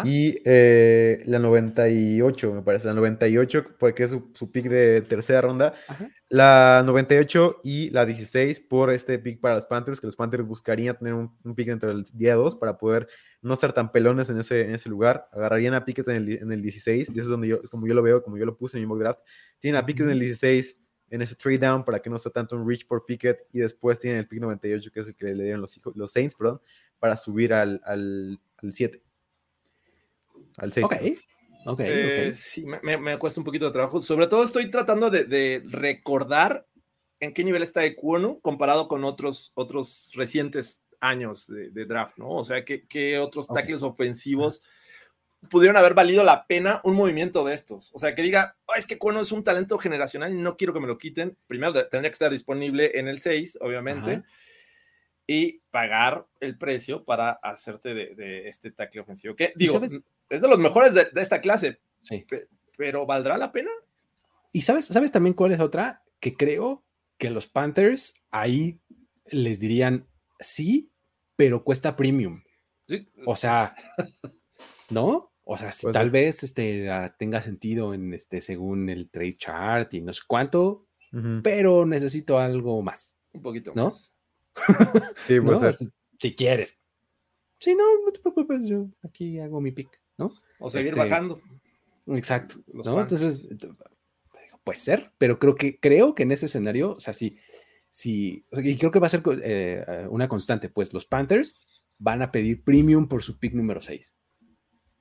ajá. 0.00 0.08
y 0.08 0.40
eh, 0.44 1.22
la 1.26 1.38
98, 1.38 2.54
me 2.54 2.62
parece, 2.62 2.86
la 2.86 2.94
98, 2.94 3.76
porque 3.78 4.04
es 4.04 4.10
su, 4.10 4.30
su 4.34 4.50
pick 4.50 4.68
de 4.68 5.02
tercera 5.02 5.40
ronda. 5.40 5.74
Ajá. 5.88 6.08
La 6.28 6.82
98 6.84 7.60
y 7.62 7.90
la 7.90 8.04
16 8.04 8.60
por 8.60 8.92
este 8.92 9.18
pick 9.18 9.40
para 9.40 9.54
los 9.54 9.66
Panthers, 9.66 10.00
que 10.00 10.08
los 10.08 10.16
Panthers 10.16 10.44
buscarían 10.44 10.96
tener 10.98 11.14
un, 11.14 11.32
un 11.44 11.54
pick 11.54 11.68
dentro 11.68 11.88
del 11.88 12.04
día 12.12 12.34
2 12.34 12.56
para 12.56 12.78
poder 12.78 13.08
no 13.42 13.54
estar 13.54 13.72
tan 13.72 13.92
pelones 13.92 14.28
en 14.30 14.38
ese, 14.38 14.62
en 14.62 14.74
ese 14.74 14.88
lugar. 14.88 15.28
Agarrarían 15.32 15.74
a 15.74 15.84
Pickett 15.84 16.08
en 16.08 16.16
el, 16.16 16.32
en 16.38 16.52
el 16.52 16.62
16, 16.62 17.08
y 17.08 17.12
eso 17.12 17.20
es 17.20 17.28
donde 17.28 17.48
yo, 17.48 17.60
es 17.62 17.70
como 17.70 17.86
yo 17.86 17.94
lo 17.94 18.02
veo, 18.02 18.22
como 18.22 18.36
yo 18.36 18.44
lo 18.44 18.56
puse 18.56 18.76
en 18.76 18.82
mi 18.82 18.86
mock 18.86 18.98
draft. 18.98 19.20
Tienen 19.58 19.80
a 19.80 19.86
Pickett 19.86 20.06
en 20.06 20.12
el 20.12 20.20
16 20.20 20.80
en 21.08 21.22
ese 21.22 21.36
trade 21.36 21.58
down 21.58 21.84
para 21.84 22.00
que 22.00 22.10
no 22.10 22.18
sea 22.18 22.32
tanto 22.32 22.56
un 22.56 22.68
reach 22.68 22.86
por 22.86 23.06
Pickett, 23.06 23.46
y 23.52 23.60
después 23.60 23.98
tienen 23.98 24.18
el 24.18 24.28
pick 24.28 24.40
98, 24.40 24.90
que 24.92 25.00
es 25.00 25.06
el 25.06 25.14
que 25.14 25.26
le 25.26 25.44
dieron 25.44 25.60
los, 25.60 25.80
los 25.94 26.12
Saints, 26.12 26.34
perdón, 26.34 26.60
para 26.98 27.16
subir 27.16 27.54
al, 27.54 27.80
al, 27.84 28.40
al 28.58 28.72
7. 28.72 29.02
Al 30.56 30.72
6. 30.72 30.84
Ok, 30.86 30.94
ok, 31.66 31.80
Eh, 31.80 32.28
ok. 32.30 32.34
Sí, 32.34 32.64
me, 32.66 32.80
me- 32.82 32.96
me 32.98 33.18
cuesta 33.18 33.40
un 33.40 33.44
poquito 33.44 33.66
de 33.66 33.72
trabajo. 33.72 34.00
Sobre 34.02 34.26
todo 34.26 34.42
estoy 34.44 34.70
tratando 34.70 35.10
de, 35.10 35.24
de 35.24 35.62
recordar 35.66 36.66
en 37.20 37.32
qué 37.32 37.44
nivel 37.44 37.62
está 37.62 37.84
Ecuono 37.84 38.40
comparado 38.40 38.88
con 38.88 39.04
otros, 39.04 39.52
otros 39.54 40.10
recientes 40.14 40.82
años 41.00 41.46
de, 41.46 41.70
de 41.70 41.84
draft, 41.84 42.16
¿no? 42.18 42.30
O 42.30 42.44
sea, 42.44 42.64
qué, 42.64 42.86
qué 42.86 43.18
otros 43.18 43.46
Ok. 43.48 43.56
tackles 43.56 43.82
ofensivos 43.82 44.62
pudieron 45.50 45.76
haber 45.76 45.94
valido 45.94 46.24
la 46.24 46.46
pena 46.46 46.80
un 46.84 46.96
movimiento 46.96 47.44
de 47.44 47.54
estos. 47.54 47.90
O 47.94 47.98
sea, 47.98 48.14
que 48.14 48.22
diga, 48.22 48.56
"Ah, 48.66 48.72
es 48.78 48.86
que 48.86 48.98
Cuerno 48.98 49.20
es 49.20 49.30
un 49.32 49.44
talento 49.44 49.78
generacional 49.78 50.32
y 50.32 50.36
no 50.36 50.56
quiero 50.56 50.72
que 50.72 50.80
me 50.80 50.86
lo 50.86 50.98
quiten. 50.98 51.36
Primero 51.46 51.72
tendría 51.88 52.10
que 52.10 52.14
estar 52.14 52.30
disponible 52.32 52.98
en 52.98 53.06
el 53.08 53.18
6, 53.18 53.58
obviamente, 53.60 54.10
Ajá. 54.12 54.24
y 55.26 55.60
pagar 55.70 56.26
el 56.40 56.56
precio 56.58 57.04
para 57.04 57.30
hacerte 57.42 57.94
de, 57.94 58.14
de 58.14 58.48
este 58.48 58.70
tackle 58.72 59.02
ofensivo. 59.02 59.36
Que 59.36 59.52
digo, 59.56 59.74
sabes? 59.74 60.00
Es 60.28 60.40
de 60.40 60.48
los 60.48 60.58
mejores 60.58 60.94
de, 60.94 61.06
de 61.12 61.20
esta 61.22 61.40
clase, 61.40 61.80
Sí. 62.02 62.24
pe- 62.28 62.48
pero 62.76 63.06
¿valdrá 63.06 63.36
la 63.38 63.52
pena? 63.52 63.70
Y 64.52 64.62
sabes, 64.62 64.86
¿sabes 64.86 65.10
también 65.12 65.34
cuál 65.34 65.52
es 65.52 65.60
otra? 65.60 66.02
Que 66.20 66.34
creo 66.36 66.84
que 67.18 67.30
los 67.30 67.46
Panthers 67.46 68.14
ahí 68.30 68.80
les 69.26 69.60
dirían 69.60 70.06
sí, 70.40 70.92
pero 71.36 71.64
cuesta 71.64 71.96
premium. 71.96 72.42
Sí, 72.88 73.08
O 73.26 73.34
sea, 73.36 73.74
¿no? 74.90 75.32
O 75.44 75.56
sea, 75.56 75.72
si 75.72 75.86
Pues 75.86 75.92
tal 75.94 76.06
sí. 76.06 76.10
vez 76.10 76.42
este, 76.42 76.90
ah, 76.90 77.14
tenga 77.18 77.40
sentido 77.42 77.94
en 77.94 78.12
este, 78.14 78.40
según 78.40 78.88
el 78.88 79.10
trade 79.10 79.36
chart 79.36 79.94
y 79.94 80.00
no 80.00 80.12
sé 80.12 80.22
cuánto, 80.26 80.86
pero 81.42 81.86
necesito 81.86 82.38
algo 82.38 82.82
más, 82.82 83.16
un 83.32 83.40
poquito 83.42 83.72
¿no? 83.74 83.84
más. 83.86 84.12
Sí. 85.26 85.34
Este, 85.66 85.88
si 86.18 86.34
quieres. 86.34 86.82
Si 87.60 87.74
no, 87.74 87.84
no 88.04 88.12
te 88.12 88.20
preocupes, 88.20 88.66
yo 88.66 88.88
aquí 89.02 89.38
hago 89.38 89.60
mi 89.60 89.70
pick, 89.72 90.00
¿no? 90.18 90.32
O 90.58 90.70
seguir 90.70 90.88
Este, 90.88 91.00
bajando. 91.00 91.40
Exacto. 92.08 92.56
Entonces, 92.72 93.48
puede 94.64 94.76
ser, 94.76 95.12
pero 95.18 95.38
creo 95.38 95.54
que, 95.54 95.78
creo 95.78 96.14
que 96.14 96.24
en 96.24 96.32
ese 96.32 96.46
escenario, 96.46 96.96
o 96.96 97.00
sea, 97.00 97.12
sí, 97.12 97.38
sí, 97.90 98.44
o 98.50 98.56
sea, 98.56 98.64
y 98.64 98.76
creo 98.76 98.90
que 98.90 98.98
va 98.98 99.06
a 99.06 99.10
ser 99.10 99.22
eh, 99.42 100.06
una 100.10 100.28
constante, 100.28 100.68
pues 100.68 100.92
los 100.92 101.06
Panthers 101.06 101.60
van 101.98 102.22
a 102.22 102.30
pedir 102.30 102.62
premium 102.62 103.08
por 103.08 103.22
su 103.22 103.38
pick 103.38 103.54
número 103.54 103.80
6, 103.80 104.16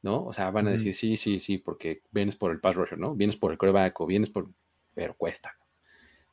¿no? 0.02 0.24
O 0.26 0.34
sea, 0.34 0.52
van 0.52 0.68
a 0.68 0.72
decir, 0.72 0.94
sí, 0.94 1.18
sí, 1.18 1.40
sí, 1.40 1.58
porque 1.58 2.04
vienes 2.12 2.36
por 2.36 2.52
el 2.52 2.60
pass 2.60 2.76
rusher, 2.76 2.98
¿no? 2.98 3.16
Vienes 3.16 3.38
por 3.38 3.52
el 3.52 3.58
coreback 3.58 4.00
o 4.02 4.06
vienes 4.06 4.30
por, 4.30 4.50
pero 4.94 5.16
cuesta, 5.16 5.58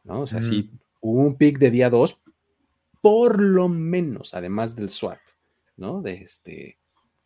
¿no? 0.05 0.21
O 0.21 0.27
sea, 0.27 0.43
sí, 0.43 0.71
un 1.01 1.37
pick 1.37 1.59
de 1.59 1.71
día 1.71 1.91
2, 1.91 2.23
por 3.01 3.41
lo 3.41 3.69
menos, 3.69 4.35
además 4.35 4.77
del 4.77 4.91
swap, 4.91 5.19
¿no? 5.77 6.01
De 6.01 6.15
este, 6.15 6.79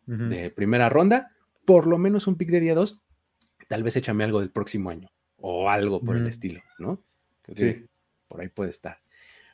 de 0.05 0.49
primera 0.49 0.89
ronda, 0.89 1.31
por 1.67 1.85
lo 1.85 1.97
menos 1.97 2.27
un 2.27 2.37
pick 2.37 2.49
de 2.49 2.61
día 2.61 2.73
2, 2.75 3.01
tal 3.67 3.83
vez 3.83 3.97
échame 3.97 4.23
algo 4.23 4.39
del 4.39 4.49
próximo 4.51 4.89
año 4.89 5.09
o 5.35 5.69
algo 5.69 6.01
por 6.01 6.15
el 6.15 6.25
estilo, 6.25 6.61
¿no? 6.79 7.03
Sí. 7.53 7.85
Por 8.29 8.39
ahí 8.39 8.47
puede 8.47 8.69
estar. 8.69 8.99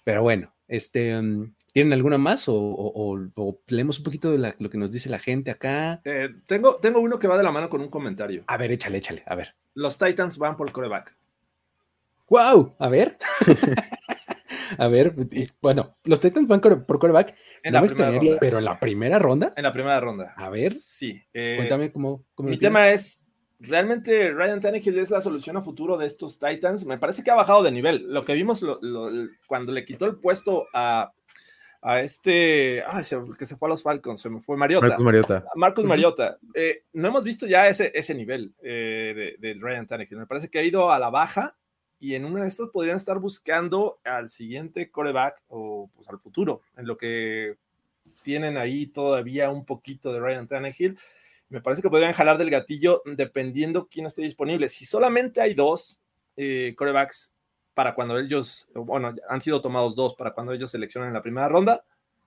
Pero 0.03 0.22
bueno, 0.22 0.53
este, 0.68 1.18
um, 1.18 1.51
¿tienen 1.72 1.91
alguna 1.91 2.20
más 2.20 2.47
o, 2.47 2.53
o- 2.55 3.14
o- 3.16 3.32
o 3.36 3.59
leemos 3.68 3.97
un 3.97 4.03
poquito 4.03 4.32
de 4.32 4.38
la- 4.38 4.55
lo 4.59 4.70
que 4.70 4.78
nos 4.78 4.91
dice 4.91 5.09
la 5.09 5.18
gente 5.18 5.49
acá? 5.49 6.01
Eh, 6.05 6.30
tengo, 6.45 6.76
tengo 6.76 6.99
uno 6.99 7.18
que 7.18 7.28
va 7.28 7.36
de 7.38 7.43
la 7.43 7.51
mano 7.51 7.68
con 7.68 7.82
un 7.82 7.89
comentario. 7.89 8.43
A 8.45 8.57
ver, 8.57 8.72
échale, 8.72 8.99
échale, 8.99 9.24
a 9.26 9.34
ver. 9.36 9.55
Los 9.74 9.97
Titans 9.97 10.38
van 10.38 10.55
por 10.55 10.72
coreback. 10.72 11.16
¡Wow! 12.30 12.76
A 12.78 12.89
ver. 12.89 13.18
a 14.78 14.88
ver, 14.88 15.13
y, 15.32 15.47
bueno, 15.61 15.95
los 16.03 16.19
Titans 16.19 16.47
van 16.47 16.61
por 16.61 16.99
coreback, 16.99 17.36
En 17.63 17.71
no 17.71 17.78
la 17.78 17.82
me 17.82 17.88
extrañaría, 17.88 18.32
ronda. 18.32 18.39
pero 18.39 18.57
en 18.59 18.65
la 18.65 18.80
primera 18.80 19.19
ronda, 19.19 19.53
En 19.55 19.63
la 19.63 19.71
primera 19.71 19.99
ronda. 19.99 20.34
A 20.38 20.49
ver. 20.49 20.74
Sí. 20.74 21.21
eh, 21.34 21.55
cuéntame 21.57 21.91
cómo, 21.91 22.24
cómo 22.36 22.49
Mi 22.49 22.57
tema 22.57 22.89
es, 22.89 23.24
¿realmente 23.59 24.32
Ryan 24.32 24.59
Tannehill 24.59 24.97
es 24.99 25.09
la 25.09 25.21
solución 25.21 25.57
a 25.57 25.61
futuro 25.61 25.97
de 25.97 26.05
estos 26.07 26.39
Titans? 26.39 26.86
Me 26.86 26.97
parece 26.97 27.24
que 27.24 27.32
ha 27.32 27.36
bajado 27.36 27.63
de 27.63 27.71
nivel. 27.71 28.05
Lo 28.11 28.26
que 28.26 28.34
vimos 28.34 28.61
lo- 28.61 28.80
lo- 28.82 29.09
cuando 29.47 29.71
le 29.71 29.86
quitó 29.86 30.05
el 30.05 30.15
puesto 30.17 30.65
a, 30.74 31.11
a 31.82 31.99
este, 32.01 32.84
se- 33.03 33.19
que 33.38 33.45
se 33.45 33.55
fue 33.57 33.67
a 33.67 33.71
los 33.71 33.84
Falcons, 33.84 34.21
se 34.21 34.30
me 34.30 34.39
fue 34.41 34.55
Mariota. 34.57 34.88
Marcus 34.88 35.03
Mariota. 35.05 35.45
Marcus. 35.55 35.86
Mariota. 35.86 36.38
Eh, 36.53 36.84
no 36.93 37.09
hemos 37.09 37.24
visto 37.24 37.45
ya 37.45 37.67
ese, 37.67 37.91
ese 37.93 38.15
nivel 38.15 38.53
eh, 38.63 39.36
de, 39.39 39.47
de 39.53 39.59
Ryan 39.59 39.86
Tannehill. 39.88 40.17
Me 40.17 40.26
parece 40.28 40.49
que 40.49 40.59
ha 40.59 40.63
ido 40.63 40.91
a 40.91 40.99
la 40.99 41.09
baja 41.09 41.55
y 42.04 42.16
en 42.16 42.26
una 42.26 42.41
de 42.41 42.49
estas 42.49 42.68
podrían 42.68 42.97
estar 42.97 43.18
buscando 43.18 44.01
al 44.04 44.28
siguiente 44.28 44.91
coreback 44.91 45.41
o 45.47 45.89
pues 45.95 46.10
al 46.10 46.20
futuro, 46.20 46.62
en 46.76 46.86
lo 46.86 46.97
que 46.97 47.56
tienen 48.24 48.58
ahí 48.58 48.88
todavía 48.88 49.49
un 49.49 49.64
poquito 49.64 50.12
de 50.12 50.20
Ryan 50.20 50.49
Tannehill. 50.49 50.99
Me 51.47 51.62
parece 51.62 51.82
que 51.82 51.89
podrían 51.89 52.12
jalar 52.12 52.38
del 52.38 52.49
gatillo 52.49 53.04
dependiendo 53.06 53.88
quién 53.88 54.06
esté 54.06 54.22
disponible. 54.22 54.68
Si 54.68 54.84
solamente 54.84 55.39
hay 55.39 55.54
dos 55.54 55.97
eh, 56.36 56.74
corebacks 56.78 57.32
para 57.74 57.95
cuando 57.95 58.20
ellos, 58.20 58.70
bueno, 58.76 59.16
han 59.30 59.39
sido 59.39 59.62
tomados 59.62 59.95
dos 59.95 60.14
para 60.16 60.34
cuando 60.34 60.51
ellos 60.51 60.72
seleccionan 60.72 61.08
en 61.08 61.14
la 61.14 61.22
primera 61.22 61.47
ronda, 61.47 61.86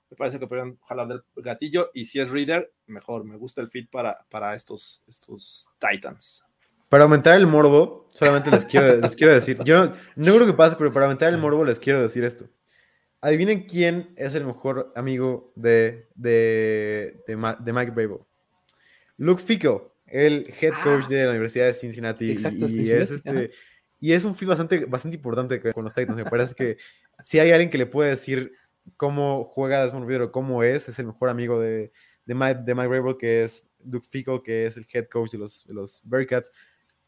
me 0.09 0.17
parece 0.17 0.39
que 0.39 0.47
podrían 0.47 0.79
jalar 0.87 1.07
del 1.07 1.23
gatillo. 1.37 1.91
Y 1.93 2.07
si 2.07 2.19
es 2.19 2.31
Reader, 2.31 2.73
mejor. 2.87 3.25
Me 3.25 3.37
gusta 3.37 3.61
el 3.61 3.69
fit 3.69 3.91
para, 3.91 4.25
para 4.31 4.55
estos, 4.55 5.03
estos 5.07 5.69
Titans. 5.79 6.46
Para 6.89 7.05
aumentar 7.05 7.35
el 7.35 7.47
morbo, 7.47 8.09
solamente 8.13 8.51
les 8.51 8.65
quiero, 8.65 8.97
les 9.01 9.17
quiero 9.17 9.33
decir, 9.35 9.59
yo 9.65 9.93
no 10.17 10.35
creo 10.35 10.47
que 10.47 10.53
pase, 10.53 10.77
pero 10.79 10.93
para 10.93 11.07
aumentar 11.07 11.33
el 11.33 11.39
morbo 11.39 11.65
les 11.65 11.79
quiero 11.81 12.03
decir 12.03 12.25
esto. 12.25 12.49
Adivinen 13.21 13.65
quién 13.65 14.13
es 14.17 14.35
el 14.35 14.45
mejor 14.45 14.93
amigo 14.95 15.53
de, 15.57 16.09
de, 16.15 17.23
de, 17.27 17.37
Ma- 17.37 17.57
de 17.59 17.73
Mike 17.73 17.91
Brable. 17.91 18.19
Luke 19.17 19.43
Fickle, 19.43 19.81
el 20.07 20.53
head 20.61 20.75
coach 20.85 21.05
Ah. 21.07 21.09
de 21.09 21.25
la 21.25 21.31
Universidad 21.31 21.67
de 21.67 21.75
Cincinnati. 21.75 22.31
Exacto, 22.31 22.67
y, 22.67 22.69
Cincinnati, 22.69 23.03
es 23.03 23.11
este, 23.11 23.51
y 23.99 24.13
es 24.13 24.25
un 24.25 24.37
fit 24.37 24.47
bastante, 24.49 24.85
bastante 24.85 25.17
importante 25.17 25.61
con 25.73 25.85
los 25.85 25.95
Titans. 25.95 26.17
Me 26.17 26.25
parece 26.27 26.55
que 26.55 26.77
si 27.25 27.39
hay 27.41 27.51
alguien 27.51 27.71
que 27.71 27.79
le 27.79 27.87
puede 27.87 28.11
decir 28.11 28.53
cómo 28.97 29.45
juega 29.45 29.83
Desmond 29.83 30.07
Reader 30.07 30.23
o 30.29 30.33
cómo 30.33 30.63
es, 30.63 30.89
es 30.89 30.99
el 30.99 31.07
mejor 31.07 31.31
amigo 31.31 31.59
de, 31.59 31.91
de, 32.27 32.35
Mike, 32.35 32.61
de 32.65 32.75
Mike 32.75 32.89
Vrabel, 32.89 33.17
que 33.17 33.43
es 33.43 33.67
Luke 33.85 34.07
Fickle, 34.09 34.43
que 34.45 34.67
es 34.67 34.77
el 34.77 34.87
head 34.93 35.07
coach 35.11 35.33
de 35.33 35.39
los, 35.39 35.67
de 35.67 35.75
los 35.75 36.03
Bearcats. 36.05 36.53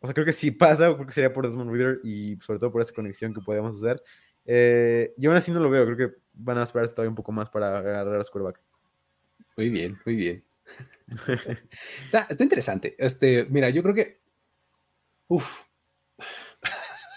O 0.00 0.06
sea, 0.06 0.14
creo 0.14 0.26
que 0.26 0.32
si 0.32 0.50
pasa, 0.50 0.94
creo 0.94 1.06
que 1.06 1.12
sería 1.12 1.32
por 1.32 1.46
Desmond 1.46 1.70
Reader 1.72 2.00
y 2.04 2.36
sobre 2.40 2.58
todo 2.60 2.70
por 2.72 2.82
esa 2.82 2.92
conexión 2.94 3.34
que 3.34 3.40
podemos 3.40 3.76
hacer. 3.76 4.02
Eh, 4.44 5.12
y 5.18 5.26
aún 5.26 5.36
así 5.36 5.50
no 5.50 5.60
lo 5.60 5.70
veo, 5.70 5.84
creo 5.84 5.96
que 5.96 6.16
van 6.32 6.58
a 6.58 6.62
esperar 6.62 6.88
todavía 6.90 7.10
un 7.10 7.16
poco 7.16 7.32
más 7.32 7.50
para 7.50 7.78
agarrar 7.78 8.20
a 8.20 8.24
quarterback. 8.24 8.60
Muy 9.56 9.70
bien, 9.70 9.98
muy 10.06 10.16
bien. 10.16 10.44
está, 12.04 12.26
está 12.28 12.42
interesante. 12.42 12.94
Este, 12.98 13.46
mira, 13.50 13.70
yo 13.70 13.82
creo 13.82 13.94
que. 13.94 14.20
Uf. 15.28 15.64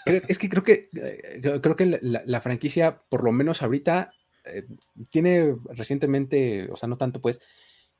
Creo- 0.04 0.22
es 0.28 0.38
que 0.38 0.48
creo 0.48 0.64
que 0.64 0.90
eh, 0.94 1.40
creo 1.62 1.76
que 1.76 1.98
la 2.02 2.40
franquicia, 2.40 3.02
por 3.08 3.22
lo 3.24 3.32
menos 3.32 3.62
ahorita, 3.62 4.12
eh, 4.44 4.66
tiene 5.10 5.54
recientemente, 5.66 6.68
o 6.70 6.76
sea, 6.76 6.88
no 6.88 6.96
tanto 6.98 7.20
pues, 7.20 7.40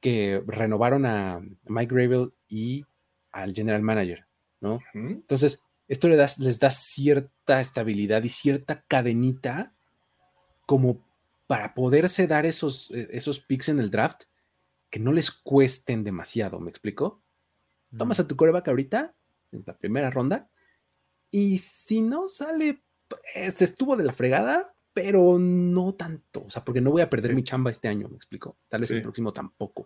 que 0.00 0.42
renovaron 0.46 1.06
a 1.06 1.40
Mike 1.66 1.94
Gravel 1.94 2.32
y 2.48 2.84
al 3.30 3.54
general 3.54 3.82
manager, 3.82 4.26
¿no? 4.62 4.80
Entonces, 4.94 5.62
esto 5.88 6.08
le 6.08 6.16
das, 6.16 6.38
les 6.38 6.58
da 6.58 6.70
cierta 6.70 7.60
estabilidad 7.60 8.22
y 8.24 8.30
cierta 8.30 8.82
cadenita 8.88 9.74
como 10.64 11.04
para 11.46 11.74
poderse 11.74 12.26
dar 12.26 12.46
esos, 12.46 12.90
eh, 12.92 13.08
esos 13.10 13.40
picks 13.40 13.68
en 13.68 13.78
el 13.80 13.90
draft 13.90 14.22
que 14.88 15.00
no 15.00 15.12
les 15.12 15.30
cuesten 15.30 16.04
demasiado, 16.04 16.60
¿me 16.60 16.70
explico? 16.70 17.20
Tomas 17.98 18.20
a 18.20 18.26
tu 18.28 18.36
coreback 18.36 18.68
ahorita, 18.68 19.14
en 19.50 19.64
la 19.66 19.76
primera 19.76 20.10
ronda, 20.10 20.48
y 21.30 21.58
si 21.58 22.00
no 22.00 22.28
sale, 22.28 22.82
pues 23.08 23.60
estuvo 23.60 23.96
de 23.96 24.04
la 24.04 24.12
fregada, 24.14 24.74
pero 24.94 25.38
no 25.38 25.94
tanto, 25.94 26.44
o 26.46 26.50
sea, 26.50 26.64
porque 26.64 26.80
no 26.80 26.90
voy 26.90 27.02
a 27.02 27.10
perder 27.10 27.32
Sí. 27.32 27.34
mi 27.36 27.44
chamba 27.44 27.70
este 27.70 27.88
año, 27.88 28.08
¿me 28.08 28.16
explico? 28.16 28.56
Tal 28.68 28.80
vez 28.82 28.90
el 28.92 29.02
próximo 29.02 29.32
tampoco, 29.32 29.84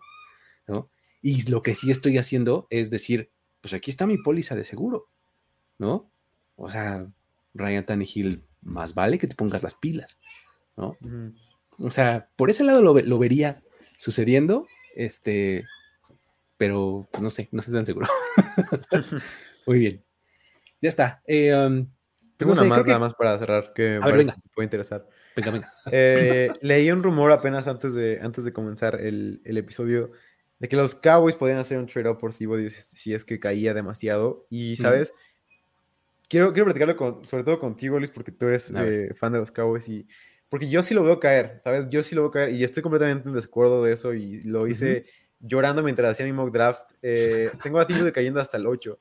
¿no? 0.67 0.89
Y 1.21 1.49
lo 1.49 1.61
que 1.61 1.75
sí 1.75 1.89
estoy 1.91 2.17
haciendo 2.17 2.67
es 2.69 2.89
decir, 2.89 3.31
pues 3.67 3.73
aquí 3.73 3.91
está 3.91 4.07
mi 4.07 4.17
póliza 4.17 4.55
de 4.55 4.63
seguro, 4.63 5.09
¿no? 5.77 6.09
O 6.55 6.69
sea, 6.69 7.05
Ryan 7.53 7.85
Tannehill, 7.85 8.41
más 8.61 8.93
vale 8.93 9.19
que 9.19 9.27
te 9.27 9.35
pongas 9.35 9.61
las 9.61 9.75
pilas, 9.75 10.17
¿no? 10.77 10.95
O 11.79 11.91
sea, 11.91 12.29
por 12.37 12.49
ese 12.49 12.63
lado 12.63 12.81
lo, 12.81 12.93
ve- 12.93 13.03
lo 13.03 13.19
vería 13.19 13.61
sucediendo, 13.97 14.67
este, 14.95 15.65
pero 16.55 17.09
pues, 17.11 17.21
no 17.21 17.29
sé, 17.29 17.49
no 17.51 17.59
estoy 17.59 17.73
tan 17.75 17.85
seguro. 17.85 18.07
Muy 19.67 19.79
bien. 19.79 20.03
Ya 20.81 20.87
está. 20.87 21.21
Eh, 21.27 21.53
um, 21.53 21.87
pues, 21.87 22.37
Tengo 22.37 22.53
no 22.53 22.53
una 22.53 22.61
sé, 22.61 22.69
más, 22.69 22.79
que- 22.83 22.87
nada 22.87 22.99
más 22.99 23.13
para 23.15 23.37
cerrar, 23.37 23.73
que 23.73 23.99
me 23.99 24.33
puede 24.55 24.65
interesar. 24.65 25.05
Venga, 25.35 25.51
venga. 25.51 25.73
Eh, 25.91 26.53
leí 26.61 26.89
un 26.89 27.03
rumor 27.03 27.33
apenas 27.33 27.67
antes 27.67 27.93
de, 27.93 28.21
antes 28.21 28.45
de 28.45 28.53
comenzar 28.53 28.95
el, 29.01 29.41
el 29.43 29.57
episodio 29.57 30.13
de 30.59 30.67
que 30.67 30.75
los 30.75 30.95
Cowboys 30.95 31.35
podían 31.35 31.59
hacer 31.59 31.77
un 31.77 31.85
trade-up 31.87 32.17
por 32.19 32.33
Thibodeau 32.33 32.69
si, 32.69 33.13
es 33.13 33.23
que 33.25 33.39
caía 33.39 33.73
demasiado. 33.73 34.45
Y. 34.49 34.75
¿sabes? 34.77 35.13
Quiero, 36.29 36.51
quiero 36.51 36.65
platicarlo 36.65 36.95
con- 36.97 37.25
sobre 37.25 37.43
todo 37.43 37.59
contigo, 37.59 37.97
Luis, 37.97 38.11
porque 38.11 38.31
tú 38.31 38.47
eres 38.47 38.69
eh, 38.85 39.13
fan 39.15 39.31
de 39.33 39.39
los 39.39 39.51
Cowboys 39.51 39.87
y... 39.87 40.07
Porque 40.49 40.69
yo 40.69 40.81
sí 40.81 40.93
lo 40.93 41.03
veo 41.03 41.19
caer, 41.19 41.59
¿sabes? 41.63 41.87
Yo 41.89 42.01
sí 42.03 42.15
lo 42.15 42.21
veo 42.23 42.31
caer 42.31 42.51
y 42.53 42.63
estoy 42.63 42.81
completamente 42.83 43.27
en 43.27 43.35
desacuerdo 43.35 43.83
de 43.83 43.93
eso 43.93 44.13
y 44.13 44.41
lo 44.43 44.65
hice 44.67 45.05
llorando 45.39 45.83
mientras 45.83 46.11
hacía 46.11 46.25
mi 46.25 46.31
mock 46.33 46.51
draft. 46.53 46.91
Eh, 47.01 47.49
tengo 47.63 47.79
a 47.79 47.87
Thibodeau 47.87 48.13
cayendo 48.13 48.39
hasta 48.39 48.57
el 48.57 48.65
8. 48.65 48.99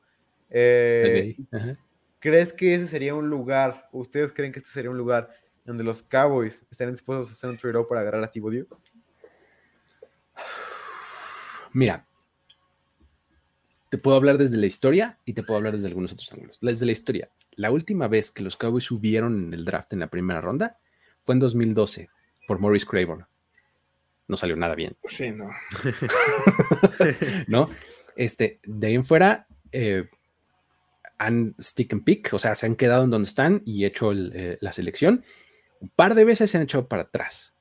Eh, 0.51 1.37
Ok, 1.39 1.47
ajá. 1.55 1.79
¿Crees 2.19 2.53
que 2.53 2.75
ese 2.75 2.89
sería 2.89 3.15
un 3.15 3.29
lugar, 3.29 3.89
ustedes 3.93 4.33
creen 4.33 4.51
que 4.53 4.59
este 4.59 4.71
sería 4.71 4.91
un 4.91 4.99
lugar 4.99 5.31
donde 5.65 5.85
los 5.85 6.03
Cowboys 6.03 6.67
estarían 6.71 6.95
dispuestos 6.95 7.29
a 7.31 7.33
hacer 7.33 7.51
un 7.51 7.57
trade-off 7.57 7.89
para 7.89 8.01
agarrar 8.01 8.25
a 8.25 8.31
Thibodeau? 8.31 8.67
Mira, 11.73 12.07
te 13.89 13.99
puedo 13.99 14.17
hablar 14.17 14.39
desde 14.39 14.57
la 14.57 14.67
historia 14.67 15.19
y 15.25 15.33
te 15.33 15.43
puedo 15.43 15.59
hablar 15.59 15.75
desde 15.75 15.89
algunos 15.89 16.13
otros 16.13 16.33
ángulos. 16.33 16.59
Desde 16.61 16.87
la 16.87 16.93
historia, 16.93 17.31
la 17.53 17.71
última 17.71 18.09
vez 18.09 18.31
que 18.31 18.43
los 18.43 18.57
Cowboys 18.57 18.85
subieron 18.85 19.45
en 19.47 19.55
el 19.55 19.65
draft 19.65 19.93
en 19.93 20.01
la 20.01 20.09
primera 20.09 20.41
ronda 20.41 20.79
fue 21.23 21.35
en 21.35 21.41
2012 21.41 22.09
por 22.47 22.59
Maurice 22.59 22.87
Craven. 22.87 23.25
No 24.29 24.37
salió 24.37 24.57
nada 24.57 24.75
bien. 24.75 24.97
Sí, 25.05 25.31
no. 25.31 25.51
¿No? 27.47 27.71
Este, 28.17 28.61
de 28.65 28.87
ahí 28.89 28.95
en 28.95 29.05
fuera, 29.05 29.47
eh, 29.73 30.09
han 31.19 31.55
stick 31.61 31.93
and 31.93 32.05
pick, 32.05 32.33
o 32.33 32.39
sea, 32.39 32.55
se 32.55 32.67
han 32.67 32.77
quedado 32.77 33.05
en 33.05 33.11
donde 33.11 33.29
están 33.29 33.63
y 33.65 33.85
hecho 33.85 34.11
el, 34.11 34.33
eh, 34.35 34.59
la 34.61 34.73
selección. 34.73 35.25
Un 35.81 35.91
par 35.91 36.15
de 36.15 36.25
veces 36.25 36.51
se 36.51 36.57
han 36.57 36.65
echado 36.65 36.89
para 36.89 37.03
atrás. 37.03 37.56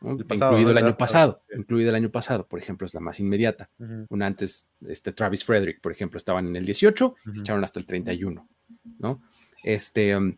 ¿No? 0.00 0.12
El 0.16 0.24
pasado, 0.26 0.52
incluido 0.52 0.72
¿no? 0.72 0.78
el 0.78 0.84
año 0.86 0.96
pasado, 0.96 1.42
sí. 1.48 1.56
incluido 1.58 1.90
el 1.90 1.96
año 1.96 2.10
pasado, 2.10 2.46
por 2.48 2.58
ejemplo, 2.58 2.86
es 2.86 2.94
la 2.94 3.00
más 3.00 3.20
inmediata. 3.20 3.70
Ujú, 3.78 4.06
Una 4.08 4.26
antes, 4.26 4.74
este 4.86 5.12
Travis 5.12 5.44
Frederick, 5.44 5.80
por 5.80 5.92
ejemplo, 5.92 6.16
estaban 6.16 6.46
en 6.46 6.56
el 6.56 6.64
18, 6.64 7.14
se 7.22 7.30
ujú. 7.30 7.40
echaron 7.40 7.62
hasta 7.64 7.78
el 7.78 7.86
31, 7.86 8.48
¿no? 8.98 9.22
Este, 9.62 10.16
um, 10.16 10.36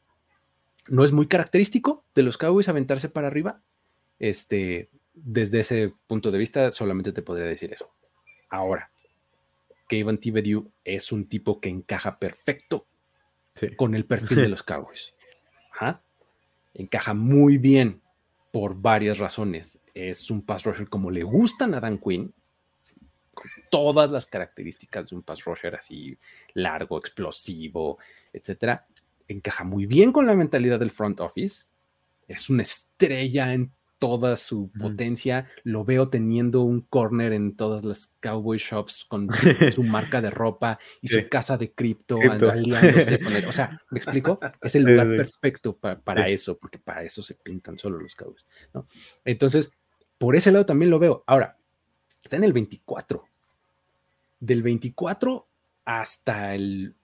no 0.88 1.04
es 1.04 1.12
muy 1.12 1.26
característico 1.28 2.04
de 2.14 2.22
los 2.24 2.38
Cowboys 2.38 2.68
aventarse 2.68 3.08
para 3.08 3.28
arriba. 3.28 3.62
Este, 4.18 4.90
desde 5.14 5.60
ese 5.60 5.94
punto 6.06 6.30
de 6.30 6.38
vista, 6.38 6.70
solamente 6.70 7.12
te 7.12 7.22
podría 7.22 7.46
decir 7.46 7.72
eso. 7.72 7.90
Ahora, 8.50 8.90
Kevin 9.88 10.18
Thibodeau 10.18 10.70
es 10.84 11.12
un 11.12 11.28
tipo 11.28 11.60
que 11.60 11.68
encaja 11.68 12.18
perfecto 12.18 12.86
Sí. 13.54 13.76
con 13.76 13.94
el 13.94 14.06
perfil 14.06 14.38
de 14.38 14.48
los 14.48 14.62
Cowboys. 14.62 15.14
Ajá. 15.74 16.02
Encaja 16.74 17.12
muy 17.14 17.58
bien 17.58 18.01
por 18.52 18.80
varias 18.80 19.18
razones. 19.18 19.80
Es 19.94 20.30
un 20.30 20.42
pass 20.42 20.62
rusher 20.62 20.88
como 20.88 21.10
le 21.10 21.24
gustan 21.24 21.74
a 21.74 21.80
Dan 21.80 21.98
Quinn, 21.98 22.32
con 23.34 23.50
todas 23.70 24.12
las 24.12 24.26
características 24.26 25.10
de 25.10 25.16
un 25.16 25.22
pass 25.22 25.44
rusher 25.44 25.74
así 25.74 26.16
largo, 26.54 26.98
explosivo, 26.98 27.98
etcétera. 28.32 28.86
Encaja 29.26 29.64
muy 29.64 29.86
bien 29.86 30.12
con 30.12 30.26
la 30.26 30.34
mentalidad 30.34 30.78
del 30.78 30.90
front 30.90 31.18
office. 31.20 31.64
Es 32.28 32.50
una 32.50 32.62
estrella 32.62 33.52
en 33.52 33.72
toda 34.02 34.34
su 34.34 34.68
potencia. 34.80 35.46
Lo 35.62 35.84
veo 35.84 36.08
teniendo 36.08 36.62
un 36.62 36.80
corner 36.80 37.32
en 37.32 37.54
todas 37.54 37.84
las 37.84 38.16
cowboy 38.20 38.58
shops 38.58 39.04
con 39.04 39.28
su, 39.32 39.32
su 39.76 39.84
marca 39.84 40.20
de 40.20 40.28
ropa 40.30 40.80
y 41.00 41.06
Sí. 41.06 41.20
su 41.20 41.28
casa 41.28 41.56
de 41.56 41.70
cripto, 41.72 42.18
Cripto. 42.18 42.50
aliándose 42.50 43.20
con 43.20 43.32
él. 43.32 43.44
O 43.44 43.52
sea, 43.52 43.80
¿me 43.92 43.98
explico? 44.00 44.40
Es 44.60 44.74
el 44.74 44.82
lugar 44.82 45.06
sí. 45.06 45.16
perfecto 45.18 45.76
pa- 45.76 46.00
para 46.00 46.28
eso, 46.28 46.58
porque 46.58 46.80
para 46.80 47.04
eso 47.04 47.22
se 47.22 47.36
pintan 47.36 47.78
solo 47.78 48.00
los 48.00 48.16
cowboys, 48.16 48.44
¿no? 48.74 48.86
Entonces, 49.24 49.78
por 50.18 50.34
ese 50.34 50.50
lado 50.50 50.66
también 50.66 50.90
lo 50.90 50.98
veo. 50.98 51.22
Ahora, 51.28 51.56
está 52.24 52.34
en 52.34 52.42
el 52.42 52.52
24. 52.52 53.24
Del 54.40 54.64
24 54.64 55.46
hasta 55.84 56.56
el 56.56 56.96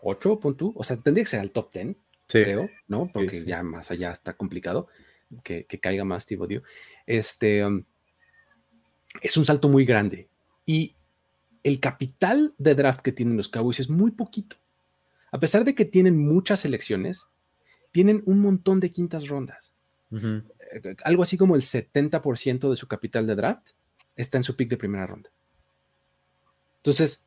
8, 0.00 0.40
pon 0.40 0.56
tú. 0.56 0.72
O 0.74 0.82
sea, 0.84 0.96
tendría 0.96 1.24
que 1.24 1.28
ser 1.30 1.40
al 1.40 1.50
top 1.50 1.70
10, 1.70 1.88
Sí. 2.28 2.42
creo, 2.42 2.70
¿no? 2.88 3.10
Porque 3.12 3.44
ya 3.44 3.62
más 3.62 3.90
allá 3.90 4.10
está 4.10 4.32
complicado 4.32 4.88
que, 5.42 5.64
que 5.64 5.80
caiga 5.80 6.04
más 6.04 6.26
Thibodeau. 6.26 6.62
Este 7.06 7.64
um, 7.64 7.82
es 9.20 9.36
un 9.36 9.44
salto 9.44 9.68
muy 9.68 9.84
grande 9.84 10.28
y 10.64 10.94
el 11.62 11.80
capital 11.80 12.54
de 12.58 12.74
draft 12.74 13.00
que 13.00 13.12
tienen 13.12 13.36
los 13.36 13.48
Cowboys 13.48 13.80
es 13.80 13.90
muy 13.90 14.12
poquito. 14.12 14.56
A 15.32 15.40
pesar 15.40 15.64
de 15.64 15.74
que 15.74 15.84
tienen 15.84 16.16
muchas 16.16 16.60
selecciones, 16.60 17.28
tienen 17.90 18.22
un 18.26 18.40
montón 18.40 18.78
de 18.78 18.90
quintas 18.90 19.26
rondas. 19.26 19.74
Eh, 20.12 20.96
Algo 21.02 21.22
así 21.22 21.36
como 21.36 21.56
el 21.56 21.62
70% 21.62 22.70
de 22.70 22.76
su 22.76 22.86
capital 22.86 23.26
de 23.26 23.34
draft 23.34 23.70
está 24.14 24.36
en 24.36 24.44
su 24.44 24.54
pick 24.54 24.70
de 24.70 24.76
primera 24.76 25.06
ronda. 25.06 25.30
Entonces, 26.78 27.26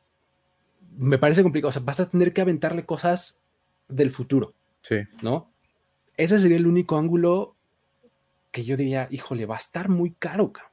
me 0.96 1.18
parece 1.18 1.42
complicado. 1.42 1.68
O 1.68 1.72
sea, 1.72 1.82
vas 1.82 2.00
a 2.00 2.08
tener 2.08 2.32
que 2.32 2.40
aventarle 2.40 2.86
cosas 2.86 3.40
del 3.88 4.10
futuro. 4.10 4.54
Sí. 4.80 5.00
¿no? 5.22 5.50
Ese 6.16 6.38
sería 6.38 6.56
el 6.56 6.66
único 6.66 6.96
ángulo 6.96 7.56
que 8.50 8.64
yo 8.64 8.76
diría, 8.76 9.08
híjole, 9.10 9.46
va 9.46 9.54
a 9.54 9.58
estar 9.58 9.88
muy 9.88 10.12
caro, 10.12 10.52
cabrón. 10.52 10.70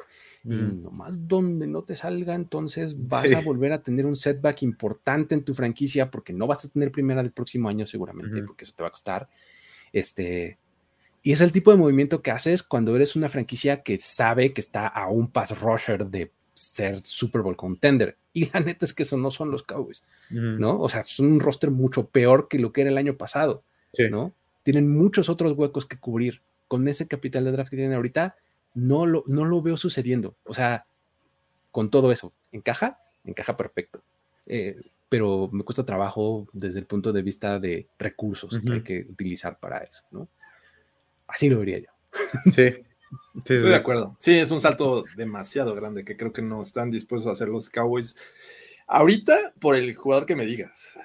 Y 0.50 0.56
nomás 0.82 1.28
donde 1.28 1.68
no 1.68 1.84
te 1.84 1.96
salga, 1.98 2.34
entonces 2.34 2.96
vas 3.08 3.28
Sí. 3.28 3.36
a 3.36 3.42
volver 3.42 3.74
a 3.74 3.82
tener 3.84 4.06
un 4.06 4.16
setback 4.16 4.64
importante 4.64 5.36
en 5.36 5.44
tu 5.44 5.54
franquicia 5.54 6.10
porque 6.10 6.32
no 6.32 6.48
vas 6.48 6.64
a 6.64 6.70
tener 6.70 6.92
primera 6.92 7.22
del 7.22 7.34
próximo 7.34 7.68
año 7.68 7.86
seguramente, 7.86 8.42
porque 8.44 8.64
eso 8.64 8.74
te 8.76 8.82
va 8.84 8.88
a 8.88 8.92
costar. 8.92 9.28
Este, 9.92 10.58
y 11.24 11.34
es 11.34 11.42
el 11.42 11.52
tipo 11.52 11.72
de 11.72 11.78
movimiento 11.78 12.22
que 12.22 12.32
haces 12.32 12.64
cuando 12.64 12.96
eres 12.96 13.16
una 13.16 13.28
franquicia 13.30 13.82
que 13.84 14.00
sabe 14.00 14.54
que 14.54 14.62
está 14.62 14.88
a 14.88 15.08
un 15.10 15.30
pass 15.30 15.60
rusher 15.60 16.06
de 16.06 16.32
ser 16.54 17.02
Super 17.06 17.42
Bowl 17.42 17.58
contender. 17.58 18.18
Y 18.34 18.50
la 18.52 18.60
neta 18.62 18.86
es 18.86 18.94
que 18.94 19.04
eso 19.04 19.18
no 19.18 19.32
son 19.32 19.52
los 19.52 19.64
Cowboys. 19.64 20.04
¿no? 20.30 20.80
O 20.80 20.88
sea, 20.90 21.04
son 21.04 21.28
un 21.28 21.40
roster 21.40 21.72
mucho 21.72 22.08
peor 22.08 22.48
que 22.48 22.60
lo 22.60 22.72
que 22.72 22.82
era 22.82 22.90
el 22.90 22.98
año 22.98 23.18
pasado. 23.18 23.64
Sí. 23.94 24.10
¿no? 24.10 24.34
Tienen 24.64 24.96
muchos 24.96 25.28
otros 25.30 25.58
huecos 25.58 25.86
que 25.86 25.98
cubrir. 25.98 26.42
Con 26.68 26.88
ese 26.88 27.08
capital 27.08 27.46
de 27.46 27.52
draft 27.52 27.70
que 27.70 27.78
tienen 27.78 27.96
ahorita, 27.96 28.36
no 28.74 29.06
lo, 29.06 29.24
no 29.28 29.46
lo 29.46 29.62
veo 29.62 29.78
sucediendo. 29.78 30.36
O 30.44 30.54
sea, 30.54 30.86
con 31.72 31.90
todo 31.90 32.12
eso, 32.12 32.34
¿encaja? 32.52 33.00
Encaja 33.24 33.58
perfecto. 33.58 34.04
Eh, 34.46 34.80
pero 35.10 35.50
me 35.52 35.64
cuesta 35.64 35.86
trabajo 35.86 36.48
desde 36.54 36.80
el 36.80 36.86
punto 36.86 37.14
de 37.14 37.22
vista 37.22 37.60
de 37.60 37.88
recursos 37.98 38.60
que 38.60 38.74
hay 38.74 38.84
que 38.84 39.06
utilizar 39.10 39.60
para 39.60 39.80
eso, 39.80 40.04
¿no? 40.12 40.28
Así 41.28 41.50
lo 41.50 41.60
vería 41.60 41.80
yo. 41.80 41.90
Sí. 42.52 42.76
Sí, 43.36 43.42
sí, 43.46 43.54
Estoy 43.54 43.70
de 43.70 43.76
acuerdo. 43.76 44.18
Sí, 44.20 44.34
es 44.34 44.52
un 44.52 44.60
salto 44.60 45.06
demasiado 45.16 45.74
grande 45.74 46.04
que 46.04 46.18
creo 46.18 46.34
que 46.34 46.42
no 46.42 46.62
están 46.62 46.92
dispuestos 46.92 47.30
a 47.30 47.32
hacer 47.32 47.48
los 47.48 47.70
Cowboys 47.70 48.18
ahorita 48.86 49.54
por 49.62 49.78
el 49.78 49.96
jugador 49.96 50.26
que 50.26 50.36
me 50.36 50.46
digas. 50.46 51.00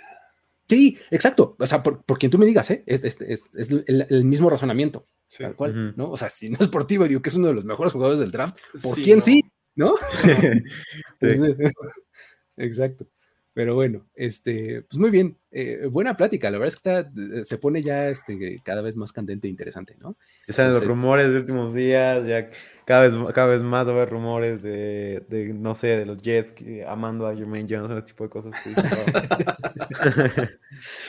Sí, 0.73 0.97
exacto. 1.11 1.55
O 1.59 1.67
sea, 1.67 1.83
por, 1.83 2.03
por 2.03 2.19
quien 2.19 2.31
tú 2.33 2.39
me 2.39 2.47
digas, 2.47 2.71
¿eh? 2.71 2.83
es, 2.87 3.05
es- 3.05 3.21
es- 3.21 3.55
es 3.55 3.71
el, 3.71 4.07
el 4.09 4.25
mismo 4.25 4.49
razonamiento, 4.49 5.07
Sí. 5.29 5.43
tal 5.43 5.55
cual. 5.55 5.95
¿no? 5.99 6.11
O 6.11 6.17
sea, 6.17 6.31
si 6.31 6.49
no 6.49 6.57
es 6.61 6.69
por 6.69 6.87
ti, 6.87 6.97
digo 6.97 7.21
que 7.21 7.29
es 7.29 7.35
uno 7.35 7.49
de 7.49 7.55
los 7.55 7.65
mejores 7.67 7.93
jugadores 7.93 8.21
del 8.21 8.31
draft, 8.31 8.57
¿por 8.83 8.95
Sí, 8.95 9.03
quién 9.03 9.19
no. 9.19 9.23
sí? 9.25 9.41
¿No? 9.75 9.95
Entonces, 11.21 11.57
Exacto. 12.57 13.07
Pero 13.55 13.75
bueno, 13.75 14.07
este, 14.15 14.81
pues 14.89 14.99
muy 14.99 15.11
bien. 15.11 15.37
eh, 15.51 15.87
buena 15.91 16.17
plática. 16.17 16.51
La 16.51 16.57
verdad 16.57 16.69
es 16.69 16.81
que 16.81 16.91
está- 16.91 17.13
eh, 17.41 17.45
se 17.45 17.59
pone 17.59 17.83
ya 17.83 18.09
este, 18.09 18.63
cada 18.65 18.81
vez 18.81 18.97
más 18.97 19.13
candente 19.13 19.47
e 19.47 19.51
interesante, 19.51 19.95
¿no? 20.01 20.17
Ya 20.49 20.55
saben 20.55 20.73
los 20.73 20.87
rumores 20.87 21.31
de 21.31 21.39
últimos 21.41 21.75
días, 21.75 22.27
ya 22.27 22.51
cada 22.87 23.03
vez, 23.03 23.13
cada 23.35 23.49
vez 23.49 23.63
más 23.63 23.87
va 23.87 23.93
a 23.93 23.95
haber 23.97 24.09
rumores 24.09 24.63
de, 24.63 25.23
de, 25.29 25.53
no 25.53 25.75
sé, 25.75 25.89
de 25.89 26.07
los 26.07 26.23
Jets 26.23 26.53
que- 26.53 26.83
amando 26.87 27.27
a 27.27 27.37
Jermaine 27.37 27.69
Johnson, 27.69 27.99
ese 27.99 28.07
tipo 28.07 28.25
de 28.25 28.31
cosas. 28.31 28.55
que. 28.63 28.71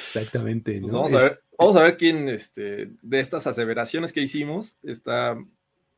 Exactamente. 0.07 0.79
Pues 0.81 0.93
vamos, 0.93 1.13
a 1.13 1.17
ver, 1.17 1.41
vamos 1.57 1.75
a 1.75 1.83
ver 1.83 1.97
quién 1.97 2.29
este, 2.29 2.89
de 3.01 3.19
estas 3.19 3.47
aseveraciones 3.47 4.11
que 4.13 4.21
hicimos 4.21 4.75
está 4.83 5.37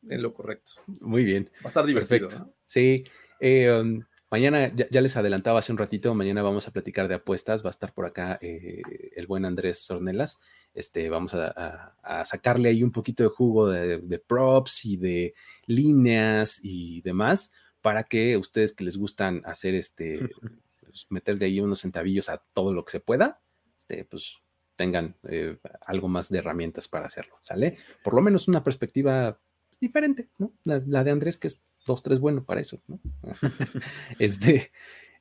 en 0.07 0.21
lo 0.21 0.33
correcto. 0.33 0.73
Muy 0.99 1.23
bien. 1.23 1.49
Va 1.57 1.65
a 1.65 1.67
estar 1.69 1.85
divertido. 1.85 2.27
Perfecto. 2.27 2.45
¿no? 2.45 2.53
Sí. 2.65 3.03
eh, 3.39 3.71
um, 3.71 4.01
mañana, 4.31 4.73
ya, 4.75 4.87
ya 4.89 5.01
les 5.01 5.15
adelantaba 5.17 5.59
hace 5.59 5.71
un 5.71 5.77
ratito, 5.77 6.13
mañana 6.13 6.41
vamos 6.41 6.67
a 6.67 6.71
platicar 6.71 7.07
de 7.07 7.15
apuestas. 7.15 7.63
Va 7.63 7.69
a 7.69 7.71
estar 7.71 7.93
por 7.93 8.05
acá 8.05 8.37
eh, 8.41 8.81
el 9.15 9.27
buen 9.27 9.45
Andrés 9.45 9.89
Ornelas. 9.91 10.39
Este, 10.73 11.09
vamos 11.09 11.33
a, 11.33 11.47
a- 11.55 11.95
a 12.21 12.25
sacarle 12.25 12.69
ahí 12.69 12.83
un 12.83 12.91
poquito 12.91 13.23
de 13.23 13.29
jugo 13.29 13.69
de, 13.69 13.99
de 13.99 14.19
props 14.19 14.85
y 14.85 14.97
de 14.97 15.33
líneas 15.67 16.59
y 16.63 17.01
demás 17.01 17.53
para 17.81 18.03
que 18.05 18.35
ustedes 18.37 18.73
que 18.73 18.83
les 18.83 18.97
gustan 18.97 19.41
hacer 19.45 19.75
este, 19.75 20.19
pues, 20.81 21.05
meter 21.09 21.37
de 21.37 21.45
ahí 21.45 21.59
unos 21.59 21.81
centavillos 21.81 22.29
a 22.29 22.37
todo 22.53 22.73
lo 22.73 22.83
que 22.83 22.91
se 22.91 22.99
pueda, 22.99 23.39
este, 23.77 24.05
pues 24.05 24.37
tengan 24.75 25.15
eh, 25.29 25.57
algo 25.85 26.07
más 26.09 26.29
de 26.29 26.39
herramientas 26.39 26.87
para 26.87 27.05
hacerlo, 27.05 27.35
¿sale? 27.41 27.77
Por 28.03 28.13
lo 28.13 28.21
menos 28.21 28.47
una 28.49 28.63
perspectiva 28.63 29.39
diferente, 29.79 30.29
¿no? 30.37 30.51
La, 30.63 30.81
la 30.85 31.03
de 31.03 31.11
Andrés, 31.11 31.37
que 31.37 31.47
es 31.47 31.63
dos, 31.85 32.03
tres 32.03 32.19
bueno 32.19 32.43
para 32.43 32.61
eso, 32.61 32.81
¿no? 32.87 32.99
este, 34.19 34.71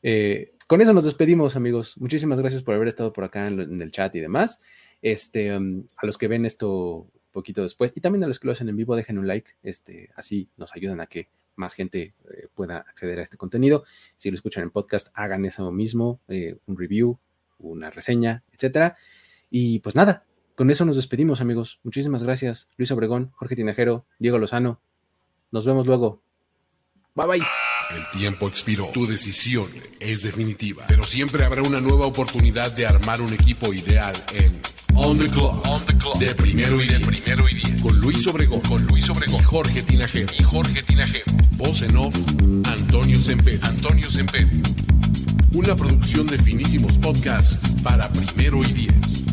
eh, 0.03 0.55
con 0.67 0.81
eso 0.81 0.93
nos 0.93 1.05
despedimos, 1.05 1.57
amigos. 1.57 1.97
Muchísimas 1.99 2.39
gracias 2.39 2.63
por 2.63 2.75
haber 2.75 2.89
estado 2.89 3.13
por 3.13 3.25
acá 3.25 3.47
en, 3.47 3.81
el 3.81 3.93
chat 3.93 4.15
y 4.15 4.21
demás. 4.21 4.63
Este, 5.03 5.57
um, 5.57 5.85
a 5.97 6.07
los 6.07 6.19
que 6.19 6.29
ven 6.29 6.45
esto 6.45 6.97
un 6.97 7.11
poquito 7.33 7.63
después 7.63 7.93
y 7.95 8.01
también 8.01 8.25
a 8.25 8.27
los 8.27 8.39
que 8.39 8.47
lo 8.47 8.53
hacen 8.53 8.69
en 8.69 8.77
vivo, 8.77 8.97
dejen 8.97 9.19
un 9.19 9.27
like. 9.27 9.53
Este, 9.63 10.11
así 10.15 10.49
nos 10.57 10.75
ayudan 10.75 11.01
a 11.01 11.07
que 11.07 11.29
más 11.57 11.75
gente 11.75 12.15
eh, 12.31 12.49
pueda 12.55 12.79
acceder 12.79 13.19
a 13.19 13.23
este 13.23 13.37
contenido. 13.37 13.85
Si 14.17 14.31
lo 14.31 14.37
escuchan 14.37 14.63
en 14.65 14.71
podcast, 14.71 15.09
hagan 15.15 15.45
eso 15.45 15.71
mismo, 15.71 16.21
eh, 16.29 16.57
un 16.67 16.77
review, 16.77 17.19
una 17.59 17.91
reseña, 17.91 18.43
etcétera. 18.53 18.97
Y 19.51 19.81
pues 19.81 19.97
nada, 19.97 20.25
con 20.55 20.71
eso 20.71 20.85
nos 20.85 20.97
despedimos, 20.97 21.41
amigos. 21.41 21.81
Muchísimas 21.83 22.23
gracias, 22.23 22.71
Luis 22.77 22.91
Obregón, 22.91 23.33
Jorge 23.35 23.57
Tinajero, 23.57 24.07
Diego 24.19 24.39
Lozano. 24.39 24.81
Nos 25.51 25.65
vemos 25.67 25.87
luego. 25.87 26.23
Bye 27.15 27.27
bye. 27.27 27.43
El 27.95 28.19
tiempo 28.19 28.49
expiró. 28.49 28.89
Tu 28.93 29.07
decisión 29.07 29.69
es 30.01 30.23
definitiva. 30.23 30.85
Pero 30.89 31.05
siempre 31.05 31.45
habrá 31.45 31.63
una 31.63 31.81
nueva 31.81 32.07
oportunidad 32.07 32.73
de 32.73 32.87
armar 32.87 33.21
un 33.21 33.33
equipo 33.33 33.73
ideal 33.73 34.15
en 34.35 34.61
On 34.97 35.17
the 35.17 35.27
Clock. 35.27 35.67
On 35.67 35.87
the 35.87 35.97
Clock. 35.99 36.19
De 36.19 36.35
primero 36.35 36.81
y 36.81 36.89
de 36.89 37.01
primero 37.01 37.49
y 37.49 37.55
diez. 37.55 37.83
Con 37.83 38.01
Luis 38.01 38.27
Obregón. 38.27 38.61
Con 38.63 38.83
Luis 38.87 39.09
Obregón. 39.11 39.41
Y 39.41 39.45
Jorge 39.45 39.83
Tinajero. 39.83 40.33
Y 40.39 40.43
Jorge 40.43 40.83
Tinajero. 40.83 41.25
Voz 41.57 41.83
en 41.83 41.97
off. 41.97 42.17
Antonio 42.65 43.21
Semper. 43.23 43.61
Antonio 43.63 44.11
Semper. 44.11 44.47
Una 45.53 45.77
producción 45.77 46.27
de 46.27 46.39
finísimos 46.39 46.99
podcasts 46.99 47.83
para 47.83 48.11
primero 48.11 48.61
y 48.63 48.73
diez. 48.73 49.14